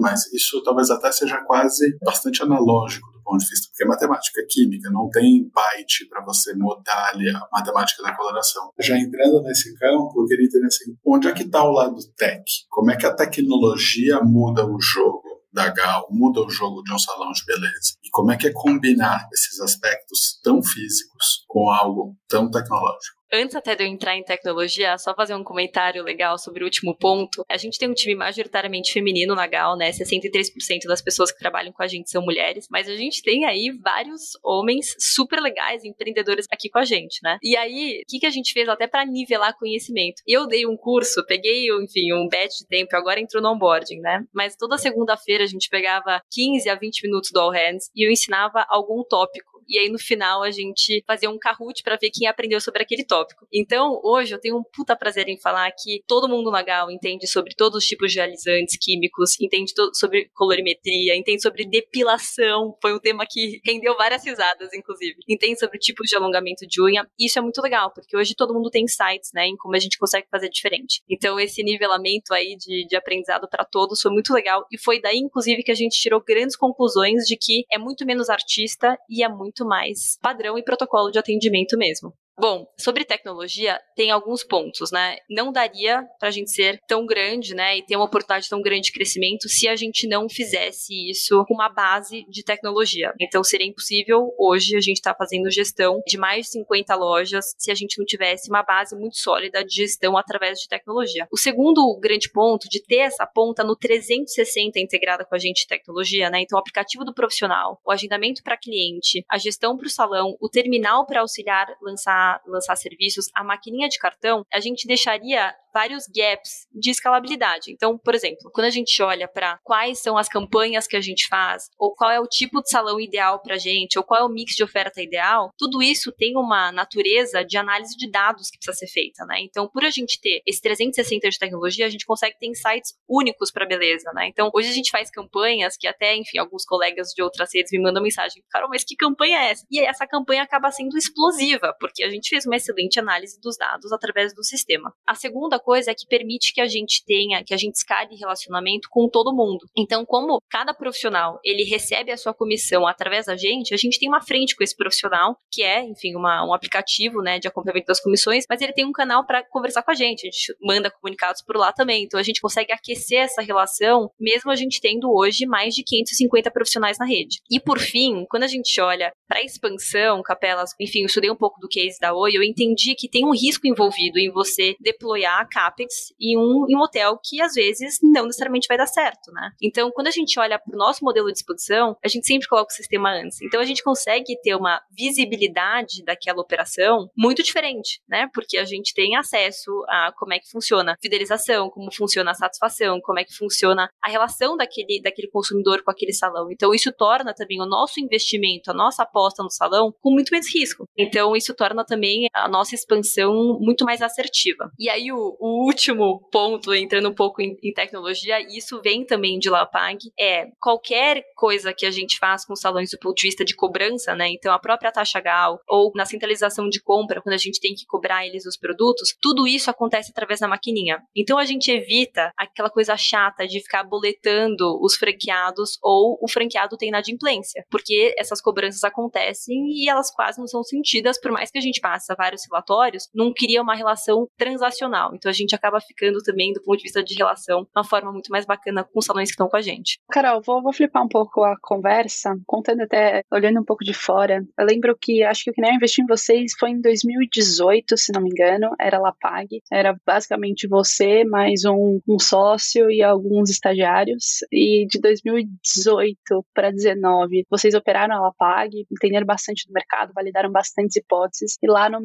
mais. 0.00 0.32
Isso 0.32 0.62
talvez 0.62 0.90
até 0.90 1.12
seja 1.12 1.38
quase 1.44 1.96
bastante 2.02 2.42
analógico 2.42 3.16
ponto 3.26 3.40
de 3.40 3.48
vista, 3.50 3.68
porque 3.68 3.84
é 3.84 3.86
matemática 3.86 4.40
é 4.40 4.46
química, 4.48 4.90
não 4.90 5.10
tem 5.10 5.50
byte 5.52 6.08
para 6.08 6.24
você 6.24 6.54
mudar 6.54 7.10
ali 7.12 7.28
a 7.28 7.40
matemática 7.52 8.02
da 8.02 8.16
coloração. 8.16 8.70
Já 8.80 8.96
entrando 8.96 9.42
nesse 9.42 9.74
campo, 9.76 10.22
eu 10.22 10.26
queria 10.26 10.46
entender 10.46 10.66
assim, 10.66 10.96
onde 11.04 11.28
é 11.28 11.32
que 11.32 11.42
está 11.42 11.62
o 11.64 11.72
lado 11.72 11.96
tech? 12.16 12.44
Como 12.70 12.90
é 12.90 12.96
que 12.96 13.06
a 13.06 13.14
tecnologia 13.14 14.20
muda 14.22 14.64
o 14.66 14.80
jogo? 14.80 15.26
da 15.56 15.70
Gal, 15.70 16.06
muda 16.10 16.42
o 16.42 16.50
jogo 16.50 16.82
de 16.82 16.92
um 16.92 16.98
salão 16.98 17.32
de 17.32 17.42
beleza. 17.46 17.96
E 18.04 18.10
como 18.10 18.30
é 18.30 18.36
que 18.36 18.46
é 18.46 18.52
combinar 18.52 19.26
esses 19.32 19.58
aspectos 19.58 20.38
tão 20.44 20.62
físicos 20.62 21.46
com 21.48 21.70
algo 21.70 22.14
tão 22.28 22.50
tecnológico? 22.50 23.15
Antes 23.32 23.56
até 23.56 23.74
de 23.74 23.82
eu 23.82 23.88
entrar 23.88 24.16
em 24.16 24.22
tecnologia, 24.22 24.96
só 24.98 25.14
fazer 25.14 25.34
um 25.34 25.42
comentário 25.42 26.02
legal 26.02 26.38
sobre 26.38 26.62
o 26.62 26.66
último 26.66 26.96
ponto. 26.96 27.44
A 27.48 27.56
gente 27.56 27.78
tem 27.78 27.88
um 27.88 27.94
time 27.94 28.14
majoritariamente 28.14 28.92
feminino 28.92 29.34
na 29.34 29.46
Gal, 29.46 29.76
né? 29.76 29.90
63% 29.90 30.86
das 30.86 31.02
pessoas 31.02 31.32
que 31.32 31.38
trabalham 31.38 31.72
com 31.72 31.82
a 31.82 31.86
gente 31.86 32.10
são 32.10 32.22
mulheres, 32.22 32.66
mas 32.70 32.88
a 32.88 32.96
gente 32.96 33.22
tem 33.22 33.44
aí 33.44 33.70
vários 33.82 34.32
homens 34.44 34.94
super 34.98 35.40
legais, 35.40 35.84
empreendedores 35.84 36.46
aqui 36.50 36.68
com 36.68 36.78
a 36.78 36.84
gente, 36.84 37.18
né? 37.22 37.38
E 37.42 37.56
aí, 37.56 38.02
o 38.02 38.04
que, 38.08 38.20
que 38.20 38.26
a 38.26 38.30
gente 38.30 38.52
fez 38.52 38.68
até 38.68 38.86
para 38.86 39.04
nivelar 39.04 39.56
conhecimento? 39.58 40.22
Eu 40.26 40.46
dei 40.46 40.66
um 40.66 40.76
curso, 40.76 41.24
peguei, 41.26 41.68
enfim, 41.82 42.12
um 42.12 42.28
batch 42.28 42.58
de 42.60 42.66
tempo, 42.68 42.94
agora 42.96 43.20
entrou 43.20 43.42
no 43.42 43.52
onboarding, 43.52 44.00
né? 44.00 44.24
Mas 44.32 44.56
toda 44.56 44.78
segunda-feira 44.78 45.44
a 45.44 45.48
gente 45.48 45.68
pegava 45.68 46.22
15 46.30 46.68
a 46.68 46.74
20 46.74 47.02
minutos 47.02 47.30
do 47.32 47.40
All 47.40 47.50
Hands 47.50 47.90
e 47.94 48.06
eu 48.06 48.10
ensinava 48.10 48.64
algum 48.68 49.02
tópico 49.02 49.55
e 49.68 49.78
aí 49.78 49.88
no 49.88 49.98
final 49.98 50.42
a 50.42 50.50
gente 50.50 51.02
fazia 51.06 51.30
um 51.30 51.38
Kahoot 51.38 51.82
para 51.82 51.96
ver 51.96 52.10
quem 52.10 52.26
aprendeu 52.26 52.60
sobre 52.60 52.82
aquele 52.82 53.04
tópico. 53.04 53.46
Então, 53.52 54.00
hoje 54.02 54.34
eu 54.34 54.40
tenho 54.40 54.56
um 54.56 54.62
puta 54.62 54.96
prazer 54.96 55.28
em 55.28 55.38
falar 55.40 55.70
que 55.72 56.02
todo 56.06 56.28
mundo 56.28 56.50
na 56.50 56.62
Gal 56.62 56.90
entende 56.90 57.26
sobre 57.26 57.54
todos 57.54 57.78
os 57.78 57.86
tipos 57.86 58.12
de 58.12 58.20
alisantes 58.20 58.76
químicos, 58.78 59.40
entende 59.40 59.72
sobre 59.94 60.30
colorimetria, 60.34 61.16
entende 61.16 61.42
sobre 61.42 61.64
depilação, 61.64 62.76
foi 62.80 62.94
um 62.94 62.98
tema 62.98 63.24
que 63.28 63.60
rendeu 63.64 63.96
várias 63.96 64.24
risadas, 64.24 64.72
inclusive. 64.72 65.16
Entende 65.28 65.58
sobre 65.58 65.78
tipos 65.78 66.08
de 66.08 66.16
alongamento 66.16 66.66
de 66.66 66.82
unha. 66.82 67.08
Isso 67.18 67.38
é 67.38 67.42
muito 67.42 67.60
legal, 67.60 67.92
porque 67.92 68.16
hoje 68.16 68.34
todo 68.34 68.54
mundo 68.54 68.70
tem 68.70 68.84
insights, 68.84 69.30
né, 69.32 69.46
em 69.46 69.56
como 69.56 69.74
a 69.74 69.78
gente 69.78 69.98
consegue 69.98 70.26
fazer 70.30 70.48
diferente. 70.48 71.02
Então, 71.08 71.38
esse 71.38 71.62
nivelamento 71.62 72.34
aí 72.34 72.56
de, 72.56 72.86
de 72.86 72.96
aprendizado 72.96 73.48
para 73.48 73.64
todos 73.64 74.00
foi 74.00 74.10
muito 74.10 74.32
legal 74.32 74.66
e 74.70 74.78
foi 74.78 75.00
daí, 75.00 75.18
inclusive, 75.18 75.62
que 75.62 75.70
a 75.70 75.74
gente 75.74 75.98
tirou 76.00 76.22
grandes 76.22 76.56
conclusões 76.56 77.24
de 77.24 77.36
que 77.36 77.64
é 77.70 77.78
muito 77.78 78.04
menos 78.04 78.28
artista 78.28 78.98
e 79.08 79.22
é 79.22 79.28
muito 79.28 79.55
muito 79.56 79.66
mais 79.66 80.18
padrão 80.20 80.58
e 80.58 80.62
protocolo 80.62 81.10
de 81.10 81.18
atendimento 81.18 81.78
mesmo. 81.78 82.12
Bom, 82.38 82.66
sobre 82.76 83.04
tecnologia, 83.04 83.80
tem 83.94 84.10
alguns 84.10 84.44
pontos, 84.44 84.90
né? 84.90 85.16
Não 85.28 85.50
daria 85.50 86.02
para 86.18 86.28
a 86.28 86.30
gente 86.30 86.50
ser 86.50 86.78
tão 86.86 87.06
grande, 87.06 87.54
né, 87.54 87.78
e 87.78 87.82
ter 87.82 87.96
uma 87.96 88.04
oportunidade 88.04 88.48
tão 88.48 88.60
grande 88.60 88.86
de 88.86 88.92
crescimento 88.92 89.48
se 89.48 89.66
a 89.66 89.74
gente 89.74 90.06
não 90.06 90.28
fizesse 90.28 90.92
isso 91.08 91.42
com 91.46 91.54
uma 91.54 91.70
base 91.70 92.26
de 92.28 92.44
tecnologia. 92.44 93.14
Então, 93.18 93.42
seria 93.42 93.66
impossível 93.66 94.34
hoje 94.38 94.76
a 94.76 94.80
gente 94.80 94.98
estar 94.98 95.14
tá 95.14 95.18
fazendo 95.18 95.50
gestão 95.50 96.02
de 96.06 96.18
mais 96.18 96.44
de 96.44 96.52
50 96.52 96.94
lojas 96.94 97.54
se 97.56 97.70
a 97.70 97.74
gente 97.74 97.98
não 97.98 98.04
tivesse 98.04 98.50
uma 98.50 98.62
base 98.62 98.94
muito 98.94 99.16
sólida 99.16 99.64
de 99.64 99.74
gestão 99.74 100.16
através 100.18 100.58
de 100.58 100.68
tecnologia. 100.68 101.26
O 101.32 101.38
segundo 101.38 101.98
grande 101.98 102.30
ponto 102.30 102.68
de 102.68 102.82
ter 102.82 102.98
essa 102.98 103.26
ponta 103.26 103.64
no 103.64 103.74
360 103.74 104.78
integrada 104.78 105.24
com 105.24 105.34
a 105.34 105.38
gente 105.38 105.62
de 105.62 105.66
tecnologia, 105.66 106.28
né? 106.28 106.42
Então, 106.42 106.58
o 106.58 106.60
aplicativo 106.60 107.02
do 107.02 107.14
profissional, 107.14 107.80
o 107.82 107.90
agendamento 107.90 108.42
para 108.42 108.58
cliente, 108.58 109.24
a 109.30 109.38
gestão 109.38 109.74
para 109.76 109.86
o 109.86 109.90
salão, 109.90 110.36
o 110.38 110.50
terminal 110.50 111.06
para 111.06 111.20
auxiliar 111.20 111.66
lançar 111.80 112.25
lançar, 112.46 112.76
serviços, 112.76 113.26
a 113.34 113.44
maquininha 113.44 113.88
de 113.88 113.98
cartão, 113.98 114.44
a 114.52 114.60
gente 114.60 114.86
deixaria 114.86 115.54
vários 115.76 116.04
gaps 116.06 116.66
de 116.72 116.90
escalabilidade. 116.90 117.70
Então, 117.70 117.98
por 117.98 118.14
exemplo, 118.14 118.50
quando 118.50 118.64
a 118.64 118.70
gente 118.70 119.02
olha 119.02 119.28
para 119.28 119.58
quais 119.62 119.98
são 119.98 120.16
as 120.16 120.26
campanhas 120.26 120.86
que 120.86 120.96
a 120.96 121.02
gente 121.02 121.28
faz, 121.28 121.64
ou 121.78 121.94
qual 121.94 122.10
é 122.10 122.18
o 122.18 122.26
tipo 122.26 122.62
de 122.62 122.70
salão 122.70 122.98
ideal 122.98 123.42
para 123.42 123.56
a 123.56 123.58
gente, 123.58 123.98
ou 123.98 124.02
qual 124.02 124.22
é 124.22 124.24
o 124.24 124.28
mix 124.30 124.54
de 124.54 124.64
oferta 124.64 125.02
ideal, 125.02 125.50
tudo 125.58 125.82
isso 125.82 126.10
tem 126.12 126.34
uma 126.34 126.72
natureza 126.72 127.44
de 127.44 127.58
análise 127.58 127.94
de 127.94 128.10
dados 128.10 128.48
que 128.48 128.56
precisa 128.56 128.86
ser 128.86 128.90
feita, 128.90 129.26
né? 129.26 129.36
Então, 129.40 129.68
por 129.68 129.84
a 129.84 129.90
gente 129.90 130.18
ter 130.18 130.40
esse 130.46 130.62
360 130.62 131.28
de 131.28 131.38
tecnologia, 131.38 131.84
a 131.84 131.90
gente 131.90 132.06
consegue 132.06 132.38
ter 132.38 132.46
insights 132.46 132.94
únicos 133.06 133.52
para 133.52 133.66
beleza, 133.66 134.10
né? 134.14 134.28
Então, 134.28 134.50
hoje 134.54 134.70
a 134.70 134.72
gente 134.72 134.90
faz 134.90 135.10
campanhas 135.10 135.76
que 135.76 135.86
até, 135.86 136.16
enfim, 136.16 136.38
alguns 136.38 136.64
colegas 136.64 137.08
de 137.14 137.22
outras 137.22 137.50
redes 137.54 137.70
me 137.70 137.82
mandam 137.82 138.02
mensagem, 138.02 138.42
Carol, 138.50 138.70
mas 138.70 138.82
que 138.82 138.96
campanha 138.96 139.40
é 139.40 139.50
essa? 139.50 139.66
E 139.70 139.78
essa 139.80 140.06
campanha 140.06 140.42
acaba 140.42 140.70
sendo 140.70 140.96
explosiva, 140.96 141.76
porque 141.78 142.02
a 142.02 142.08
gente 142.08 142.15
fez 142.24 142.46
uma 142.46 142.56
excelente 142.56 142.98
análise 142.98 143.40
dos 143.40 143.56
dados 143.56 143.92
através 143.92 144.34
do 144.34 144.44
sistema. 144.44 144.92
A 145.06 145.14
segunda 145.14 145.58
coisa 145.58 145.90
é 145.90 145.94
que 145.94 146.06
permite 146.06 146.52
que 146.52 146.60
a 146.60 146.66
gente 146.66 147.04
tenha, 147.04 147.42
que 147.44 147.54
a 147.54 147.56
gente 147.56 147.74
escale 147.74 148.16
relacionamento 148.16 148.88
com 148.90 149.08
todo 149.08 149.34
mundo. 149.34 149.66
Então, 149.76 150.04
como 150.04 150.40
cada 150.50 150.72
profissional 150.74 151.38
ele 151.44 151.64
recebe 151.64 152.10
a 152.10 152.16
sua 152.16 152.34
comissão 152.34 152.86
através 152.86 153.26
da 153.26 153.36
gente, 153.36 153.74
a 153.74 153.76
gente 153.76 153.98
tem 153.98 154.08
uma 154.08 154.22
frente 154.22 154.56
com 154.56 154.64
esse 154.64 154.76
profissional, 154.76 155.36
que 155.50 155.62
é, 155.62 155.82
enfim, 155.82 156.14
uma, 156.16 156.44
um 156.44 156.52
aplicativo 156.52 157.20
né, 157.22 157.38
de 157.38 157.48
acompanhamento 157.48 157.86
das 157.86 158.00
comissões, 158.00 158.44
mas 158.48 158.60
ele 158.60 158.72
tem 158.72 158.84
um 158.84 158.92
canal 158.92 159.26
para 159.26 159.44
conversar 159.48 159.82
com 159.82 159.90
a 159.90 159.94
gente. 159.94 160.26
A 160.26 160.30
gente 160.30 160.54
manda 160.60 160.90
comunicados 160.90 161.42
por 161.42 161.56
lá 161.56 161.72
também. 161.72 162.04
Então, 162.04 162.18
a 162.18 162.22
gente 162.22 162.40
consegue 162.40 162.72
aquecer 162.72 163.20
essa 163.20 163.42
relação, 163.42 164.10
mesmo 164.18 164.50
a 164.50 164.56
gente 164.56 164.80
tendo 164.80 165.10
hoje 165.12 165.46
mais 165.46 165.74
de 165.74 165.82
550 165.82 166.50
profissionais 166.50 166.98
na 166.98 167.06
rede. 167.06 167.38
E, 167.50 167.60
por 167.60 167.78
fim, 167.78 168.24
quando 168.28 168.44
a 168.44 168.48
gente 168.48 168.80
olha 168.80 169.12
para 169.28 169.40
a 169.40 169.44
expansão, 169.44 170.22
Capelas, 170.22 170.70
enfim, 170.80 171.00
eu 171.00 171.06
estudei 171.06 171.30
um 171.30 171.36
pouco 171.36 171.60
do 171.60 171.68
case 171.68 171.98
da 172.00 172.05
Oi, 172.12 172.36
eu 172.36 172.42
entendi 172.42 172.94
que 172.94 173.08
tem 173.08 173.24
um 173.24 173.32
risco 173.32 173.66
envolvido 173.66 174.18
em 174.18 174.30
você 174.30 174.74
deployar 174.80 175.40
a 175.40 175.46
CAPEX 175.46 176.12
em 176.20 176.36
um, 176.36 176.66
em 176.68 176.76
um 176.76 176.80
hotel 176.80 177.18
que 177.22 177.40
às 177.40 177.54
vezes 177.54 177.98
não 178.02 178.26
necessariamente 178.26 178.68
vai 178.68 178.76
dar 178.76 178.86
certo, 178.86 179.32
né? 179.32 179.50
Então, 179.62 179.90
quando 179.90 180.08
a 180.08 180.10
gente 180.10 180.38
olha 180.38 180.58
para 180.58 180.74
o 180.74 180.78
nosso 180.78 181.04
modelo 181.04 181.26
de 181.26 181.38
exposição, 181.38 181.96
a 182.04 182.08
gente 182.08 182.26
sempre 182.26 182.48
coloca 182.48 182.72
o 182.72 182.76
sistema 182.76 183.10
antes. 183.10 183.40
Então, 183.42 183.60
a 183.60 183.64
gente 183.64 183.82
consegue 183.82 184.40
ter 184.42 184.54
uma 184.54 184.80
visibilidade 184.96 186.04
daquela 186.04 186.40
operação 186.40 187.10
muito 187.16 187.42
diferente, 187.42 188.00
né? 188.08 188.28
Porque 188.32 188.58
a 188.58 188.64
gente 188.64 188.94
tem 188.94 189.16
acesso 189.16 189.70
a 189.88 190.12
como 190.16 190.34
é 190.34 190.38
que 190.38 190.50
funciona 190.50 190.92
a 190.92 190.96
fidelização, 191.00 191.70
como 191.70 191.92
funciona 191.92 192.30
a 192.30 192.34
satisfação, 192.34 193.00
como 193.00 193.18
é 193.18 193.24
que 193.24 193.34
funciona 193.34 193.88
a 194.02 194.10
relação 194.10 194.56
daquele, 194.56 195.00
daquele 195.02 195.28
consumidor 195.28 195.82
com 195.82 195.90
aquele 195.90 196.12
salão. 196.12 196.50
Então, 196.50 196.74
isso 196.74 196.92
torna 196.92 197.34
também 197.34 197.60
o 197.60 197.66
nosso 197.66 198.00
investimento, 198.00 198.70
a 198.70 198.74
nossa 198.74 199.02
aposta 199.02 199.42
no 199.42 199.50
salão 199.50 199.94
com 200.00 200.12
muito 200.12 200.30
menos 200.30 200.52
risco. 200.54 200.84
Então, 200.96 201.36
isso 201.36 201.54
torna 201.54 201.84
também 201.84 201.95
a 202.32 202.48
nossa 202.48 202.74
expansão 202.74 203.58
muito 203.60 203.84
mais 203.84 204.02
assertiva. 204.02 204.70
E 204.78 204.88
aí, 204.88 205.12
o, 205.12 205.36
o 205.40 205.64
último 205.66 206.20
ponto, 206.30 206.74
entrando 206.74 207.08
um 207.08 207.14
pouco 207.14 207.40
em, 207.40 207.56
em 207.62 207.72
tecnologia, 207.72 208.40
e 208.40 208.58
isso 208.58 208.80
vem 208.82 209.04
também 209.04 209.38
de 209.38 209.48
Lapag, 209.50 209.98
é 210.18 210.46
qualquer 210.60 211.22
coisa 211.36 211.72
que 211.72 211.86
a 211.86 211.90
gente 211.90 212.18
faz 212.18 212.44
com 212.44 212.54
salões 212.56 212.90
do 212.90 212.98
ponto 212.98 213.16
de 213.16 213.26
vista 213.26 213.44
de 213.44 213.54
cobrança, 213.54 214.14
né? 214.14 214.28
Então, 214.28 214.52
a 214.52 214.58
própria 214.58 214.92
taxa 214.92 215.20
GAL, 215.20 215.60
ou 215.68 215.92
na 215.94 216.04
centralização 216.04 216.68
de 216.68 216.80
compra, 216.82 217.20
quando 217.20 217.34
a 217.34 217.38
gente 217.38 217.60
tem 217.60 217.74
que 217.74 217.86
cobrar 217.86 218.26
eles 218.26 218.46
os 218.46 218.56
produtos, 218.56 219.14
tudo 219.20 219.46
isso 219.46 219.70
acontece 219.70 220.10
através 220.10 220.40
da 220.40 220.48
maquininha. 220.48 220.98
Então, 221.16 221.38
a 221.38 221.44
gente 221.44 221.70
evita 221.70 222.32
aquela 222.36 222.70
coisa 222.70 222.96
chata 222.96 223.46
de 223.46 223.60
ficar 223.60 223.84
boletando 223.84 224.78
os 224.82 224.96
franqueados 224.96 225.78
ou 225.82 226.18
o 226.20 226.28
franqueado 226.28 226.76
tem 226.76 226.88
inadimplência, 226.88 227.64
porque 227.70 228.14
essas 228.18 228.40
cobranças 228.40 228.84
acontecem 228.84 229.56
e 229.68 229.88
elas 229.88 230.10
quase 230.10 230.38
não 230.38 230.46
são 230.46 230.62
sentidas, 230.62 231.20
por 231.20 231.30
mais 231.30 231.50
que 231.50 231.58
a 231.58 231.60
gente 231.62 231.80
passe 231.86 232.12
vários 232.16 232.42
relatórios, 232.50 233.08
não 233.14 233.32
cria 233.32 233.62
uma 233.62 233.76
relação 233.76 234.26
transacional. 234.36 235.14
Então, 235.14 235.30
a 235.30 235.32
gente 235.32 235.54
acaba 235.54 235.80
ficando 235.80 236.18
também, 236.18 236.52
do 236.52 236.60
ponto 236.60 236.78
de 236.78 236.82
vista 236.82 237.02
de 237.02 237.14
relação, 237.14 237.64
uma 237.74 237.84
forma 237.84 238.10
muito 238.10 238.28
mais 238.28 238.44
bacana 238.44 238.82
com 238.82 238.98
os 238.98 239.04
salões 239.04 239.28
que 239.28 239.34
estão 239.34 239.48
com 239.48 239.56
a 239.56 239.60
gente. 239.60 240.00
Carol, 240.10 240.42
vou, 240.44 240.60
vou 240.60 240.72
flipar 240.72 241.04
um 241.04 241.08
pouco 241.08 241.44
a 241.44 241.54
conversa, 241.62 242.36
contando 242.44 242.82
até, 242.82 243.22
olhando 243.32 243.60
um 243.60 243.64
pouco 243.64 243.84
de 243.84 243.94
fora. 243.94 244.44
Eu 244.58 244.66
lembro 244.66 244.96
que, 245.00 245.22
acho 245.22 245.44
que 245.44 245.50
o 245.50 245.54
que 245.54 245.60
nem 245.60 245.70
eu 245.70 245.76
investi 245.76 246.02
em 246.02 246.06
vocês 246.06 246.52
foi 246.58 246.70
em 246.70 246.80
2018, 246.80 247.96
se 247.96 248.12
não 248.12 248.20
me 248.20 248.30
engano, 248.30 248.74
era 248.80 248.98
Lapag. 248.98 249.60
Era 249.70 249.96
basicamente 250.04 250.66
você, 250.66 251.24
mais 251.24 251.64
um, 251.64 252.00
um 252.08 252.18
sócio 252.18 252.90
e 252.90 253.00
alguns 253.00 253.48
estagiários. 253.48 254.38
E 254.50 254.86
de 254.88 254.98
2018 255.00 256.16
para 256.52 256.70
2019, 256.70 257.44
vocês 257.48 257.74
operaram 257.74 258.16
a 258.16 258.20
Lapag, 258.20 258.86
entenderam 258.90 259.26
bastante 259.26 259.66
do 259.68 259.72
mercado, 259.72 260.12
validaram 260.12 260.50
bastantes 260.50 260.96
hipóteses. 260.96 261.56
E 261.62 261.75
lá 261.76 261.88
no, 261.90 262.00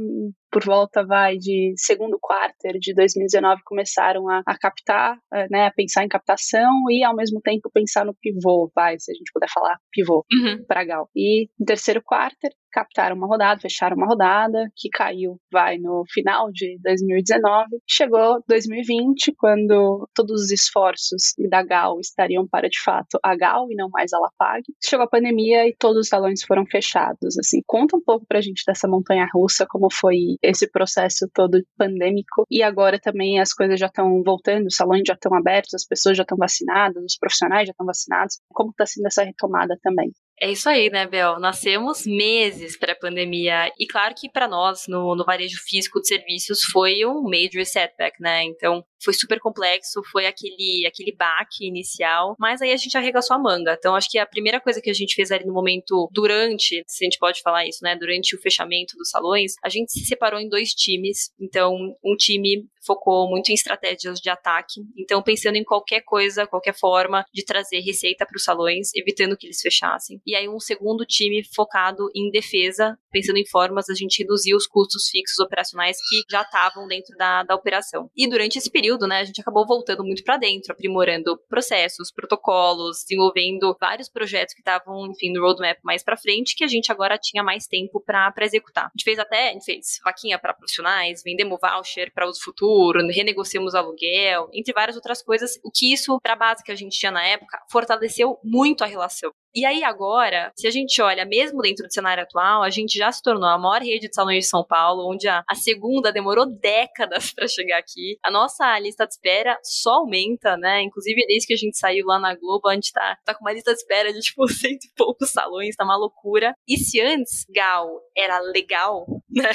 por 0.51 0.63
volta 0.65 1.05
vai 1.05 1.37
de 1.37 1.73
segundo 1.77 2.17
quarto 2.19 2.67
de 2.79 2.93
2019 2.93 3.61
começaram 3.63 4.29
a, 4.29 4.41
a 4.45 4.57
captar, 4.57 5.17
eh, 5.33 5.47
né, 5.49 5.67
a 5.67 5.71
pensar 5.71 6.03
em 6.03 6.09
captação 6.09 6.71
e 6.89 7.03
ao 7.03 7.15
mesmo 7.15 7.39
tempo 7.41 7.71
pensar 7.73 8.05
no 8.05 8.13
pivô, 8.13 8.71
vai, 8.75 8.99
se 8.99 9.11
a 9.11 9.15
gente 9.15 9.31
puder 9.33 9.49
falar 9.49 9.77
pivô 9.91 10.25
uhum. 10.31 10.63
para 10.67 10.83
Gal. 10.83 11.09
E 11.15 11.47
no 11.59 11.65
terceiro 11.65 12.01
quarto 12.03 12.49
captaram 12.71 13.15
uma 13.15 13.27
rodada, 13.27 13.59
fecharam 13.59 13.97
uma 13.97 14.07
rodada 14.07 14.71
que 14.75 14.89
caiu, 14.89 15.37
vai 15.51 15.77
no 15.77 16.03
final 16.09 16.49
de 16.51 16.79
2019. 16.81 17.67
Chegou 17.87 18.41
2020, 18.47 19.33
quando 19.37 20.07
todos 20.15 20.43
os 20.43 20.51
esforços 20.51 21.33
da 21.49 21.63
Gal 21.63 21.99
estariam 21.99 22.47
para 22.47 22.69
de 22.69 22.79
fato 22.79 23.19
a 23.23 23.35
Gal 23.35 23.67
e 23.69 23.75
não 23.75 23.89
mais 23.89 24.13
a 24.13 24.19
Lapag. 24.19 24.63
Chegou 24.83 25.05
a 25.05 25.09
pandemia 25.09 25.67
e 25.67 25.75
todos 25.77 26.01
os 26.01 26.07
salões 26.07 26.43
foram 26.43 26.65
fechados. 26.65 27.37
Assim, 27.37 27.61
conta 27.67 27.97
um 27.97 28.01
pouco 28.01 28.25
pra 28.25 28.41
gente 28.41 28.63
dessa 28.65 28.87
montanha 28.87 29.27
russa, 29.33 29.65
como 29.69 29.91
foi 29.91 30.37
esse 30.41 30.69
processo 30.69 31.29
todo 31.33 31.63
pandêmico. 31.77 32.45
E 32.49 32.63
agora 32.63 32.99
também 32.99 33.39
as 33.39 33.53
coisas 33.53 33.79
já 33.79 33.87
estão 33.87 34.21
voltando, 34.23 34.67
os 34.67 34.75
salões 34.75 35.03
já 35.05 35.13
estão 35.13 35.33
abertos, 35.35 35.73
as 35.73 35.85
pessoas 35.85 36.17
já 36.17 36.23
estão 36.23 36.37
vacinadas, 36.37 37.03
os 37.03 37.17
profissionais 37.17 37.67
já 37.67 37.71
estão 37.71 37.85
vacinados. 37.85 38.39
Como 38.53 38.71
está 38.71 38.85
sendo 38.85 39.07
essa 39.07 39.23
retomada 39.23 39.77
também? 39.81 40.11
É 40.43 40.49
isso 40.49 40.67
aí, 40.67 40.89
né, 40.89 41.05
Bel? 41.05 41.39
Nascemos 41.39 42.03
meses 42.03 42.75
pré-pandemia. 42.75 43.71
E 43.79 43.85
claro 43.85 44.15
que 44.15 44.27
para 44.27 44.47
nós, 44.47 44.87
no, 44.87 45.15
no 45.15 45.23
varejo 45.23 45.61
físico 45.63 46.01
de 46.01 46.07
serviços, 46.07 46.61
foi 46.73 47.05
um 47.05 47.21
major 47.21 47.63
setback, 47.63 48.19
né? 48.19 48.43
Então, 48.45 48.83
foi 49.03 49.13
super 49.13 49.39
complexo, 49.39 50.01
foi 50.11 50.25
aquele, 50.25 50.85
aquele 50.87 51.15
baque 51.15 51.67
inicial, 51.67 52.35
mas 52.39 52.59
aí 52.59 52.71
a 52.71 52.77
gente 52.77 52.97
arregaçou 52.97 53.35
a 53.35 53.39
manga. 53.39 53.75
Então, 53.77 53.95
acho 53.95 54.09
que 54.09 54.17
a 54.17 54.25
primeira 54.25 54.59
coisa 54.59 54.81
que 54.81 54.89
a 54.89 54.93
gente 54.93 55.13
fez 55.13 55.31
ali 55.31 55.45
no 55.45 55.53
momento, 55.53 56.09
durante, 56.11 56.83
se 56.87 57.03
a 57.03 57.05
gente 57.05 57.19
pode 57.19 57.41
falar 57.41 57.67
isso, 57.67 57.79
né, 57.83 57.95
durante 57.95 58.35
o 58.35 58.41
fechamento 58.41 58.95
dos 58.97 59.09
salões, 59.09 59.53
a 59.63 59.69
gente 59.69 59.91
se 59.91 60.05
separou 60.05 60.39
em 60.39 60.49
dois 60.49 60.69
times. 60.69 61.31
Então, 61.39 61.75
um 62.03 62.15
time 62.15 62.65
focou 62.85 63.29
muito 63.29 63.51
em 63.51 63.53
estratégias 63.53 64.19
de 64.19 64.29
ataque, 64.29 64.81
então 64.97 65.21
pensando 65.21 65.55
em 65.55 65.63
qualquer 65.63 66.01
coisa, 66.01 66.47
qualquer 66.47 66.73
forma 66.73 67.23
de 67.31 67.45
trazer 67.45 67.79
receita 67.79 68.25
para 68.25 68.35
os 68.35 68.43
salões, 68.43 68.89
evitando 68.95 69.37
que 69.37 69.45
eles 69.45 69.61
fechassem. 69.61 70.19
E 70.31 70.35
aí 70.35 70.47
um 70.47 70.61
segundo 70.61 71.05
time 71.05 71.43
focado 71.53 72.09
em 72.15 72.31
defesa, 72.31 72.97
pensando 73.11 73.35
em 73.35 73.45
formas 73.45 73.89
a 73.89 73.93
gente 73.93 74.19
reduzir 74.19 74.55
os 74.55 74.65
custos 74.65 75.09
fixos 75.09 75.39
operacionais 75.39 75.97
que 76.07 76.21
já 76.31 76.41
estavam 76.41 76.87
dentro 76.87 77.13
da, 77.17 77.43
da 77.43 77.53
operação. 77.53 78.09
E 78.15 78.29
durante 78.29 78.57
esse 78.57 78.71
período, 78.71 79.05
né, 79.05 79.19
a 79.19 79.23
gente 79.25 79.41
acabou 79.41 79.67
voltando 79.67 80.05
muito 80.05 80.23
para 80.23 80.37
dentro, 80.37 80.71
aprimorando 80.71 81.37
processos, 81.49 82.13
protocolos, 82.13 82.99
desenvolvendo 83.01 83.75
vários 83.77 84.07
projetos 84.07 84.53
que 84.53 84.61
estavam, 84.61 85.11
enfim, 85.11 85.33
no 85.33 85.41
roadmap 85.41 85.77
mais 85.83 86.01
para 86.01 86.15
frente, 86.15 86.55
que 86.55 86.63
a 86.63 86.67
gente 86.67 86.89
agora 86.93 87.17
tinha 87.17 87.43
mais 87.43 87.67
tempo 87.67 87.99
para 87.99 88.33
executar. 88.39 88.85
A 88.85 88.91
gente 88.95 89.03
fez 89.03 89.19
até, 89.19 89.49
a 89.49 89.51
gente 89.51 89.65
fez 89.65 89.99
vaquinha 90.01 90.39
para 90.39 90.53
profissionais, 90.53 91.21
vendemos 91.25 91.59
voucher 91.59 92.09
para 92.13 92.25
uso 92.25 92.41
futuro, 92.41 93.05
renegociamos 93.05 93.75
aluguel, 93.75 94.49
entre 94.53 94.71
várias 94.71 94.95
outras 94.95 95.21
coisas. 95.21 95.59
O 95.61 95.69
que 95.69 95.91
isso, 95.91 96.17
para 96.21 96.31
a 96.31 96.37
base 96.37 96.63
que 96.63 96.71
a 96.71 96.75
gente 96.75 96.97
tinha 96.97 97.11
na 97.11 97.21
época, 97.21 97.61
fortaleceu 97.69 98.39
muito 98.41 98.81
a 98.85 98.87
relação. 98.87 99.33
E 99.53 99.65
aí 99.65 99.83
agora, 99.83 100.51
se 100.55 100.65
a 100.65 100.71
gente 100.71 101.01
olha, 101.01 101.25
mesmo 101.25 101.61
dentro 101.61 101.85
do 101.85 101.93
cenário 101.93 102.23
atual, 102.23 102.63
a 102.63 102.69
gente 102.69 102.97
já 102.97 103.11
se 103.11 103.21
tornou 103.21 103.49
a 103.49 103.57
maior 103.57 103.81
rede 103.81 104.07
de 104.07 104.15
salões 104.15 104.45
de 104.45 104.49
São 104.49 104.63
Paulo, 104.63 105.11
onde 105.11 105.27
a, 105.27 105.43
a 105.47 105.55
segunda 105.55 106.11
demorou 106.11 106.45
décadas 106.45 107.31
para 107.35 107.47
chegar 107.47 107.77
aqui. 107.77 108.17
A 108.23 108.31
nossa 108.31 108.79
lista 108.79 109.05
de 109.05 109.13
espera 109.13 109.57
só 109.61 109.95
aumenta, 109.95 110.55
né? 110.55 110.81
Inclusive, 110.81 111.25
desde 111.27 111.47
que 111.47 111.53
a 111.53 111.57
gente 111.57 111.77
saiu 111.77 112.05
lá 112.05 112.17
na 112.17 112.33
Globo, 112.33 112.69
a 112.69 112.73
gente 112.73 112.93
tá, 112.93 113.17
tá 113.25 113.35
com 113.35 113.43
uma 113.43 113.51
lista 113.51 113.71
de 113.73 113.79
espera 113.79 114.13
de 114.13 114.19
tipo 114.21 114.47
cento 114.49 114.85
e 114.85 114.93
poucos 114.95 115.29
salões, 115.31 115.75
tá 115.75 115.83
uma 115.83 115.97
loucura. 115.97 116.53
E 116.67 116.77
se 116.77 117.01
antes 117.01 117.45
Gal 117.53 117.89
era 118.15 118.39
legal, 118.39 119.05
né? 119.31 119.49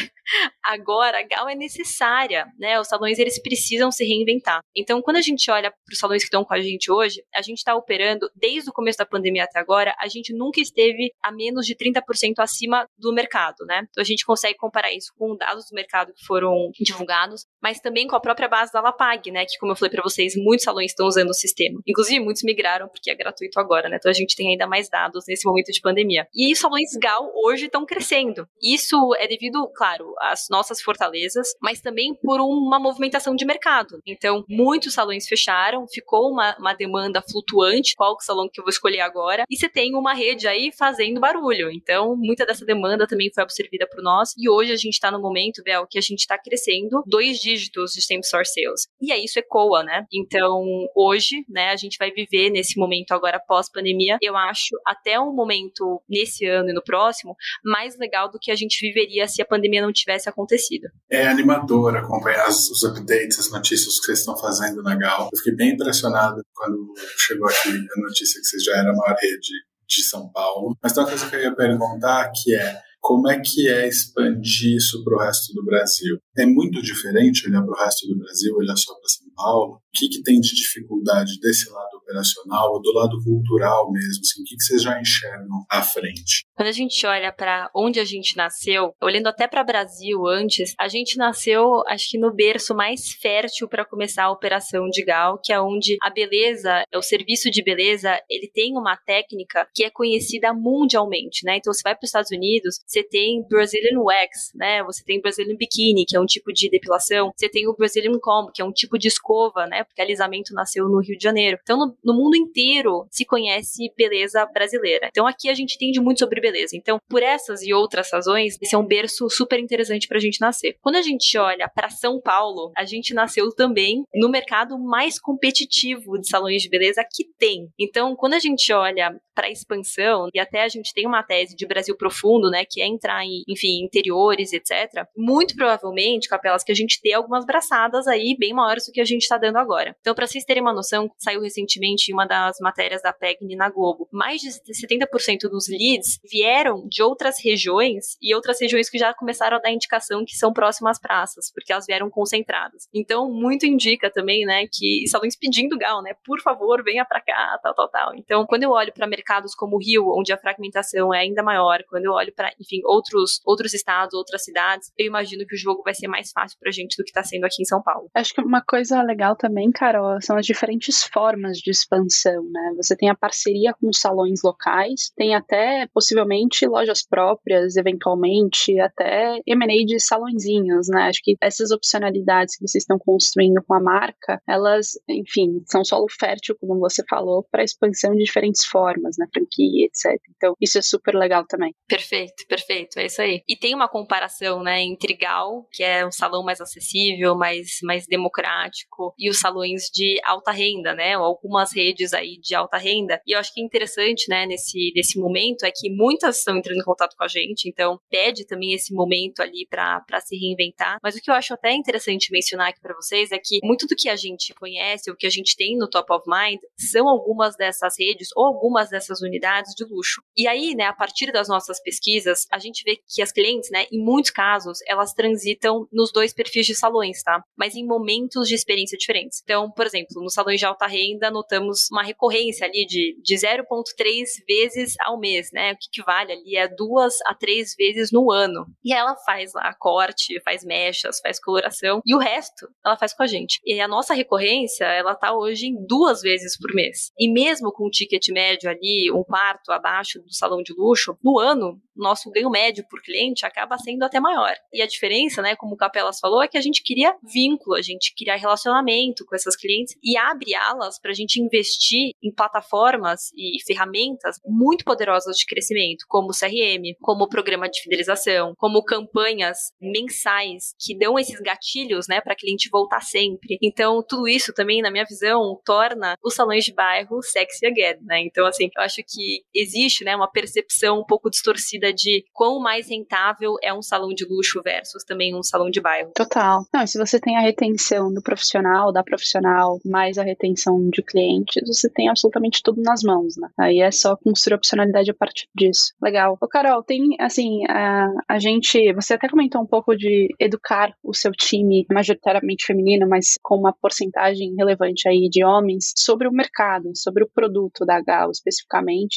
Agora 0.64 1.22
Gal 1.22 1.48
é 1.48 1.54
necessária, 1.54 2.46
né? 2.58 2.80
Os 2.80 2.88
salões 2.88 3.18
eles 3.18 3.40
precisam 3.40 3.90
se 3.90 4.04
reinventar. 4.04 4.60
Então, 4.74 5.00
quando 5.02 5.16
a 5.16 5.22
gente 5.22 5.50
olha 5.50 5.70
para 5.70 5.92
os 5.92 5.98
salões 5.98 6.22
que 6.22 6.26
estão 6.26 6.44
com 6.44 6.54
a 6.54 6.60
gente 6.60 6.90
hoje, 6.90 7.22
a 7.34 7.42
gente 7.42 7.58
está 7.58 7.74
operando 7.74 8.28
desde 8.34 8.70
o 8.70 8.72
começo 8.72 8.98
da 8.98 9.06
pandemia 9.06 9.44
até 9.44 9.58
agora, 9.58 9.94
a 9.98 10.08
gente 10.08 10.32
nunca 10.32 10.60
esteve 10.60 11.12
a 11.22 11.30
menos 11.30 11.66
de 11.66 11.74
30% 11.74 12.34
acima 12.38 12.86
do 12.98 13.12
mercado, 13.12 13.64
né? 13.66 13.86
Então 13.90 14.02
a 14.02 14.04
gente 14.04 14.24
consegue 14.24 14.56
comparar 14.56 14.92
isso 14.92 15.12
com 15.16 15.36
dados 15.36 15.66
do 15.70 15.74
mercado 15.74 16.12
que 16.12 16.24
foram 16.24 16.70
divulgados, 16.80 17.44
mas 17.62 17.80
também 17.80 18.06
com 18.06 18.16
a 18.16 18.20
própria 18.20 18.48
base 18.48 18.72
da 18.72 18.80
Lapag, 18.80 19.30
né? 19.30 19.44
Que, 19.44 19.58
como 19.58 19.72
eu 19.72 19.76
falei 19.76 19.90
para 19.90 20.02
vocês, 20.02 20.34
muitos 20.36 20.64
salões 20.64 20.90
estão 20.90 21.06
usando 21.06 21.30
o 21.30 21.34
sistema. 21.34 21.80
Inclusive, 21.86 22.20
muitos 22.20 22.42
migraram 22.42 22.88
porque 22.88 23.10
é 23.10 23.14
gratuito 23.14 23.58
agora, 23.58 23.88
né? 23.88 23.96
Então 23.96 24.10
a 24.10 24.14
gente 24.14 24.36
tem 24.36 24.50
ainda 24.50 24.66
mais 24.66 24.88
dados 24.88 25.24
nesse 25.28 25.46
momento 25.46 25.70
de 25.72 25.80
pandemia. 25.80 26.26
E 26.34 26.52
os 26.52 26.58
salões 26.58 26.90
GAL 27.00 27.30
hoje 27.34 27.66
estão 27.66 27.84
crescendo. 27.84 28.48
Isso 28.62 29.14
é 29.18 29.26
devido, 29.26 29.65
claro, 29.74 30.14
às 30.20 30.46
nossas 30.50 30.80
fortalezas, 30.80 31.54
mas 31.60 31.80
também 31.80 32.14
por 32.14 32.40
uma 32.40 32.78
movimentação 32.78 33.34
de 33.34 33.44
mercado. 33.44 34.00
Então, 34.06 34.44
muitos 34.48 34.94
salões 34.94 35.26
fecharam, 35.26 35.86
ficou 35.88 36.30
uma, 36.30 36.56
uma 36.58 36.74
demanda 36.74 37.22
flutuante, 37.22 37.94
qual 37.96 38.16
salão 38.20 38.48
que 38.52 38.60
eu 38.60 38.64
vou 38.64 38.70
escolher 38.70 39.00
agora, 39.00 39.44
e 39.48 39.56
você 39.56 39.68
tem 39.68 39.94
uma 39.94 40.14
rede 40.14 40.46
aí 40.46 40.70
fazendo 40.72 41.20
barulho. 41.20 41.70
Então, 41.70 42.16
muita 42.16 42.44
dessa 42.44 42.64
demanda 42.64 43.06
também 43.06 43.30
foi 43.32 43.42
absorvida 43.42 43.86
por 43.86 44.02
nós. 44.02 44.34
E 44.36 44.48
hoje 44.48 44.72
a 44.72 44.76
gente 44.76 44.94
está 44.94 45.10
no 45.10 45.20
momento, 45.20 45.62
Bel, 45.62 45.86
que 45.86 45.98
a 45.98 46.02
gente 46.02 46.20
está 46.20 46.38
crescendo 46.38 47.02
dois 47.06 47.38
dígitos 47.38 47.92
de 47.92 48.02
same 48.02 48.20
store 48.20 48.46
sales. 48.46 48.88
E 49.00 49.12
aí 49.12 49.24
isso 49.24 49.38
ecoa, 49.38 49.82
né? 49.82 50.04
Então, 50.12 50.64
hoje, 50.94 51.44
né, 51.48 51.70
a 51.70 51.76
gente 51.76 51.98
vai 51.98 52.10
viver 52.10 52.50
nesse 52.50 52.78
momento 52.78 53.12
agora 53.12 53.40
pós-pandemia, 53.40 54.18
eu 54.20 54.36
acho, 54.36 54.76
até 54.84 55.18
um 55.20 55.32
momento 55.32 56.02
nesse 56.08 56.46
ano 56.46 56.70
e 56.70 56.72
no 56.72 56.82
próximo, 56.82 57.36
mais 57.64 57.98
legal 57.98 58.30
do 58.30 58.38
que 58.38 58.50
a 58.50 58.56
gente 58.56 58.80
viveria 58.80 59.26
se 59.28 59.42
a 59.42 59.46
pandemia 59.46 59.55
não 59.80 59.92
tivesse 59.92 60.28
acontecido. 60.28 60.88
É 61.10 61.26
animador 61.26 61.96
acompanhar 61.96 62.48
os 62.48 62.82
updates, 62.84 63.38
as 63.38 63.50
notícias 63.50 63.98
que 63.98 64.06
vocês 64.06 64.20
estão 64.20 64.36
fazendo 64.36 64.82
na 64.82 64.94
Gal. 64.96 65.28
Eu 65.32 65.38
fiquei 65.38 65.54
bem 65.54 65.72
impressionado 65.72 66.42
quando 66.54 66.92
chegou 67.18 67.48
aqui 67.48 67.68
a 67.68 68.00
notícia 68.00 68.40
que 68.40 68.46
vocês 68.46 68.64
já 68.64 68.76
eram 68.76 68.90
a 68.90 68.96
maior 68.96 69.16
rede 69.20 69.52
de 69.88 70.02
São 70.02 70.30
Paulo. 70.30 70.76
Mas 70.82 70.92
tem 70.92 71.02
uma 71.02 71.08
coisa 71.08 71.28
que 71.28 71.36
eu 71.36 71.40
ia 71.40 71.54
perguntar 71.54 72.30
que 72.34 72.54
é 72.54 72.80
como 73.06 73.28
é 73.30 73.38
que 73.38 73.68
é 73.68 73.86
expandir 73.86 74.76
isso 74.76 75.04
para 75.04 75.14
o 75.14 75.20
resto 75.20 75.54
do 75.54 75.64
Brasil? 75.64 76.18
É 76.36 76.44
muito 76.44 76.82
diferente 76.82 77.48
olhar 77.48 77.62
para 77.62 77.70
o 77.70 77.84
resto 77.84 78.04
do 78.08 78.18
Brasil, 78.18 78.56
olhar 78.56 78.76
só 78.76 78.92
para 78.94 79.08
São 79.08 79.26
Paulo? 79.36 79.74
O 79.74 79.80
que, 79.94 80.08
que 80.08 80.22
tem 80.24 80.40
de 80.40 80.52
dificuldade 80.52 81.38
desse 81.40 81.70
lado 81.70 81.95
operacional 82.06 82.72
ou 82.72 82.80
do 82.80 82.92
lado 82.92 83.16
cultural 83.22 83.90
mesmo? 83.90 84.20
Assim, 84.20 84.42
o 84.42 84.44
que, 84.44 84.56
vocês 84.60 84.82
já 84.82 85.00
enxergam 85.00 85.64
à 85.70 85.82
frente? 85.82 86.44
Quando 86.54 86.68
a 86.68 86.72
gente 86.72 87.04
olha 87.06 87.32
para 87.32 87.70
onde 87.74 87.98
a 88.00 88.04
gente 88.04 88.36
nasceu, 88.36 88.94
olhando 89.02 89.26
até 89.26 89.46
para 89.46 89.64
Brasil 89.64 90.26
antes, 90.26 90.74
a 90.78 90.88
gente 90.88 91.18
nasceu, 91.18 91.82
acho 91.88 92.10
que 92.10 92.18
no 92.18 92.34
berço 92.34 92.74
mais 92.74 93.12
fértil 93.20 93.68
para 93.68 93.84
começar 93.84 94.24
a 94.24 94.30
operação 94.30 94.88
de 94.88 95.04
Gal, 95.04 95.38
que 95.42 95.52
é 95.52 95.60
onde 95.60 95.96
a 96.02 96.10
beleza, 96.10 96.84
o 96.94 97.02
serviço 97.02 97.50
de 97.50 97.62
beleza, 97.62 98.18
ele 98.30 98.50
tem 98.52 98.72
uma 98.76 98.96
técnica 98.96 99.68
que 99.74 99.84
é 99.84 99.90
conhecida 99.90 100.52
mundialmente, 100.52 101.44
né? 101.44 101.56
Então, 101.56 101.72
você 101.72 101.82
vai 101.82 101.94
para 101.94 102.04
os 102.04 102.08
Estados 102.08 102.30
Unidos, 102.30 102.78
você 102.86 103.02
tem 103.02 103.46
Brazilian 103.48 104.00
Wax, 104.00 104.52
né? 104.54 104.82
Você 104.84 105.02
tem 105.04 105.20
Brazilian 105.20 105.56
Bikini, 105.56 106.04
que 106.06 106.16
é 106.16 106.20
um 106.20 106.26
tipo 106.26 106.52
de 106.52 106.68
depilação. 106.70 107.32
Você 107.36 107.48
tem 107.48 107.68
o 107.68 107.74
Brazilian 107.74 108.18
Comb, 108.20 108.50
que 108.52 108.62
é 108.62 108.64
um 108.64 108.72
tipo 108.72 108.98
de 108.98 109.08
escova, 109.08 109.66
né? 109.66 109.84
Porque 109.84 110.00
alisamento 110.00 110.54
nasceu 110.54 110.88
no 110.88 111.00
Rio 111.00 111.16
de 111.16 111.22
Janeiro. 111.22 111.58
Então, 111.62 111.78
no, 111.78 111.95
no 112.04 112.14
mundo 112.14 112.36
inteiro 112.36 113.06
se 113.10 113.24
conhece 113.24 113.92
beleza 113.96 114.44
brasileira. 114.46 115.08
Então, 115.10 115.26
aqui 115.26 115.48
a 115.48 115.54
gente 115.54 115.74
entende 115.74 116.00
muito 116.00 116.18
sobre 116.18 116.40
beleza. 116.40 116.76
Então, 116.76 116.98
por 117.08 117.22
essas 117.22 117.62
e 117.62 117.72
outras 117.72 118.10
razões, 118.12 118.56
esse 118.60 118.74
é 118.74 118.78
um 118.78 118.86
berço 118.86 119.28
super 119.28 119.58
interessante 119.58 120.08
para 120.08 120.18
a 120.18 120.20
gente 120.20 120.40
nascer. 120.40 120.76
Quando 120.80 120.96
a 120.96 121.02
gente 121.02 121.36
olha 121.38 121.68
para 121.68 121.90
São 121.90 122.20
Paulo, 122.20 122.72
a 122.76 122.84
gente 122.84 123.14
nasceu 123.14 123.50
também 123.54 124.04
no 124.14 124.28
mercado 124.28 124.78
mais 124.78 125.18
competitivo 125.18 126.18
de 126.18 126.28
salões 126.28 126.62
de 126.62 126.68
beleza 126.68 127.04
que 127.10 127.24
tem. 127.38 127.68
Então, 127.78 128.14
quando 128.16 128.34
a 128.34 128.38
gente 128.38 128.72
olha 128.72 129.14
para 129.36 129.50
expansão, 129.50 130.28
e 130.32 130.40
até 130.40 130.62
a 130.62 130.68
gente 130.68 130.94
tem 130.94 131.06
uma 131.06 131.22
tese 131.22 131.54
de 131.54 131.66
Brasil 131.66 131.94
profundo, 131.94 132.50
né, 132.50 132.64
que 132.64 132.80
é 132.80 132.86
entrar 132.86 133.22
em, 133.22 133.44
enfim, 133.46 133.84
interiores, 133.84 134.54
etc. 134.54 135.06
Muito 135.14 135.54
provavelmente, 135.54 136.28
capelas, 136.28 136.64
que 136.64 136.72
a 136.72 136.74
gente 136.74 136.98
dê 137.04 137.12
algumas 137.12 137.44
braçadas 137.44 138.08
aí 138.08 138.34
bem 138.38 138.54
maiores 138.54 138.86
do 138.86 138.92
que 138.92 139.00
a 139.00 139.04
gente 139.04 139.22
está 139.22 139.36
dando 139.36 139.58
agora. 139.58 139.94
Então, 140.00 140.14
para 140.14 140.26
vocês 140.26 140.44
terem 140.44 140.62
uma 140.62 140.72
noção, 140.72 141.10
saiu 141.18 141.42
recentemente 141.42 142.12
uma 142.12 142.24
das 142.24 142.58
matérias 142.60 143.02
da 143.02 143.12
PEGNI 143.12 143.56
na 143.56 143.68
Globo. 143.68 144.08
Mais 144.10 144.40
de 144.40 144.48
70% 144.48 145.48
dos 145.50 145.68
leads 145.68 146.18
vieram 146.24 146.86
de 146.88 147.02
outras 147.02 147.36
regiões 147.44 148.16
e 148.22 148.34
outras 148.34 148.58
regiões 148.58 148.88
que 148.88 148.98
já 148.98 149.12
começaram 149.12 149.58
a 149.58 149.60
dar 149.60 149.70
indicação 149.70 150.24
que 150.24 150.34
são 150.34 150.52
próximas 150.52 150.98
praças, 150.98 151.52
porque 151.52 151.72
elas 151.72 151.84
vieram 151.86 152.08
concentradas. 152.08 152.88
Então, 152.94 153.30
muito 153.30 153.66
indica 153.66 154.10
também, 154.10 154.46
né, 154.46 154.66
que 154.72 155.06
salões 155.08 155.36
pedindo 155.36 155.76
gal, 155.76 156.02
né, 156.02 156.14
por 156.24 156.40
favor, 156.40 156.82
venha 156.82 157.04
para 157.04 157.20
cá, 157.20 157.58
tal, 157.62 157.74
tal, 157.74 157.88
tal. 157.88 158.14
Então, 158.14 158.46
quando 158.46 158.62
eu 158.62 158.70
olho 158.70 158.92
para 158.92 159.06
mercados 159.26 159.54
como 159.54 159.76
o 159.76 159.78
Rio, 159.78 160.06
onde 160.16 160.32
a 160.32 160.38
fragmentação 160.38 161.12
é 161.12 161.18
ainda 161.18 161.42
maior, 161.42 161.82
quando 161.88 162.04
eu 162.04 162.12
olho 162.12 162.32
para, 162.34 162.52
enfim, 162.60 162.80
outros, 162.84 163.40
outros 163.44 163.74
estados, 163.74 164.14
outras 164.14 164.44
cidades, 164.44 164.92
eu 164.96 165.06
imagino 165.06 165.44
que 165.46 165.54
o 165.54 165.58
jogo 165.58 165.82
vai 165.82 165.94
ser 165.94 166.06
mais 166.06 166.30
fácil 166.30 166.56
pra 166.60 166.70
gente 166.70 166.96
do 166.96 167.04
que 167.04 167.12
tá 167.12 167.24
sendo 167.24 167.44
aqui 167.44 167.62
em 167.62 167.64
São 167.64 167.82
Paulo. 167.82 168.08
Acho 168.14 168.32
que 168.32 168.40
uma 168.40 168.62
coisa 168.62 169.02
legal 169.02 169.34
também, 169.34 169.70
Carol, 169.72 170.20
são 170.22 170.36
as 170.36 170.46
diferentes 170.46 171.02
formas 171.02 171.58
de 171.58 171.70
expansão, 171.70 172.44
né? 172.50 172.74
Você 172.76 172.96
tem 172.96 173.10
a 173.10 173.14
parceria 173.14 173.74
com 173.74 173.92
salões 173.92 174.42
locais, 174.44 175.10
tem 175.16 175.34
até 175.34 175.88
possivelmente 175.92 176.66
lojas 176.66 177.04
próprias, 177.04 177.76
eventualmente, 177.76 178.78
até 178.78 179.40
M&A 179.46 179.84
de 179.84 179.98
salõezinhos, 179.98 180.88
né? 180.88 181.02
Acho 181.02 181.20
que 181.22 181.36
essas 181.40 181.70
opcionalidades 181.70 182.56
que 182.56 182.66
vocês 182.66 182.82
estão 182.82 182.98
construindo 182.98 183.62
com 183.66 183.74
a 183.74 183.80
marca, 183.80 184.40
elas, 184.46 184.92
enfim, 185.08 185.62
são 185.66 185.84
solo 185.84 186.06
fértil, 186.08 186.56
como 186.60 186.78
você 186.78 187.02
falou, 187.08 187.44
para 187.50 187.64
expansão 187.64 188.12
de 188.14 188.22
diferentes 188.22 188.64
formas 188.64 189.15
na 189.18 189.26
franquia, 189.32 189.86
etc. 189.86 190.20
Então, 190.36 190.54
isso 190.60 190.78
é 190.78 190.82
super 190.82 191.14
legal 191.14 191.44
também. 191.46 191.74
Perfeito, 191.88 192.44
perfeito, 192.48 192.98
é 192.98 193.06
isso 193.06 193.20
aí. 193.22 193.42
E 193.48 193.56
tem 193.56 193.74
uma 193.74 193.88
comparação, 193.88 194.62
né, 194.62 194.82
entre 194.82 195.14
Gal, 195.14 195.66
que 195.72 195.82
é 195.82 196.06
um 196.06 196.10
salão 196.10 196.44
mais 196.44 196.60
acessível, 196.60 197.34
mais, 197.34 197.78
mais 197.82 198.06
democrático, 198.06 199.14
e 199.18 199.28
os 199.30 199.38
salões 199.38 199.84
de 199.92 200.20
alta 200.24 200.50
renda, 200.50 200.94
né, 200.94 201.14
algumas 201.14 201.74
redes 201.74 202.12
aí 202.12 202.38
de 202.38 202.54
alta 202.54 202.76
renda. 202.76 203.20
E 203.26 203.34
eu 203.34 203.38
acho 203.38 203.52
que 203.52 203.60
é 203.60 203.64
interessante, 203.64 204.28
né, 204.28 204.46
nesse, 204.46 204.92
nesse 204.94 205.18
momento 205.18 205.64
é 205.64 205.70
que 205.70 205.90
muitas 205.90 206.38
estão 206.38 206.56
entrando 206.56 206.80
em 206.80 206.84
contato 206.84 207.16
com 207.16 207.24
a 207.24 207.28
gente, 207.28 207.68
então 207.68 207.98
pede 208.10 208.46
também 208.46 208.72
esse 208.72 208.92
momento 208.94 209.40
ali 209.40 209.66
para 209.68 210.20
se 210.20 210.36
reinventar. 210.36 210.98
Mas 211.02 211.16
o 211.16 211.20
que 211.20 211.30
eu 211.30 211.34
acho 211.34 211.54
até 211.54 211.72
interessante 211.72 212.32
mencionar 212.32 212.68
aqui 212.68 212.80
para 212.80 212.94
vocês 212.94 213.32
é 213.32 213.38
que 213.38 213.60
muito 213.62 213.86
do 213.86 213.96
que 213.96 214.08
a 214.08 214.16
gente 214.16 214.54
conhece, 214.54 215.10
o 215.10 215.16
que 215.16 215.26
a 215.26 215.30
gente 215.30 215.56
tem 215.56 215.76
no 215.76 215.88
top 215.88 216.12
of 216.12 216.24
mind, 216.26 216.60
são 216.76 217.08
algumas 217.08 217.56
dessas 217.56 217.94
redes 217.98 218.28
ou 218.34 218.44
algumas 218.44 218.90
dessas 218.90 219.05
unidades 219.20 219.74
de 219.74 219.84
luxo. 219.84 220.22
E 220.36 220.46
aí, 220.46 220.74
né, 220.74 220.84
a 220.84 220.92
partir 220.92 221.32
das 221.32 221.48
nossas 221.48 221.80
pesquisas, 221.82 222.46
a 222.50 222.58
gente 222.58 222.82
vê 222.84 222.98
que 223.08 223.22
as 223.22 223.32
clientes, 223.32 223.70
né, 223.70 223.86
em 223.90 224.02
muitos 224.02 224.30
casos, 224.30 224.78
elas 224.86 225.12
transitam 225.12 225.86
nos 225.92 226.12
dois 226.12 226.32
perfis 226.32 226.66
de 226.66 226.74
salões, 226.74 227.22
tá? 227.22 227.42
Mas 227.56 227.74
em 227.74 227.86
momentos 227.86 228.48
de 228.48 228.54
experiência 228.54 228.98
diferentes. 228.98 229.40
Então, 229.42 229.70
por 229.70 229.86
exemplo, 229.86 230.22
nos 230.22 230.34
salões 230.34 230.60
de 230.60 230.66
alta 230.66 230.86
renda, 230.86 231.30
notamos 231.30 231.88
uma 231.90 232.02
recorrência 232.02 232.66
ali 232.66 232.86
de, 232.86 233.16
de 233.22 233.34
0,3 233.34 234.24
vezes 234.46 234.94
ao 235.00 235.18
mês, 235.18 235.50
né? 235.52 235.72
O 235.72 235.76
que, 235.76 235.88
que 235.92 236.02
vale 236.02 236.32
ali 236.32 236.56
é 236.56 236.68
duas 236.68 237.14
a 237.26 237.34
três 237.34 237.74
vezes 237.76 238.10
no 238.12 238.30
ano. 238.30 238.66
E 238.84 238.92
ela 238.92 239.16
faz 239.24 239.52
lá 239.54 239.74
corte, 239.74 240.40
faz 240.42 240.64
mechas, 240.64 241.20
faz 241.20 241.40
coloração, 241.40 242.00
e 242.04 242.14
o 242.14 242.18
resto 242.18 242.68
ela 242.84 242.96
faz 242.96 243.14
com 243.14 243.22
a 243.22 243.26
gente. 243.26 243.60
E 243.64 243.80
a 243.80 243.88
nossa 243.88 244.14
recorrência, 244.14 244.84
ela 244.84 245.14
tá 245.14 245.34
hoje 245.34 245.66
em 245.66 245.86
duas 245.86 246.20
vezes 246.20 246.58
por 246.58 246.74
mês. 246.74 247.12
E 247.18 247.30
mesmo 247.30 247.72
com 247.72 247.86
o 247.86 247.90
ticket 247.90 248.28
médio 248.28 248.70
ali, 248.70 248.95
um 249.12 249.22
quarto 249.22 249.70
abaixo 249.72 250.20
do 250.20 250.32
salão 250.32 250.62
de 250.62 250.72
luxo, 250.72 251.16
no 251.22 251.38
ano, 251.38 251.80
nosso 251.96 252.30
ganho 252.30 252.50
médio 252.50 252.84
por 252.88 253.02
cliente 253.02 253.46
acaba 253.46 253.78
sendo 253.78 254.02
até 254.04 254.20
maior. 254.20 254.54
E 254.72 254.82
a 254.82 254.86
diferença, 254.86 255.40
né, 255.40 255.56
como 255.56 255.74
o 255.74 255.76
Capelas 255.76 256.20
falou, 256.20 256.42
é 256.42 256.48
que 256.48 256.58
a 256.58 256.60
gente 256.60 256.82
queria 256.82 257.16
vínculo, 257.22 257.76
a 257.76 257.82
gente 257.82 258.14
queria 258.14 258.36
relacionamento 258.36 259.24
com 259.24 259.34
essas 259.34 259.56
clientes 259.56 259.96
e 260.02 260.16
abre 260.16 260.54
alas 260.54 260.98
para 261.00 261.10
a 261.10 261.14
gente 261.14 261.40
investir 261.40 262.10
em 262.22 262.32
plataformas 262.32 263.30
e 263.34 263.56
ferramentas 263.66 264.36
muito 264.44 264.84
poderosas 264.84 265.36
de 265.36 265.46
crescimento, 265.46 266.04
como 266.08 266.30
o 266.30 266.38
CRM, 266.38 266.94
como 267.00 267.24
o 267.24 267.28
programa 267.28 267.68
de 267.68 267.80
fidelização, 267.80 268.54
como 268.56 268.84
campanhas 268.84 269.72
mensais 269.80 270.74
que 270.78 270.96
dão 270.96 271.18
esses 271.18 271.40
gatilhos, 271.40 272.06
né, 272.08 272.20
para 272.20 272.36
cliente 272.36 272.68
voltar 272.70 273.00
sempre. 273.00 273.58
Então, 273.62 274.02
tudo 274.06 274.28
isso 274.28 274.52
também, 274.52 274.82
na 274.82 274.90
minha 274.90 275.04
visão, 275.04 275.60
torna 275.64 276.16
os 276.22 276.34
salões 276.34 276.64
de 276.64 276.72
bairro 276.72 277.22
sexy 277.22 277.66
again, 277.66 277.98
né? 278.02 278.20
Então, 278.20 278.46
assim, 278.46 278.68
eu 278.76 278.82
acho 278.82 279.02
que 279.06 279.42
existe, 279.54 280.04
né, 280.04 280.14
uma 280.14 280.30
percepção 280.30 281.00
um 281.00 281.04
pouco 281.04 281.30
distorcida 281.30 281.92
de 281.92 282.24
quão 282.32 282.60
mais 282.60 282.88
rentável 282.88 283.54
é 283.62 283.72
um 283.72 283.82
salão 283.82 284.10
de 284.10 284.24
luxo 284.24 284.60
versus 284.62 285.04
também 285.04 285.34
um 285.34 285.42
salão 285.42 285.70
de 285.70 285.80
bairro. 285.80 286.12
Total. 286.14 286.64
Não, 286.72 286.86
se 286.86 286.98
você 286.98 287.18
tem 287.18 287.36
a 287.36 287.40
retenção 287.40 288.12
do 288.12 288.22
profissional, 288.22 288.92
da 288.92 289.02
profissional, 289.02 289.78
mais 289.84 290.18
a 290.18 290.22
retenção 290.22 290.88
de 290.90 291.02
clientes, 291.02 291.62
você 291.66 291.88
tem 291.90 292.08
absolutamente 292.08 292.60
tudo 292.62 292.82
nas 292.82 293.02
mãos, 293.02 293.36
né? 293.36 293.48
Aí 293.58 293.80
é 293.80 293.90
só 293.90 294.16
construir 294.16 294.56
opcionalidade 294.56 295.10
a 295.10 295.14
partir 295.14 295.48
disso. 295.54 295.94
Legal. 296.02 296.36
Ô, 296.40 296.48
Carol, 296.48 296.82
tem, 296.82 297.16
assim, 297.20 297.64
a, 297.68 298.08
a 298.28 298.38
gente, 298.38 298.92
você 298.92 299.14
até 299.14 299.28
comentou 299.28 299.60
um 299.60 299.66
pouco 299.66 299.96
de 299.96 300.34
educar 300.38 300.92
o 301.02 301.14
seu 301.14 301.32
time, 301.32 301.86
majoritariamente 301.90 302.66
feminino, 302.66 303.08
mas 303.08 303.38
com 303.42 303.56
uma 303.56 303.72
porcentagem 303.72 304.54
relevante 304.56 305.08
aí 305.08 305.28
de 305.30 305.44
homens, 305.44 305.92
sobre 305.96 306.28
o 306.28 306.32
mercado, 306.32 306.90
sobre 306.94 307.24
o 307.24 307.28
produto 307.28 307.84
da 307.84 308.00
Gal 308.00 308.30
especificamente, 308.30 308.65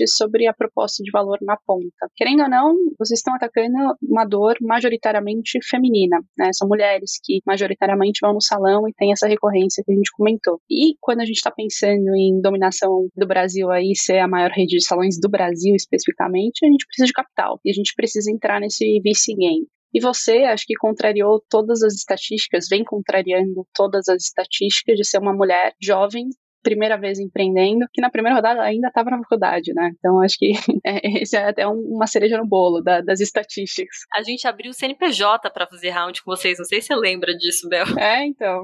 sobre 0.08 0.48
a 0.48 0.54
proposta 0.54 1.04
de 1.04 1.12
valor 1.12 1.38
na 1.42 1.58
ponta. 1.66 2.10
Querendo 2.16 2.44
ou 2.44 2.50
não, 2.50 2.76
vocês 2.98 3.20
estão 3.20 3.36
atacando 3.36 3.78
uma 4.02 4.26
dor 4.26 4.56
majoritariamente 4.62 5.60
feminina, 5.68 6.20
né? 6.38 6.52
São 6.54 6.68
mulheres 6.68 7.20
que 7.24 7.42
majoritariamente 7.46 8.20
vão 8.22 8.34
no 8.34 8.42
salão 8.42 8.88
e 8.88 8.94
tem 8.94 9.12
essa 9.12 9.28
recorrência 9.28 9.84
que 9.86 9.92
a 9.92 9.96
gente 9.96 10.12
comentou. 10.12 10.60
E 10.70 10.96
quando 11.00 11.22
a 11.22 11.26
gente 11.26 11.38
está 11.38 11.52
pensando 11.52 12.16
em 12.16 12.42
dominação 12.42 13.08
do 13.16 13.28
Brasil 13.28 13.70
aí 13.72 13.96
ser 13.96 14.20
a 14.20 14.28
maior 14.28 14.52
rede 14.52 14.78
de 14.78 14.86
salões 14.86 15.20
do 15.20 15.30
Brasil 15.30 15.76
especificamente, 15.76 16.66
a 16.66 16.70
gente 16.70 16.86
precisa 16.86 17.08
de 17.08 17.14
capital 17.14 17.60
e 17.64 17.70
a 17.70 17.74
gente 17.74 17.94
precisa 17.96 18.32
entrar 18.32 18.60
nesse 18.60 19.00
VC 19.02 19.34
game. 19.36 19.68
E 19.94 20.00
você, 20.00 20.44
acho 20.44 20.66
que 20.68 20.76
contrariou 20.76 21.44
todas 21.50 21.82
as 21.82 21.96
estatísticas, 21.96 22.68
vem 22.70 22.84
contrariando 22.84 23.66
todas 23.74 24.08
as 24.08 24.24
estatísticas 24.24 24.96
de 24.96 25.08
ser 25.08 25.18
uma 25.18 25.34
mulher 25.34 25.74
jovem 25.82 26.30
primeira 26.62 26.98
vez 26.98 27.20
empreendendo, 27.20 27.86
que 27.94 28.02
na 28.02 28.10
primeira 28.10 28.36
rodada 28.36 28.62
ainda 28.62 28.88
estava 28.88 29.10
na 29.10 29.18
faculdade, 29.20 29.74
né? 29.74 29.92
Então 29.98 30.20
acho 30.22 30.38
que 30.38 30.52
é, 30.86 31.22
esse 31.22 31.36
é 31.36 31.50
até 31.50 31.68
uma 31.68 32.08
cereja 32.08 32.38
no 32.38 32.48
bolo 32.48 32.82
da, 32.82 33.02
das 33.02 33.20
estatísticas. 33.20 33.98
A 34.16 34.22
gente 34.22 34.48
abriu 34.48 34.72
o 34.72 34.74
CNPJ 34.74 35.50
para 35.50 35.68
fazer 35.68 35.90
round 35.90 36.24
com 36.24 36.32
vocês, 36.32 36.58
não 36.58 36.66
sei 36.66 36.82
se 36.82 36.88
você 36.88 36.96
lembra 36.96 37.36
disso, 37.36 37.68
Bel. 37.68 37.86
É, 38.00 38.26
então. 38.26 38.64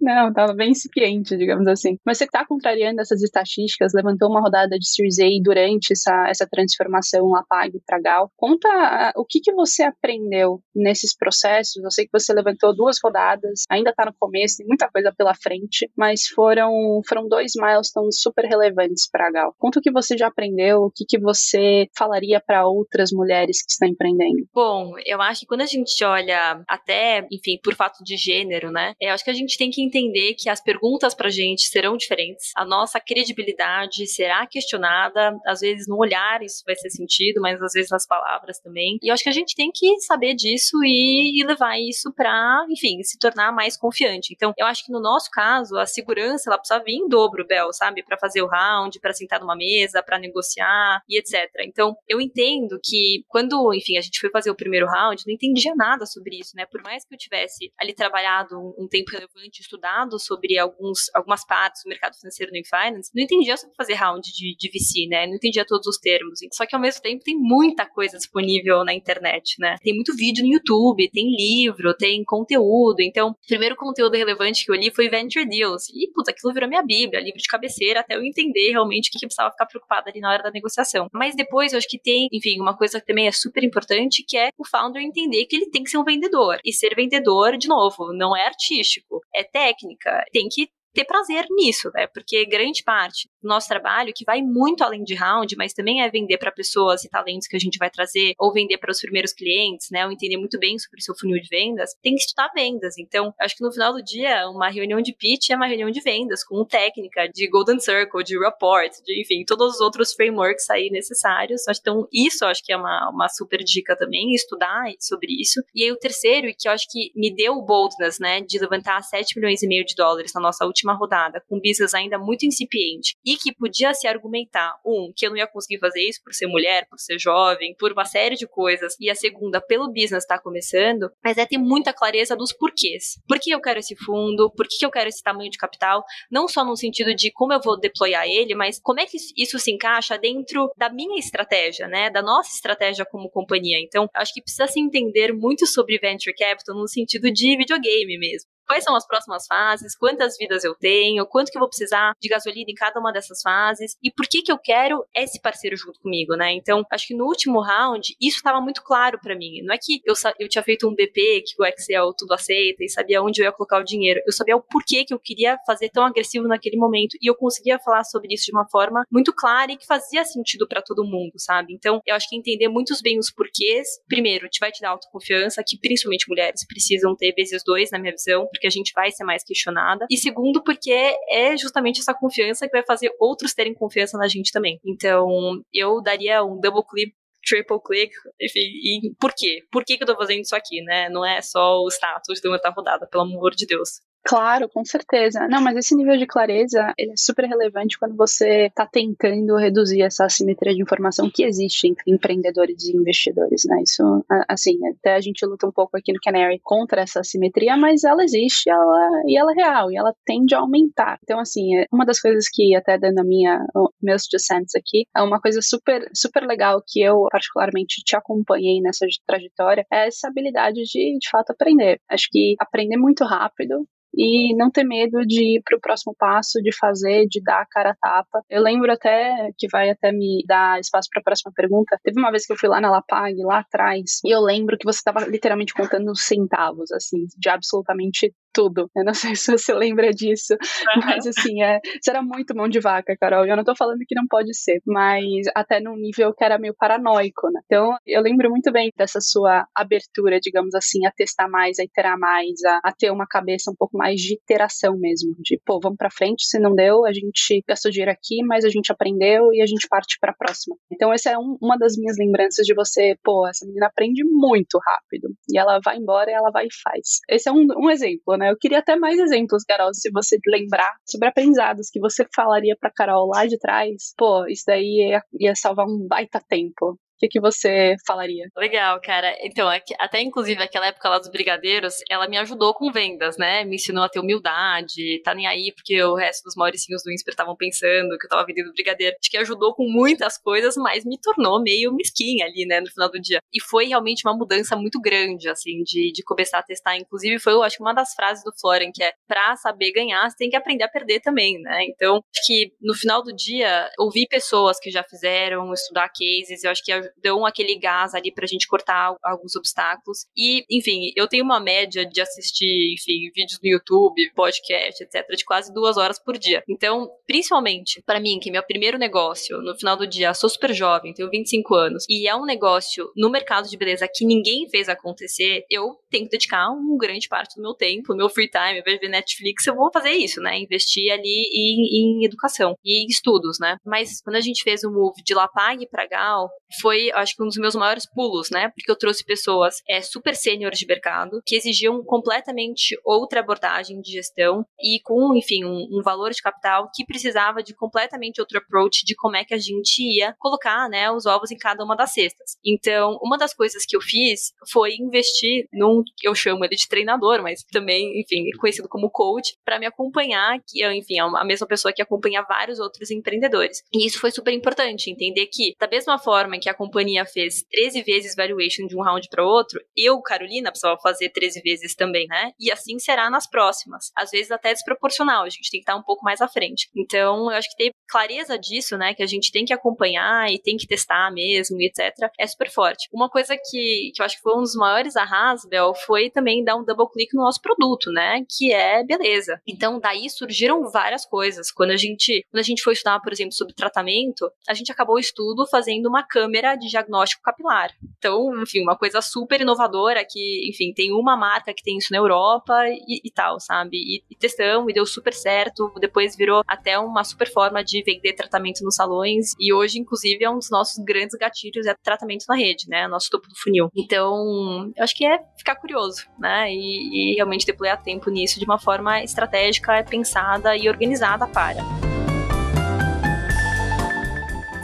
não, 0.00 0.32
tava 0.32 0.52
bem 0.52 0.70
incipiente, 0.70 1.36
digamos 1.36 1.66
assim. 1.66 1.98
Mas 2.04 2.18
você 2.18 2.24
está 2.24 2.44
contrariando 2.46 3.00
essas 3.00 3.22
estatísticas, 3.22 3.92
levantou 3.94 4.28
uma 4.28 4.40
rodada 4.40 4.78
de 4.78 4.88
Series 4.88 5.18
A 5.18 5.26
durante 5.42 5.92
essa, 5.92 6.28
essa 6.28 6.46
transformação 6.46 7.28
lá 7.30 7.42
PAG 7.48 7.80
para 7.86 8.00
Gal. 8.00 8.30
Conta 8.36 9.12
o 9.16 9.24
que, 9.24 9.40
que 9.40 9.52
você 9.52 9.82
aprendeu 9.82 10.60
nesses 10.74 11.16
processos. 11.16 11.82
Eu 11.82 11.90
sei 11.90 12.04
que 12.04 12.12
você 12.12 12.32
levantou 12.32 12.74
duas 12.74 12.98
rodadas, 13.02 13.64
ainda 13.70 13.90
está 13.90 14.04
no 14.04 14.14
começo, 14.18 14.58
tem 14.58 14.66
muita 14.66 14.88
coisa 14.88 15.12
pela 15.16 15.34
frente, 15.34 15.90
mas 15.96 16.26
foram, 16.26 17.00
foram 17.08 17.25
dois 17.28 17.52
milestones 17.56 18.20
super 18.20 18.44
relevantes 18.44 19.08
para 19.10 19.28
a 19.28 19.30
Gal. 19.30 19.54
Conta 19.58 19.78
o 19.78 19.82
que 19.82 19.90
você 19.90 20.16
já 20.16 20.28
aprendeu, 20.28 20.82
o 20.82 20.90
que, 20.90 21.04
que 21.08 21.18
você 21.18 21.88
falaria 21.96 22.40
para 22.44 22.66
outras 22.66 23.10
mulheres 23.12 23.62
que 23.64 23.70
estão 23.70 23.88
empreendendo. 23.88 24.46
Bom, 24.54 24.92
eu 25.04 25.20
acho 25.20 25.40
que 25.40 25.46
quando 25.46 25.62
a 25.62 25.66
gente 25.66 26.04
olha 26.04 26.62
até, 26.68 27.26
enfim, 27.30 27.58
por 27.62 27.74
fato 27.74 28.02
de 28.02 28.16
gênero, 28.16 28.70
né? 28.70 28.94
Eu 29.00 29.12
acho 29.12 29.24
que 29.24 29.30
a 29.30 29.34
gente 29.34 29.56
tem 29.58 29.70
que 29.70 29.82
entender 29.82 30.34
que 30.34 30.48
as 30.48 30.60
perguntas 30.60 31.14
pra 31.14 31.28
gente 31.28 31.68
serão 31.68 31.96
diferentes. 31.96 32.50
A 32.56 32.64
nossa 32.64 33.00
credibilidade 33.00 34.06
será 34.06 34.46
questionada, 34.46 35.36
às 35.46 35.60
vezes 35.60 35.86
no 35.88 35.96
olhar 35.96 36.42
isso 36.42 36.62
vai 36.66 36.74
ser 36.74 36.90
sentido, 36.90 37.40
mas 37.40 37.60
às 37.62 37.72
vezes 37.72 37.90
nas 37.90 38.06
palavras 38.06 38.58
também. 38.60 38.98
E 39.02 39.08
eu 39.08 39.14
acho 39.14 39.22
que 39.22 39.28
a 39.28 39.32
gente 39.32 39.54
tem 39.54 39.70
que 39.72 39.98
saber 40.00 40.34
disso 40.34 40.76
e, 40.84 41.40
e 41.40 41.44
levar 41.44 41.78
isso 41.78 42.12
para, 42.14 42.64
enfim, 42.70 43.02
se 43.02 43.18
tornar 43.18 43.52
mais 43.52 43.76
confiante. 43.76 44.32
Então, 44.34 44.52
eu 44.56 44.66
acho 44.66 44.84
que 44.84 44.92
no 44.92 45.00
nosso 45.00 45.30
caso, 45.30 45.76
a 45.76 45.86
segurança 45.86 46.48
ela 46.48 46.58
precisa 46.58 46.82
vir 46.82 47.06
dobro, 47.16 47.46
Bel, 47.46 47.72
sabe? 47.72 48.04
Para 48.04 48.18
fazer 48.18 48.42
o 48.42 48.46
round, 48.46 49.00
para 49.00 49.14
sentar 49.14 49.40
numa 49.40 49.56
mesa, 49.56 50.02
para 50.02 50.18
negociar 50.18 51.00
e 51.08 51.18
etc. 51.18 51.50
Então, 51.60 51.96
eu 52.06 52.20
entendo 52.20 52.78
que 52.84 53.24
quando, 53.26 53.72
enfim, 53.72 53.96
a 53.96 54.02
gente 54.02 54.20
foi 54.20 54.28
fazer 54.28 54.50
o 54.50 54.54
primeiro 54.54 54.86
round, 54.86 55.22
não 55.26 55.32
entendia 55.32 55.74
nada 55.74 56.04
sobre 56.04 56.38
isso, 56.38 56.52
né? 56.54 56.66
Por 56.66 56.82
mais 56.82 57.06
que 57.06 57.14
eu 57.14 57.18
tivesse 57.18 57.72
ali 57.80 57.94
trabalhado 57.94 58.54
um, 58.78 58.86
tempo 58.86 59.10
relevante, 59.10 59.62
estudado 59.62 60.18
sobre 60.18 60.58
alguns, 60.58 61.10
algumas 61.14 61.44
partes 61.46 61.82
do 61.84 61.88
mercado 61.88 62.16
financeiro 62.16 62.52
no 62.52 62.60
Finance, 62.66 63.10
não 63.14 63.22
entendia 63.22 63.56
sobre 63.56 63.74
fazer 63.76 63.94
round 63.94 64.30
de, 64.32 64.54
de 64.58 64.68
VC, 64.68 65.08
né? 65.08 65.26
Não 65.26 65.36
entendia 65.36 65.64
todos 65.64 65.86
os 65.86 65.96
termos. 65.96 66.40
Só 66.52 66.66
que 66.66 66.74
ao 66.74 66.80
mesmo 66.80 67.00
tempo 67.00 67.24
tem 67.24 67.36
muita 67.36 67.86
coisa 67.86 68.18
disponível 68.18 68.84
na 68.84 68.92
internet, 68.92 69.56
né? 69.58 69.76
Tem 69.82 69.94
muito 69.94 70.14
vídeo 70.14 70.44
no 70.44 70.52
YouTube, 70.52 71.10
tem 71.10 71.34
livro, 71.34 71.96
tem 71.96 72.22
conteúdo. 72.24 73.00
Então, 73.00 73.30
o 73.30 73.46
primeiro 73.46 73.74
conteúdo 73.76 74.16
relevante 74.16 74.64
que 74.64 74.70
eu 74.70 74.74
li 74.74 74.90
foi 74.94 75.08
Venture 75.08 75.46
Deals. 75.46 75.88
E, 75.94 76.10
puta, 76.12 76.30
aquilo 76.30 76.52
virou 76.52 76.68
minha 76.68 76.82
bíblia 76.82 77.05
Bíblia, 77.06 77.22
livro 77.22 77.38
de 77.38 77.48
cabeceira, 77.48 78.00
até 78.00 78.16
eu 78.16 78.22
entender 78.22 78.70
realmente 78.70 79.08
o 79.08 79.12
que, 79.12 79.18
que 79.18 79.26
precisava 79.26 79.50
ficar 79.50 79.66
preocupada 79.66 80.10
ali 80.10 80.20
na 80.20 80.30
hora 80.30 80.42
da 80.42 80.50
negociação. 80.50 81.08
Mas 81.12 81.34
depois 81.34 81.72
eu 81.72 81.78
acho 81.78 81.88
que 81.88 81.98
tem, 81.98 82.28
enfim, 82.32 82.60
uma 82.60 82.76
coisa 82.76 83.00
que 83.00 83.06
também 83.06 83.26
é 83.26 83.32
super 83.32 83.62
importante, 83.64 84.24
que 84.26 84.36
é 84.36 84.50
o 84.58 84.66
founder 84.66 85.02
entender 85.02 85.46
que 85.46 85.56
ele 85.56 85.70
tem 85.70 85.82
que 85.82 85.90
ser 85.90 85.98
um 85.98 86.04
vendedor. 86.04 86.58
E 86.64 86.72
ser 86.72 86.94
vendedor, 86.94 87.56
de 87.56 87.68
novo, 87.68 88.12
não 88.12 88.36
é 88.36 88.46
artístico, 88.46 89.20
é 89.34 89.42
técnica. 89.44 90.24
Tem 90.32 90.48
que 90.50 90.68
ter 90.96 91.04
prazer 91.04 91.44
nisso, 91.50 91.90
né? 91.94 92.06
Porque 92.06 92.46
grande 92.46 92.82
parte 92.82 93.28
do 93.42 93.48
nosso 93.48 93.68
trabalho, 93.68 94.14
que 94.16 94.24
vai 94.24 94.40
muito 94.40 94.82
além 94.82 95.04
de 95.04 95.14
round, 95.14 95.54
mas 95.54 95.74
também 95.74 96.00
é 96.00 96.08
vender 96.08 96.38
para 96.38 96.50
pessoas 96.50 97.04
e 97.04 97.10
talentos 97.10 97.46
que 97.46 97.54
a 97.54 97.58
gente 97.58 97.76
vai 97.76 97.90
trazer, 97.90 98.32
ou 98.38 98.50
vender 98.50 98.78
para 98.78 98.90
os 98.90 98.98
primeiros 98.98 99.34
clientes, 99.34 99.88
né? 99.90 100.06
Ou 100.06 100.12
entender 100.12 100.38
muito 100.38 100.58
bem 100.58 100.78
sobre 100.78 100.98
o 100.98 101.02
seu 101.02 101.14
funil 101.14 101.38
de 101.38 101.48
vendas, 101.50 101.94
tem 102.02 102.14
que 102.14 102.22
estudar 102.22 102.50
vendas. 102.54 102.96
Então, 102.96 103.34
acho 103.38 103.56
que 103.56 103.62
no 103.62 103.70
final 103.70 103.92
do 103.92 104.02
dia, 104.02 104.48
uma 104.48 104.70
reunião 104.70 105.02
de 105.02 105.12
pitch 105.12 105.50
é 105.50 105.56
uma 105.56 105.66
reunião 105.66 105.90
de 105.90 106.00
vendas, 106.00 106.42
com 106.42 106.64
técnica 106.64 107.28
de 107.28 107.46
Golden 107.46 107.78
Circle, 107.78 108.24
de 108.24 108.38
Report, 108.38 108.90
de, 109.04 109.20
enfim, 109.20 109.44
todos 109.44 109.74
os 109.74 109.80
outros 109.82 110.14
frameworks 110.14 110.70
aí 110.70 110.88
necessários. 110.88 111.62
Então, 111.78 112.08
isso 112.10 112.46
acho 112.46 112.64
que 112.64 112.72
é 112.72 112.76
uma, 112.76 113.10
uma 113.10 113.28
super 113.28 113.62
dica 113.62 113.94
também, 113.94 114.32
estudar 114.32 114.84
sobre 114.98 115.38
isso. 115.38 115.62
E 115.74 115.84
aí, 115.84 115.92
o 115.92 115.98
terceiro, 115.98 116.46
e 116.46 116.54
que 116.54 116.66
eu 116.66 116.72
acho 116.72 116.86
que 116.90 117.12
me 117.14 117.34
deu 117.34 117.52
o 117.52 117.62
boldness, 117.62 118.18
né, 118.18 118.40
de 118.40 118.58
levantar 118.58 119.02
7 119.02 119.38
milhões 119.38 119.62
e 119.62 119.68
meio 119.68 119.84
de 119.84 119.94
dólares 119.94 120.32
na 120.34 120.40
nossa 120.40 120.64
última 120.64 120.85
última 120.86 120.94
rodada, 120.94 121.42
com 121.48 121.60
business 121.60 121.94
ainda 121.94 122.18
muito 122.18 122.46
incipiente, 122.46 123.16
e 123.24 123.36
que 123.36 123.54
podia 123.54 123.92
se 123.92 124.06
argumentar, 124.06 124.74
um, 124.84 125.12
que 125.14 125.26
eu 125.26 125.30
não 125.30 125.36
ia 125.36 125.46
conseguir 125.46 125.78
fazer 125.78 126.00
isso 126.00 126.20
por 126.22 126.32
ser 126.32 126.46
mulher, 126.46 126.86
por 126.88 126.98
ser 126.98 127.18
jovem, 127.18 127.74
por 127.78 127.92
uma 127.92 128.04
série 128.04 128.36
de 128.36 128.46
coisas, 128.46 128.94
e 129.00 129.10
a 129.10 129.14
segunda, 129.14 129.60
pelo 129.60 129.88
business 129.88 130.22
estar 130.24 130.36
tá 130.36 130.42
começando, 130.42 131.10
mas 131.24 131.36
é 131.36 131.44
ter 131.44 131.58
muita 131.58 131.92
clareza 131.92 132.36
dos 132.36 132.52
porquês. 132.52 133.18
Por 133.26 133.38
que 133.40 133.50
eu 133.50 133.60
quero 133.60 133.80
esse 133.80 133.96
fundo? 133.96 134.50
Por 134.50 134.66
que 134.68 134.84
eu 134.84 134.90
quero 134.90 135.08
esse 135.08 135.22
tamanho 135.22 135.50
de 135.50 135.58
capital? 135.58 136.04
Não 136.30 136.46
só 136.46 136.64
no 136.64 136.76
sentido 136.76 137.14
de 137.14 137.30
como 137.32 137.52
eu 137.52 137.60
vou 137.60 137.78
deployar 137.78 138.26
ele, 138.26 138.54
mas 138.54 138.78
como 138.80 139.00
é 139.00 139.06
que 139.06 139.16
isso 139.36 139.58
se 139.58 139.72
encaixa 139.72 140.16
dentro 140.18 140.70
da 140.76 140.88
minha 140.88 141.18
estratégia, 141.18 141.88
né? 141.88 142.10
Da 142.10 142.22
nossa 142.22 142.54
estratégia 142.54 143.04
como 143.04 143.30
companhia. 143.30 143.78
Então, 143.80 144.08
acho 144.14 144.32
que 144.32 144.42
precisa 144.42 144.66
se 144.66 144.78
entender 144.78 145.32
muito 145.32 145.66
sobre 145.66 145.98
venture 145.98 146.34
capital 146.34 146.76
no 146.76 146.88
sentido 146.88 147.30
de 147.30 147.56
videogame 147.56 148.18
mesmo 148.18 148.55
quais 148.66 148.84
são 148.84 148.94
as 148.94 149.06
próximas 149.06 149.46
fases, 149.46 149.96
quantas 149.96 150.36
vidas 150.36 150.64
eu 150.64 150.74
tenho, 150.74 151.26
quanto 151.26 151.50
que 151.50 151.56
eu 151.56 151.60
vou 151.60 151.68
precisar 151.68 152.12
de 152.20 152.28
gasolina 152.28 152.70
em 152.70 152.74
cada 152.74 152.98
uma 153.00 153.12
dessas 153.12 153.40
fases 153.42 153.96
e 154.02 154.10
por 154.10 154.26
que 154.26 154.42
que 154.42 154.52
eu 154.52 154.58
quero 154.58 155.04
esse 155.14 155.40
parceiro 155.40 155.76
junto 155.76 156.00
comigo, 156.00 156.34
né? 156.34 156.52
Então, 156.52 156.84
acho 156.90 157.08
que 157.08 157.14
no 157.14 157.24
último 157.24 157.60
round, 157.60 158.16
isso 158.20 158.36
estava 158.38 158.60
muito 158.60 158.82
claro 158.82 159.18
para 159.20 159.36
mim. 159.36 159.62
Não 159.62 159.74
é 159.74 159.78
que 159.78 160.00
eu, 160.04 160.14
eu 160.38 160.48
tinha 160.48 160.62
feito 160.62 160.88
um 160.88 160.94
BP, 160.94 161.42
que 161.46 161.60
o 161.60 161.64
Excel 161.64 162.12
tudo 162.16 162.32
aceita 162.32 162.84
e 162.84 162.88
sabia 162.88 163.22
onde 163.22 163.40
eu 163.40 163.44
ia 163.44 163.52
colocar 163.52 163.80
o 163.80 163.84
dinheiro. 163.84 164.20
Eu 164.26 164.32
sabia 164.32 164.56
o 164.56 164.62
porquê 164.62 165.04
que 165.04 165.14
eu 165.14 165.18
queria 165.18 165.58
fazer 165.66 165.90
tão 165.90 166.04
agressivo 166.04 166.46
naquele 166.46 166.76
momento 166.76 167.16
e 167.20 167.28
eu 167.28 167.34
conseguia 167.34 167.78
falar 167.78 168.04
sobre 168.04 168.34
isso 168.34 168.46
de 168.46 168.52
uma 168.52 168.68
forma 168.68 169.04
muito 169.10 169.32
clara 169.32 169.72
e 169.72 169.76
que 169.76 169.86
fazia 169.86 170.24
sentido 170.24 170.66
para 170.66 170.82
todo 170.82 171.04
mundo, 171.04 171.32
sabe? 171.36 171.72
Então, 171.72 172.00
eu 172.06 172.14
acho 172.14 172.28
que 172.28 172.36
entender 172.36 172.68
muito 172.68 172.94
bem 173.02 173.18
os 173.18 173.30
porquês, 173.30 173.86
primeiro, 174.08 174.48
te 174.48 174.58
vai 174.60 174.72
te 174.72 174.80
dar 174.80 174.90
autoconfiança, 174.90 175.62
que 175.66 175.78
principalmente 175.78 176.28
mulheres 176.28 176.66
precisam 176.66 177.14
ter 177.14 177.32
vezes 177.32 177.62
dois, 177.64 177.90
na 177.90 177.98
minha 177.98 178.12
visão, 178.12 178.48
porque 178.56 178.66
a 178.66 178.70
gente 178.70 178.92
vai 178.94 179.10
ser 179.10 179.24
mais 179.24 179.44
questionada. 179.44 180.06
E 180.10 180.16
segundo, 180.16 180.62
porque 180.62 181.16
é 181.30 181.56
justamente 181.56 182.00
essa 182.00 182.14
confiança 182.14 182.66
que 182.66 182.72
vai 182.72 182.84
fazer 182.84 183.10
outros 183.20 183.54
terem 183.54 183.74
confiança 183.74 184.18
na 184.18 184.28
gente 184.28 184.52
também. 184.52 184.80
Então, 184.84 185.28
eu 185.72 186.02
daria 186.02 186.44
um 186.44 186.60
double 186.60 186.82
clip 186.88 187.14
triple 187.46 187.78
click, 187.80 188.12
enfim, 188.40 188.58
e 188.60 189.14
por 189.20 189.32
quê? 189.32 189.62
Por 189.70 189.84
que, 189.84 189.96
que 189.96 190.02
eu 190.02 190.06
tô 190.06 190.16
fazendo 190.16 190.40
isso 190.40 190.56
aqui, 190.56 190.82
né? 190.82 191.08
Não 191.08 191.24
é 191.24 191.40
só 191.40 191.80
o 191.80 191.88
status 191.88 192.40
de 192.40 192.48
uma 192.48 192.60
rodada, 192.76 193.06
pelo 193.06 193.22
amor 193.22 193.54
de 193.54 193.66
Deus. 193.66 194.00
Claro, 194.28 194.68
com 194.68 194.84
certeza. 194.84 195.46
Não, 195.48 195.60
mas 195.62 195.76
esse 195.76 195.94
nível 195.94 196.16
de 196.16 196.26
clareza 196.26 196.92
ele 196.98 197.12
é 197.12 197.16
super 197.16 197.44
relevante 197.44 197.96
quando 197.96 198.16
você 198.16 198.66
está 198.66 198.84
tentando 198.84 199.54
reduzir 199.56 200.02
essa 200.02 200.24
assimetria 200.24 200.74
de 200.74 200.82
informação 200.82 201.30
que 201.32 201.44
existe 201.44 201.86
entre 201.86 202.10
empreendedores 202.12 202.82
e 202.86 202.96
investidores, 202.96 203.62
né? 203.66 203.80
Isso, 203.86 204.02
assim, 204.48 204.78
até 204.98 205.14
a 205.14 205.20
gente 205.20 205.46
luta 205.46 205.68
um 205.68 205.70
pouco 205.70 205.96
aqui 205.96 206.12
no 206.12 206.18
Canary 206.20 206.60
contra 206.64 207.02
essa 207.02 207.20
assimetria, 207.20 207.76
mas 207.76 208.02
ela 208.02 208.24
existe 208.24 208.68
ela, 208.68 209.22
e 209.26 209.38
ela 209.38 209.52
é 209.52 209.54
real, 209.54 209.92
e 209.92 209.96
ela 209.96 210.12
tende 210.24 210.56
a 210.56 210.58
aumentar. 210.58 211.20
Então, 211.22 211.38
assim, 211.38 211.76
é 211.76 211.86
uma 211.92 212.04
das 212.04 212.20
coisas 212.20 212.48
que, 212.52 212.74
até 212.74 212.98
dando 212.98 213.20
a 213.20 213.24
minha, 213.24 213.64
meus 214.02 214.24
docentes 214.28 214.74
aqui, 214.74 215.06
é 215.16 215.22
uma 215.22 215.40
coisa 215.40 215.60
super, 215.62 216.04
super 216.12 216.44
legal 216.44 216.82
que 216.84 217.00
eu, 217.00 217.28
particularmente, 217.30 218.02
te 218.04 218.16
acompanhei 218.16 218.80
nessa 218.80 219.06
trajetória, 219.24 219.86
é 219.92 220.08
essa 220.08 220.26
habilidade 220.26 220.82
de, 220.82 221.16
de 221.16 221.30
fato, 221.30 221.50
aprender. 221.50 222.00
Acho 222.10 222.26
que 222.28 222.56
aprender 222.58 222.96
muito 222.96 223.24
rápido, 223.24 223.86
e 224.16 224.54
não 224.56 224.70
ter 224.70 224.84
medo 224.84 225.20
de 225.26 225.56
ir 225.56 225.62
para 225.62 225.76
o 225.76 225.80
próximo 225.80 226.14
passo, 226.18 226.60
de 226.62 226.74
fazer, 226.74 227.26
de 227.28 227.42
dar 227.42 227.60
a 227.60 227.66
cara 227.66 227.90
a 227.90 227.96
tapa. 227.96 228.42
Eu 228.48 228.62
lembro 228.62 228.90
até, 228.90 229.50
que 229.58 229.68
vai 229.68 229.90
até 229.90 230.10
me 230.12 230.42
dar 230.46 230.80
espaço 230.80 231.08
para 231.12 231.20
a 231.20 231.24
próxima 231.24 231.52
pergunta, 231.54 231.98
teve 232.02 232.18
uma 232.18 232.30
vez 232.30 232.46
que 232.46 232.52
eu 232.52 232.58
fui 232.58 232.68
lá 232.68 232.80
na 232.80 232.90
Lapag, 232.90 233.36
lá 233.44 233.58
atrás, 233.58 234.20
e 234.24 234.34
eu 234.34 234.40
lembro 234.40 234.78
que 234.78 234.84
você 234.84 234.98
estava 234.98 235.26
literalmente 235.26 235.74
contando 235.74 236.16
centavos, 236.16 236.90
assim, 236.92 237.26
de 237.36 237.48
absolutamente 237.48 238.32
tudo. 238.56 238.90
Eu 238.96 239.04
não 239.04 239.12
sei 239.14 239.36
se 239.36 239.52
você 239.52 239.74
lembra 239.74 240.10
disso, 240.10 240.54
uhum. 240.54 241.02
mas 241.04 241.26
assim, 241.26 241.62
é, 241.62 241.78
você 242.00 242.10
era 242.10 242.22
muito 242.22 242.56
mão 242.56 242.68
de 242.68 242.80
vaca, 242.80 243.14
Carol. 243.20 243.44
Eu 243.44 243.56
não 243.56 243.64
tô 243.64 243.76
falando 243.76 243.98
que 244.06 244.14
não 244.14 244.26
pode 244.26 244.56
ser, 244.56 244.80
mas 244.86 245.46
até 245.54 245.78
num 245.78 245.96
nível 245.96 246.32
que 246.32 246.42
era 246.42 246.58
meio 246.58 246.74
paranoico, 246.74 247.50
né? 247.52 247.60
Então, 247.66 247.94
eu 248.06 248.22
lembro 248.22 248.48
muito 248.48 248.72
bem 248.72 248.90
dessa 248.96 249.20
sua 249.20 249.66
abertura, 249.74 250.40
digamos 250.40 250.74
assim, 250.74 251.04
a 251.06 251.12
testar 251.12 251.48
mais, 251.48 251.78
a 251.78 251.84
iterar 251.84 252.18
mais, 252.18 252.64
a, 252.64 252.80
a 252.84 252.92
ter 252.92 253.10
uma 253.10 253.26
cabeça 253.26 253.70
um 253.70 253.74
pouco 253.76 253.98
mais 253.98 254.05
de 254.14 254.34
iteração 254.34 254.96
mesmo, 254.98 255.34
de, 255.38 255.60
pô, 255.64 255.80
vamos 255.82 255.98
pra 255.98 256.10
frente, 256.10 256.46
se 256.46 256.58
não 256.58 256.74
deu, 256.74 257.04
a 257.04 257.12
gente 257.12 257.62
gastou 257.68 257.90
dinheiro 257.90 258.10
aqui, 258.10 258.42
mas 258.44 258.64
a 258.64 258.70
gente 258.70 258.92
aprendeu 258.92 259.52
e 259.52 259.62
a 259.62 259.66
gente 259.66 259.88
parte 259.88 260.16
pra 260.20 260.32
próxima. 260.32 260.76
Então, 260.92 261.12
essa 261.12 261.30
é 261.30 261.38
um, 261.38 261.56
uma 261.60 261.76
das 261.76 261.96
minhas 261.96 262.16
lembranças 262.18 262.64
de 262.64 262.74
você, 262.74 263.16
pô, 263.22 263.46
essa 263.48 263.66
menina 263.66 263.86
aprende 263.86 264.22
muito 264.24 264.78
rápido, 264.78 265.28
e 265.50 265.58
ela 265.58 265.80
vai 265.84 265.96
embora 265.96 266.30
e 266.30 266.34
ela 266.34 266.50
vai 266.50 266.66
e 266.66 266.74
faz. 266.82 267.20
Esse 267.28 267.48
é 267.48 267.52
um, 267.52 267.66
um 267.76 267.90
exemplo, 267.90 268.36
né? 268.36 268.50
Eu 268.50 268.56
queria 268.58 268.78
até 268.78 268.96
mais 268.96 269.18
exemplos, 269.18 269.64
Carol, 269.64 269.92
se 269.92 270.10
você 270.10 270.38
lembrar 270.46 270.94
sobre 271.04 271.28
aprendizados 271.28 271.88
que 271.90 272.00
você 272.00 272.26
falaria 272.34 272.76
para 272.78 272.90
Carol 272.90 273.28
lá 273.28 273.46
de 273.46 273.58
trás. 273.58 274.14
Pô, 274.16 274.46
isso 274.46 274.64
daí 274.66 275.10
ia, 275.10 275.22
ia 275.38 275.54
salvar 275.54 275.86
um 275.86 276.06
baita 276.06 276.40
tempo. 276.48 276.98
O 277.16 277.18
que, 277.18 277.28
que 277.28 277.40
você 277.40 277.96
falaria? 278.06 278.46
Legal, 278.56 279.00
cara. 279.00 279.34
Então, 279.40 279.68
até 279.98 280.20
inclusive 280.20 280.62
aquela 280.62 280.88
época 280.88 281.08
lá 281.08 281.18
dos 281.18 281.30
brigadeiros, 281.30 281.94
ela 282.10 282.28
me 282.28 282.36
ajudou 282.36 282.74
com 282.74 282.92
vendas, 282.92 283.38
né? 283.38 283.64
Me 283.64 283.76
ensinou 283.76 284.04
a 284.04 284.08
ter 284.08 284.20
humildade, 284.20 285.22
tá 285.22 285.34
nem 285.34 285.46
aí 285.46 285.72
porque 285.74 286.02
o 286.02 286.14
resto 286.14 286.44
dos 286.44 286.54
mauricinhos 286.54 287.02
do 287.02 287.10
Insper 287.10 287.32
estavam 287.32 287.56
pensando 287.56 288.18
que 288.18 288.26
eu 288.26 288.28
tava 288.28 288.44
vendendo 288.44 288.70
brigadeiro. 288.72 289.16
Acho 289.18 289.30
que 289.30 289.38
ajudou 289.38 289.74
com 289.74 289.88
muitas 289.88 290.36
coisas, 290.36 290.76
mas 290.76 291.06
me 291.06 291.18
tornou 291.18 291.62
meio 291.62 291.90
mesquinha 291.94 292.44
ali, 292.44 292.66
né, 292.66 292.80
no 292.80 292.90
final 292.90 293.10
do 293.10 293.18
dia. 293.18 293.38
E 293.50 293.62
foi 293.62 293.86
realmente 293.86 294.22
uma 294.26 294.36
mudança 294.36 294.76
muito 294.76 295.00
grande, 295.00 295.48
assim, 295.48 295.82
de, 295.84 296.12
de 296.12 296.22
começar 296.22 296.58
a 296.58 296.62
testar. 296.62 296.98
Inclusive, 296.98 297.38
foi, 297.38 297.54
eu 297.54 297.62
acho, 297.62 297.76
uma 297.80 297.94
das 297.94 298.12
frases 298.12 298.44
do 298.44 298.52
Florian, 298.60 298.90
que 298.92 299.02
é 299.02 299.12
pra 299.26 299.56
saber 299.56 299.90
ganhar, 299.92 300.28
você 300.28 300.36
tem 300.36 300.50
que 300.50 300.56
aprender 300.56 300.84
a 300.84 300.88
perder 300.88 301.20
também, 301.20 301.58
né? 301.62 301.84
Então, 301.84 302.16
acho 302.16 302.46
que 302.46 302.72
no 302.78 302.94
final 302.94 303.22
do 303.22 303.34
dia, 303.34 303.90
ouvir 303.98 304.26
pessoas 304.28 304.78
que 304.78 304.90
já 304.90 305.02
fizeram, 305.02 305.72
estudar 305.72 306.10
cases, 306.10 306.62
eu 306.62 306.70
acho 306.70 306.84
que 306.84 306.92
dão 307.22 307.44
aquele 307.44 307.78
gás 307.78 308.14
ali 308.14 308.32
pra 308.32 308.46
gente 308.46 308.66
cortar 308.66 309.14
alguns 309.22 309.56
obstáculos. 309.56 310.26
E, 310.36 310.64
enfim, 310.70 311.12
eu 311.16 311.28
tenho 311.28 311.44
uma 311.44 311.60
média 311.60 312.04
de 312.06 312.20
assistir, 312.20 312.94
enfim, 312.94 313.30
vídeos 313.34 313.58
no 313.62 313.68
YouTube, 313.68 314.32
podcast, 314.34 315.02
etc., 315.02 315.26
de 315.36 315.44
quase 315.44 315.72
duas 315.72 315.96
horas 315.96 316.18
por 316.18 316.38
dia. 316.38 316.62
Então, 316.68 317.08
principalmente 317.26 318.02
para 318.04 318.20
mim, 318.20 318.38
que 318.38 318.48
é 318.48 318.52
meu 318.52 318.62
primeiro 318.62 318.98
negócio, 318.98 319.58
no 319.58 319.76
final 319.76 319.96
do 319.96 320.06
dia, 320.06 320.34
sou 320.34 320.48
super 320.48 320.72
jovem, 320.72 321.12
tenho 321.12 321.30
25 321.30 321.74
anos, 321.74 322.04
e 322.08 322.28
é 322.28 322.34
um 322.34 322.44
negócio 322.44 323.10
no 323.16 323.30
mercado 323.30 323.68
de 323.68 323.76
beleza 323.76 324.08
que 324.12 324.24
ninguém 324.24 324.68
fez 324.68 324.88
acontecer, 324.88 325.64
eu 325.70 325.96
tenho 326.10 326.24
que 326.24 326.30
dedicar 326.30 326.70
uma 326.70 326.96
grande 326.98 327.28
parte 327.28 327.56
do 327.56 327.62
meu 327.62 327.74
tempo, 327.74 328.14
meu 328.14 328.28
free 328.28 328.48
time, 328.48 328.82
de 328.82 328.98
ver 328.98 329.08
Netflix, 329.08 329.66
eu 329.66 329.74
vou 329.74 329.90
fazer 329.92 330.10
isso, 330.10 330.40
né? 330.40 330.58
Investir 330.58 331.12
ali 331.12 331.48
em, 331.52 332.20
em 332.20 332.24
educação 332.24 332.74
e 332.84 333.04
em 333.04 333.06
estudos, 333.06 333.58
né? 333.60 333.76
Mas 333.84 334.20
quando 334.22 334.36
a 334.36 334.40
gente 334.40 334.62
fez 334.62 334.82
o 334.84 334.90
move 334.90 335.22
de 335.22 335.34
Lapag 335.34 335.86
para 335.88 336.06
Gal, 336.06 336.48
foi, 336.80 336.95
acho 337.14 337.36
que 337.36 337.42
um 337.42 337.46
dos 337.46 337.56
meus 337.56 337.74
maiores 337.74 338.06
pulos, 338.06 338.50
né? 338.50 338.68
Porque 338.68 338.90
eu 338.90 338.96
trouxe 338.96 339.24
pessoas 339.24 339.82
é, 339.88 340.00
super 340.00 340.34
sêniores 340.34 340.78
de 340.78 340.86
mercado 340.86 341.42
que 341.44 341.56
exigiam 341.56 342.02
completamente 342.04 342.98
outra 343.04 343.40
abordagem 343.40 344.00
de 344.00 344.12
gestão 344.12 344.64
e 344.80 345.00
com, 345.02 345.34
enfim, 345.36 345.64
um, 345.64 345.98
um, 345.98 346.02
valor 346.02 346.30
de 346.30 346.42
capital 346.42 346.90
que 346.94 347.04
precisava 347.04 347.62
de 347.62 347.74
completamente 347.74 348.40
outro 348.40 348.58
approach 348.58 349.04
de 349.04 349.14
como 349.14 349.36
é 349.36 349.44
que 349.44 349.54
a 349.54 349.58
gente 349.58 350.02
ia 350.02 350.34
colocar, 350.38 350.88
né, 350.88 351.10
os 351.10 351.26
ovos 351.26 351.50
em 351.50 351.56
cada 351.56 351.84
uma 351.84 351.96
das 351.96 352.12
cestas. 352.12 352.56
Então, 352.64 353.18
uma 353.22 353.36
das 353.36 353.54
coisas 353.54 353.84
que 353.84 353.96
eu 353.96 354.00
fiz 354.00 354.52
foi 354.70 354.94
investir 354.96 355.68
num, 355.72 356.02
eu 356.22 356.34
chamo 356.34 356.64
ele 356.64 356.76
de 356.76 356.88
treinador, 356.88 357.42
mas 357.42 357.62
também, 357.64 358.20
enfim, 358.20 358.44
conhecido 358.58 358.88
como 358.88 359.10
coach, 359.10 359.56
para 359.64 359.78
me 359.78 359.86
acompanhar, 359.86 360.58
que, 360.66 360.86
enfim, 360.86 361.18
é 361.18 361.22
a 361.22 361.44
mesma 361.44 361.66
pessoa 361.66 361.92
que 361.92 362.02
acompanha 362.02 362.42
vários 362.42 362.78
outros 362.78 363.10
empreendedores. 363.10 363.82
E 363.92 364.06
isso 364.06 364.20
foi 364.20 364.30
super 364.30 364.52
importante, 364.52 365.10
entender 365.10 365.46
que, 365.46 365.74
da 365.78 365.88
mesma 365.88 366.18
forma 366.18 366.58
que 366.58 366.68
a 366.68 366.72
companhia 366.86 367.24
fez 367.26 367.64
13 367.70 368.02
vezes 368.02 368.34
valuation 368.34 368.86
de 368.86 368.96
um 368.96 369.02
round 369.02 369.28
para 369.28 369.44
outro, 369.44 369.80
eu, 369.96 370.20
Carolina, 370.22 370.70
precisava 370.70 370.98
fazer 371.00 371.30
13 371.30 371.60
vezes 371.60 371.94
também, 371.94 372.26
né? 372.28 372.52
E 372.58 372.70
assim 372.70 372.98
será 372.98 373.28
nas 373.28 373.48
próximas. 373.48 374.10
Às 374.14 374.30
vezes 374.30 374.50
até 374.50 374.72
desproporcional, 374.72 375.44
a 375.44 375.48
gente 375.48 375.70
tem 375.70 375.80
que 375.80 375.82
estar 375.82 375.96
um 375.96 376.02
pouco 376.02 376.24
mais 376.24 376.40
à 376.40 376.48
frente. 376.48 376.88
Então, 376.96 377.50
eu 377.50 377.56
acho 377.56 377.68
que 377.70 377.76
ter 377.76 377.90
clareza 378.08 378.58
disso, 378.58 378.96
né, 378.96 379.14
que 379.14 379.22
a 379.22 379.26
gente 379.26 379.50
tem 379.50 379.64
que 379.64 379.72
acompanhar 379.72 380.50
e 380.50 380.60
tem 380.60 380.76
que 380.76 380.86
testar 380.86 381.30
mesmo, 381.32 381.80
etc, 381.80 382.14
é 382.38 382.46
super 382.46 382.70
forte. 382.70 383.08
Uma 383.12 383.28
coisa 383.28 383.56
que, 383.56 384.12
que 384.14 384.22
eu 384.22 384.24
acho 384.24 384.36
que 384.36 384.42
foi 384.42 384.56
um 384.56 384.62
dos 384.62 384.74
maiores 384.74 385.16
arras, 385.16 385.62
Bel, 385.68 385.94
foi 385.94 386.30
também 386.30 386.62
dar 386.62 386.76
um 386.76 386.84
double 386.84 387.08
click 387.12 387.34
no 387.34 387.42
nosso 387.42 387.60
produto, 387.60 388.10
né, 388.12 388.42
que 388.48 388.72
é 388.72 389.04
beleza. 389.04 389.60
Então, 389.66 389.98
daí 389.98 390.30
surgiram 390.30 390.88
várias 390.90 391.26
coisas. 391.26 391.70
Quando 391.72 391.90
a 391.90 391.96
gente, 391.96 392.44
quando 392.50 392.60
a 392.60 392.64
gente 392.64 392.82
foi 392.82 392.92
estudar, 392.92 393.20
por 393.20 393.32
exemplo, 393.32 393.52
sobre 393.52 393.74
tratamento, 393.74 394.50
a 394.68 394.74
gente 394.74 394.92
acabou 394.92 395.16
o 395.16 395.20
estudo 395.20 395.66
fazendo 395.66 396.06
uma 396.06 396.22
câmera 396.22 396.75
de 396.76 396.88
diagnóstico 396.88 397.42
capilar. 397.42 397.90
Então, 398.18 398.62
enfim, 398.62 398.82
uma 398.82 398.96
coisa 398.96 399.20
super 399.20 399.60
inovadora 399.60 400.24
que, 400.28 400.68
enfim, 400.68 400.92
tem 400.92 401.12
uma 401.12 401.36
marca 401.36 401.72
que 401.74 401.82
tem 401.82 401.98
isso 401.98 402.12
na 402.12 402.18
Europa 402.18 402.74
e, 402.88 403.20
e 403.24 403.30
tal, 403.30 403.60
sabe? 403.60 403.96
E, 403.96 404.22
e 404.30 404.36
testamos 404.36 404.88
e 404.90 404.94
deu 404.94 405.06
super 405.06 405.32
certo. 405.32 405.92
Depois 406.00 406.36
virou 406.36 406.62
até 406.66 406.98
uma 406.98 407.24
super 407.24 407.50
forma 407.50 407.82
de 407.84 408.02
vender 408.02 408.34
tratamento 408.34 408.82
nos 408.82 408.94
salões 408.94 409.52
e 409.58 409.72
hoje, 409.72 409.98
inclusive, 409.98 410.44
é 410.44 410.50
um 410.50 410.58
dos 410.58 410.70
nossos 410.70 411.02
grandes 411.04 411.36
gatilhos 411.36 411.86
é 411.86 411.94
tratamento 411.94 412.44
na 412.48 412.56
rede, 412.56 412.88
né? 412.88 413.06
Nosso 413.08 413.30
topo 413.30 413.48
do 413.48 413.56
funil. 413.56 413.88
Então, 413.94 414.92
eu 414.96 415.04
acho 415.04 415.14
que 415.14 415.26
é 415.26 415.38
ficar 415.56 415.76
curioso, 415.76 416.26
né? 416.38 416.72
E, 416.72 417.32
e 417.32 417.34
realmente 417.34 417.66
deployar 417.66 418.02
tempo 418.02 418.30
nisso 418.30 418.58
de 418.58 418.64
uma 418.64 418.78
forma 418.78 419.22
estratégica, 419.22 420.04
pensada 420.04 420.76
e 420.76 420.88
organizada 420.88 421.46
para. 421.46 422.05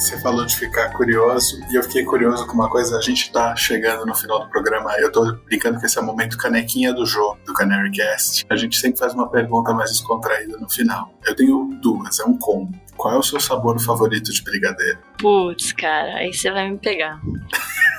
Você 0.02 0.18
falou 0.18 0.44
de 0.44 0.56
ficar 0.56 0.92
curioso 0.94 1.64
e 1.70 1.76
eu 1.76 1.82
fiquei 1.84 2.04
curioso 2.04 2.44
com 2.48 2.54
uma 2.54 2.68
coisa. 2.68 2.98
A 2.98 3.00
gente 3.00 3.30
tá 3.30 3.54
chegando 3.54 4.04
no 4.04 4.12
final 4.12 4.40
do 4.40 4.50
programa. 4.50 4.92
Eu 4.98 5.12
tô 5.12 5.32
brincando 5.46 5.78
que 5.78 5.86
esse 5.86 5.96
é 5.96 6.00
o 6.00 6.04
momento 6.04 6.36
canequinha 6.36 6.92
do 6.92 7.06
jogo 7.06 7.38
do 7.46 7.54
Canary 7.54 7.88
Cast. 7.92 8.44
A 8.50 8.56
gente 8.56 8.76
sempre 8.76 8.98
faz 8.98 9.14
uma 9.14 9.30
pergunta 9.30 9.72
mais 9.72 9.92
descontraída 9.92 10.58
no 10.58 10.68
final. 10.68 11.14
Eu 11.24 11.36
tenho 11.36 11.70
duas, 11.80 12.18
é 12.18 12.24
um 12.24 12.36
combo. 12.36 12.76
Qual 12.96 13.14
é 13.14 13.16
o 13.16 13.22
seu 13.22 13.38
sabor 13.40 13.80
favorito 13.80 14.32
de 14.32 14.42
brigadeiro? 14.42 14.98
Putz, 15.22 15.72
cara, 15.72 16.16
aí 16.16 16.34
você 16.34 16.50
vai 16.50 16.68
me 16.68 16.78
pegar. 16.78 17.20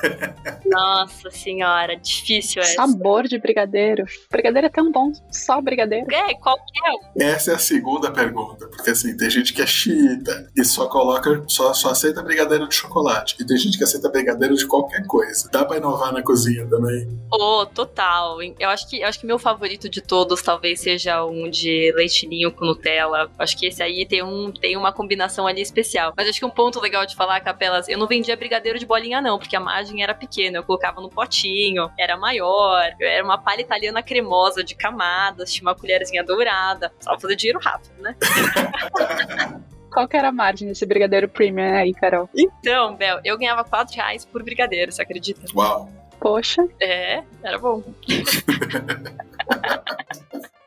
Nossa 0.66 1.30
senhora, 1.30 1.96
difícil 1.96 2.60
essa. 2.60 2.74
Sabor 2.74 3.24
de 3.24 3.38
brigadeiro. 3.38 4.04
Brigadeiro 4.30 4.66
é 4.66 4.70
tão 4.70 4.92
bom, 4.92 5.10
só 5.30 5.58
brigadeiro. 5.62 6.06
É, 6.12 6.34
qualquer. 6.34 6.92
Essa 7.18 7.52
é 7.52 7.54
a 7.54 7.58
segunda 7.58 8.10
pergunta, 8.10 8.68
porque 8.68 8.90
assim, 8.90 9.16
tem 9.16 9.30
gente 9.30 9.54
que 9.54 9.62
é 9.62 9.66
xiita 9.66 10.50
e 10.54 10.62
só 10.66 10.86
coloca, 10.86 11.42
só, 11.48 11.72
só 11.72 11.92
aceita 11.92 12.22
brigadeiro 12.22 12.68
de 12.68 12.74
chocolate. 12.74 13.36
E 13.40 13.46
tem 13.46 13.56
gente 13.56 13.78
que 13.78 13.84
aceita 13.84 14.10
brigadeiro 14.10 14.54
de 14.54 14.66
qualquer 14.66 15.06
coisa. 15.06 15.48
Dá 15.50 15.64
pra 15.64 15.78
inovar 15.78 16.12
na 16.12 16.22
cozinha 16.22 16.66
também? 16.68 17.08
Oh, 17.32 17.64
total. 17.64 18.42
Eu 18.58 18.68
acho 18.68 18.86
que 18.86 19.00
eu 19.00 19.08
acho 19.08 19.18
que 19.18 19.26
meu 19.26 19.38
favorito 19.38 19.88
de 19.88 20.02
todos 20.02 20.42
talvez 20.42 20.80
seja 20.80 21.24
um 21.24 21.48
de 21.48 21.90
leitinho 21.96 22.52
com 22.52 22.66
Nutella. 22.66 23.30
Acho 23.38 23.56
que 23.56 23.66
esse 23.66 23.82
aí 23.82 24.04
tem, 24.04 24.22
um, 24.22 24.52
tem 24.52 24.76
uma 24.76 24.92
combinação 24.92 25.46
ali 25.46 25.62
especial. 25.62 26.12
Mas 26.14 26.28
acho 26.28 26.38
que 26.38 26.44
um 26.44 26.50
ponto 26.50 26.80
legal 26.80 27.06
de 27.06 27.13
falar, 27.14 27.40
Capelas, 27.40 27.88
eu 27.88 27.98
não 27.98 28.06
vendia 28.06 28.36
brigadeiro 28.36 28.78
de 28.78 28.86
bolinha, 28.86 29.20
não, 29.20 29.38
porque 29.38 29.56
a 29.56 29.60
margem 29.60 30.02
era 30.02 30.14
pequena. 30.14 30.58
Eu 30.58 30.62
colocava 30.62 31.00
no 31.00 31.08
potinho, 31.08 31.90
era 31.98 32.16
maior, 32.16 32.92
era 33.00 33.24
uma 33.24 33.38
palha 33.38 33.60
italiana 33.60 34.02
cremosa 34.02 34.62
de 34.62 34.74
camadas, 34.74 35.52
tinha 35.52 35.68
uma 35.68 35.74
colherzinha 35.74 36.24
dourada. 36.24 36.92
Só 37.00 37.18
fazer 37.18 37.36
dinheiro 37.36 37.60
rápido, 37.60 37.94
né? 37.98 38.16
Qual 39.92 40.08
que 40.08 40.16
era 40.16 40.28
a 40.28 40.32
margem 40.32 40.66
desse 40.66 40.84
brigadeiro 40.84 41.28
premium 41.28 41.76
aí, 41.76 41.94
Carol? 41.94 42.28
Então, 42.34 42.96
Bel, 42.96 43.20
eu 43.24 43.38
ganhava 43.38 43.62
4 43.62 43.94
reais 43.94 44.24
por 44.24 44.42
brigadeiro, 44.42 44.90
você 44.90 45.02
acredita? 45.02 45.42
Uau! 45.54 45.88
Poxa. 46.18 46.66
É, 46.80 47.22
era 47.42 47.58
bom. 47.58 47.82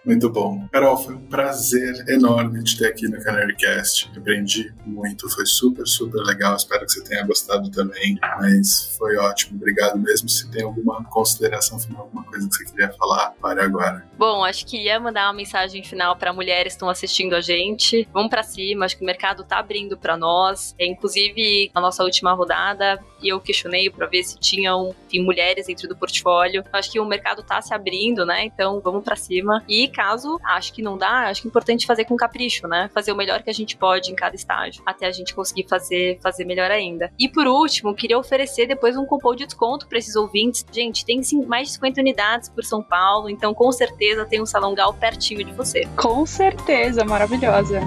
Muito 0.08 0.30
bom. 0.30 0.66
Carol, 0.72 0.95
foi 0.95 1.16
um 1.16 1.28
prazer 1.28 2.05
enorme 2.08 2.64
te 2.64 2.78
ter 2.78 2.88
aqui 2.88 3.10
no 3.10 3.22
CanaryCast. 3.22 4.10
Aprendi 4.16 4.74
muito, 4.86 5.30
foi 5.30 5.45
super, 5.45 5.86
super 5.86 6.22
legal. 6.24 6.55
Espero 6.55 6.86
que 6.86 6.93
você 6.93 7.03
tenha 7.03 7.28
gostado 7.28 7.70
também. 7.70 8.18
Mas 8.39 8.95
foi 8.97 9.18
ótimo. 9.18 9.58
Obrigado 9.58 9.99
mesmo. 9.99 10.30
Se 10.30 10.49
tem 10.49 10.64
alguma 10.64 11.03
consideração 11.03 11.78
final, 11.78 12.03
alguma 12.03 12.24
coisa 12.24 12.47
que 12.47 12.55
você 12.55 12.66
queria 12.66 12.89
falar, 12.93 13.32
pare 13.41 13.60
agora. 13.60 14.08
Bom, 14.18 14.45
acho 14.45 14.66
que 14.66 14.78
ia 14.78 14.97
mandar 14.97 15.28
uma 15.28 15.34
mensagem 15.34 15.84
final 15.84 16.16
para 16.16 16.32
mulheres 16.32 16.74
que 16.74 16.78
estão 16.78 16.89
assistindo 16.89 17.36
a 17.36 17.41
gente. 17.41 18.08
Vamos 18.14 18.30
para 18.30 18.43
cima, 18.43 18.86
acho 18.86 18.95
que 18.95 19.03
o 19.03 19.05
mercado 19.05 19.43
tá 19.43 19.60
abrindo 19.60 19.97
para 19.97 20.16
nós. 20.16 20.74
É, 20.80 20.86
inclusive, 20.86 21.70
na 21.76 21.82
nossa 21.82 22.01
última 22.05 22.32
rodada, 22.32 22.97
eu 23.22 23.41
questionei 23.41 23.89
para 23.89 24.08
ver 24.08 24.24
se 24.24 24.39
tinham 24.39 24.95
enfim, 25.08 25.24
mulheres 25.24 25.68
dentro 25.68 25.88
do 25.88 25.97
portfólio. 25.97 26.64
Acho 26.72 26.91
que 26.91 26.99
o 26.99 27.05
mercado 27.05 27.43
tá 27.43 27.62
se 27.62 27.74
abrindo, 27.74 28.26
né? 28.26 28.45
Então, 28.45 28.80
vamos 28.80 29.03
para 29.03 29.18
cima. 29.18 29.64
E 29.68 29.89
caso 29.98 30.39
acho 30.43 30.72
que 30.72 30.84
não 30.84 30.95
dá, 30.95 31.28
acho 31.28 31.41
que 31.41 31.48
é 31.48 31.50
importante 31.50 31.88
fazer 31.88 32.06
com 32.06 32.16
capricho, 32.16 32.68
né? 32.68 32.88
Fazer 32.93 33.12
o 33.12 33.16
melhor 33.16 33.41
que 33.41 33.50
a 33.50 33.54
gente 33.54 33.76
pode 33.76 34.12
em 34.12 34.16
cada 34.16 34.36
estágio, 34.36 34.84
até 34.86 35.08
a 35.08 35.12
gente 35.12 35.34
conseguir 35.34 35.68
fazer, 35.68 36.20
fazer 36.22 36.45
melhor 36.45 36.70
ainda. 36.70 37.12
E 37.18 37.28
por 37.28 37.48
último, 37.48 37.95
queria 37.95 38.20
oferecer 38.20 38.68
depois 38.68 38.95
um 38.95 39.06
cupom 39.06 39.34
de 39.34 39.48
desconto 39.48 39.88
para 39.88 39.98
esses 39.98 40.16
ouvintes. 40.16 40.64
Gente, 40.72 41.04
tem 41.04 41.24
sim, 41.24 41.43
mais 41.48 41.70
de 41.70 41.74
50 41.74 42.02
unidades 42.02 42.50
por 42.50 42.64
São 42.64 42.84
Paulo, 42.84 43.28
então 43.28 43.56
com 43.56 43.72
certeza 43.72 44.24
tem 44.24 44.39
um 44.39 44.45
Salão 44.45 44.76
Gal 44.76 44.93
pertinho 44.93 45.43
de 45.43 45.52
você. 45.54 45.88
Com 45.95 46.28
certeza, 46.28 47.04
maravilhosa. 47.04 47.82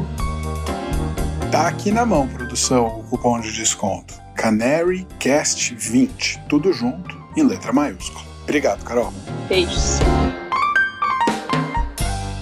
Tá 1.53 1.69
aqui 1.69 1.93
na 1.93 2.05
mão, 2.05 2.27
produção, 2.27 3.01
o 3.01 3.05
cupom 3.05 3.41
de 3.41 3.53
desconto. 3.53 4.15
Canary 4.35 5.07
Cast 5.21 5.75
20, 5.75 6.41
tudo 6.49 6.73
junto 6.73 7.17
em 7.37 7.45
letra 7.45 7.73
maiúscula. 7.73 8.25
Obrigado, 8.43 8.83
Carol. 8.83 9.13
Beijos. 9.49 10.01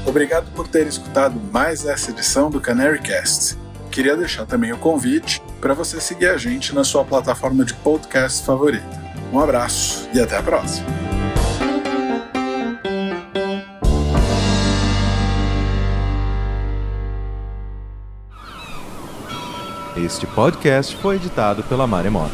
Obrigado 0.09 0.51
por 0.53 0.67
ter 0.67 0.87
escutado 0.87 1.39
mais 1.53 1.85
essa 1.85 2.11
edição 2.11 2.51
do 2.51 2.63
Canary 2.63 2.99
Cast. 2.99 3.59
Queria 3.91 4.17
deixar 4.17 4.47
também 4.47 4.73
o 4.73 4.79
convite 4.79 5.43
para 5.61 5.75
você 5.75 6.01
seguir 6.01 6.29
a 6.29 6.37
gente 6.39 6.75
na 6.75 6.83
sua 6.83 7.05
plataforma 7.05 7.63
de 7.63 7.75
podcast 7.75 8.43
favorita. 8.43 8.87
Um 9.31 9.39
abraço 9.39 10.09
e 10.15 10.19
até 10.19 10.39
a 10.39 10.43
próxima. 10.43 10.87
Este 19.95 20.27
podcast 20.29 20.97
foi 20.97 21.17
editado 21.17 21.63
pela 21.65 21.87
Maremoto. 21.87 22.33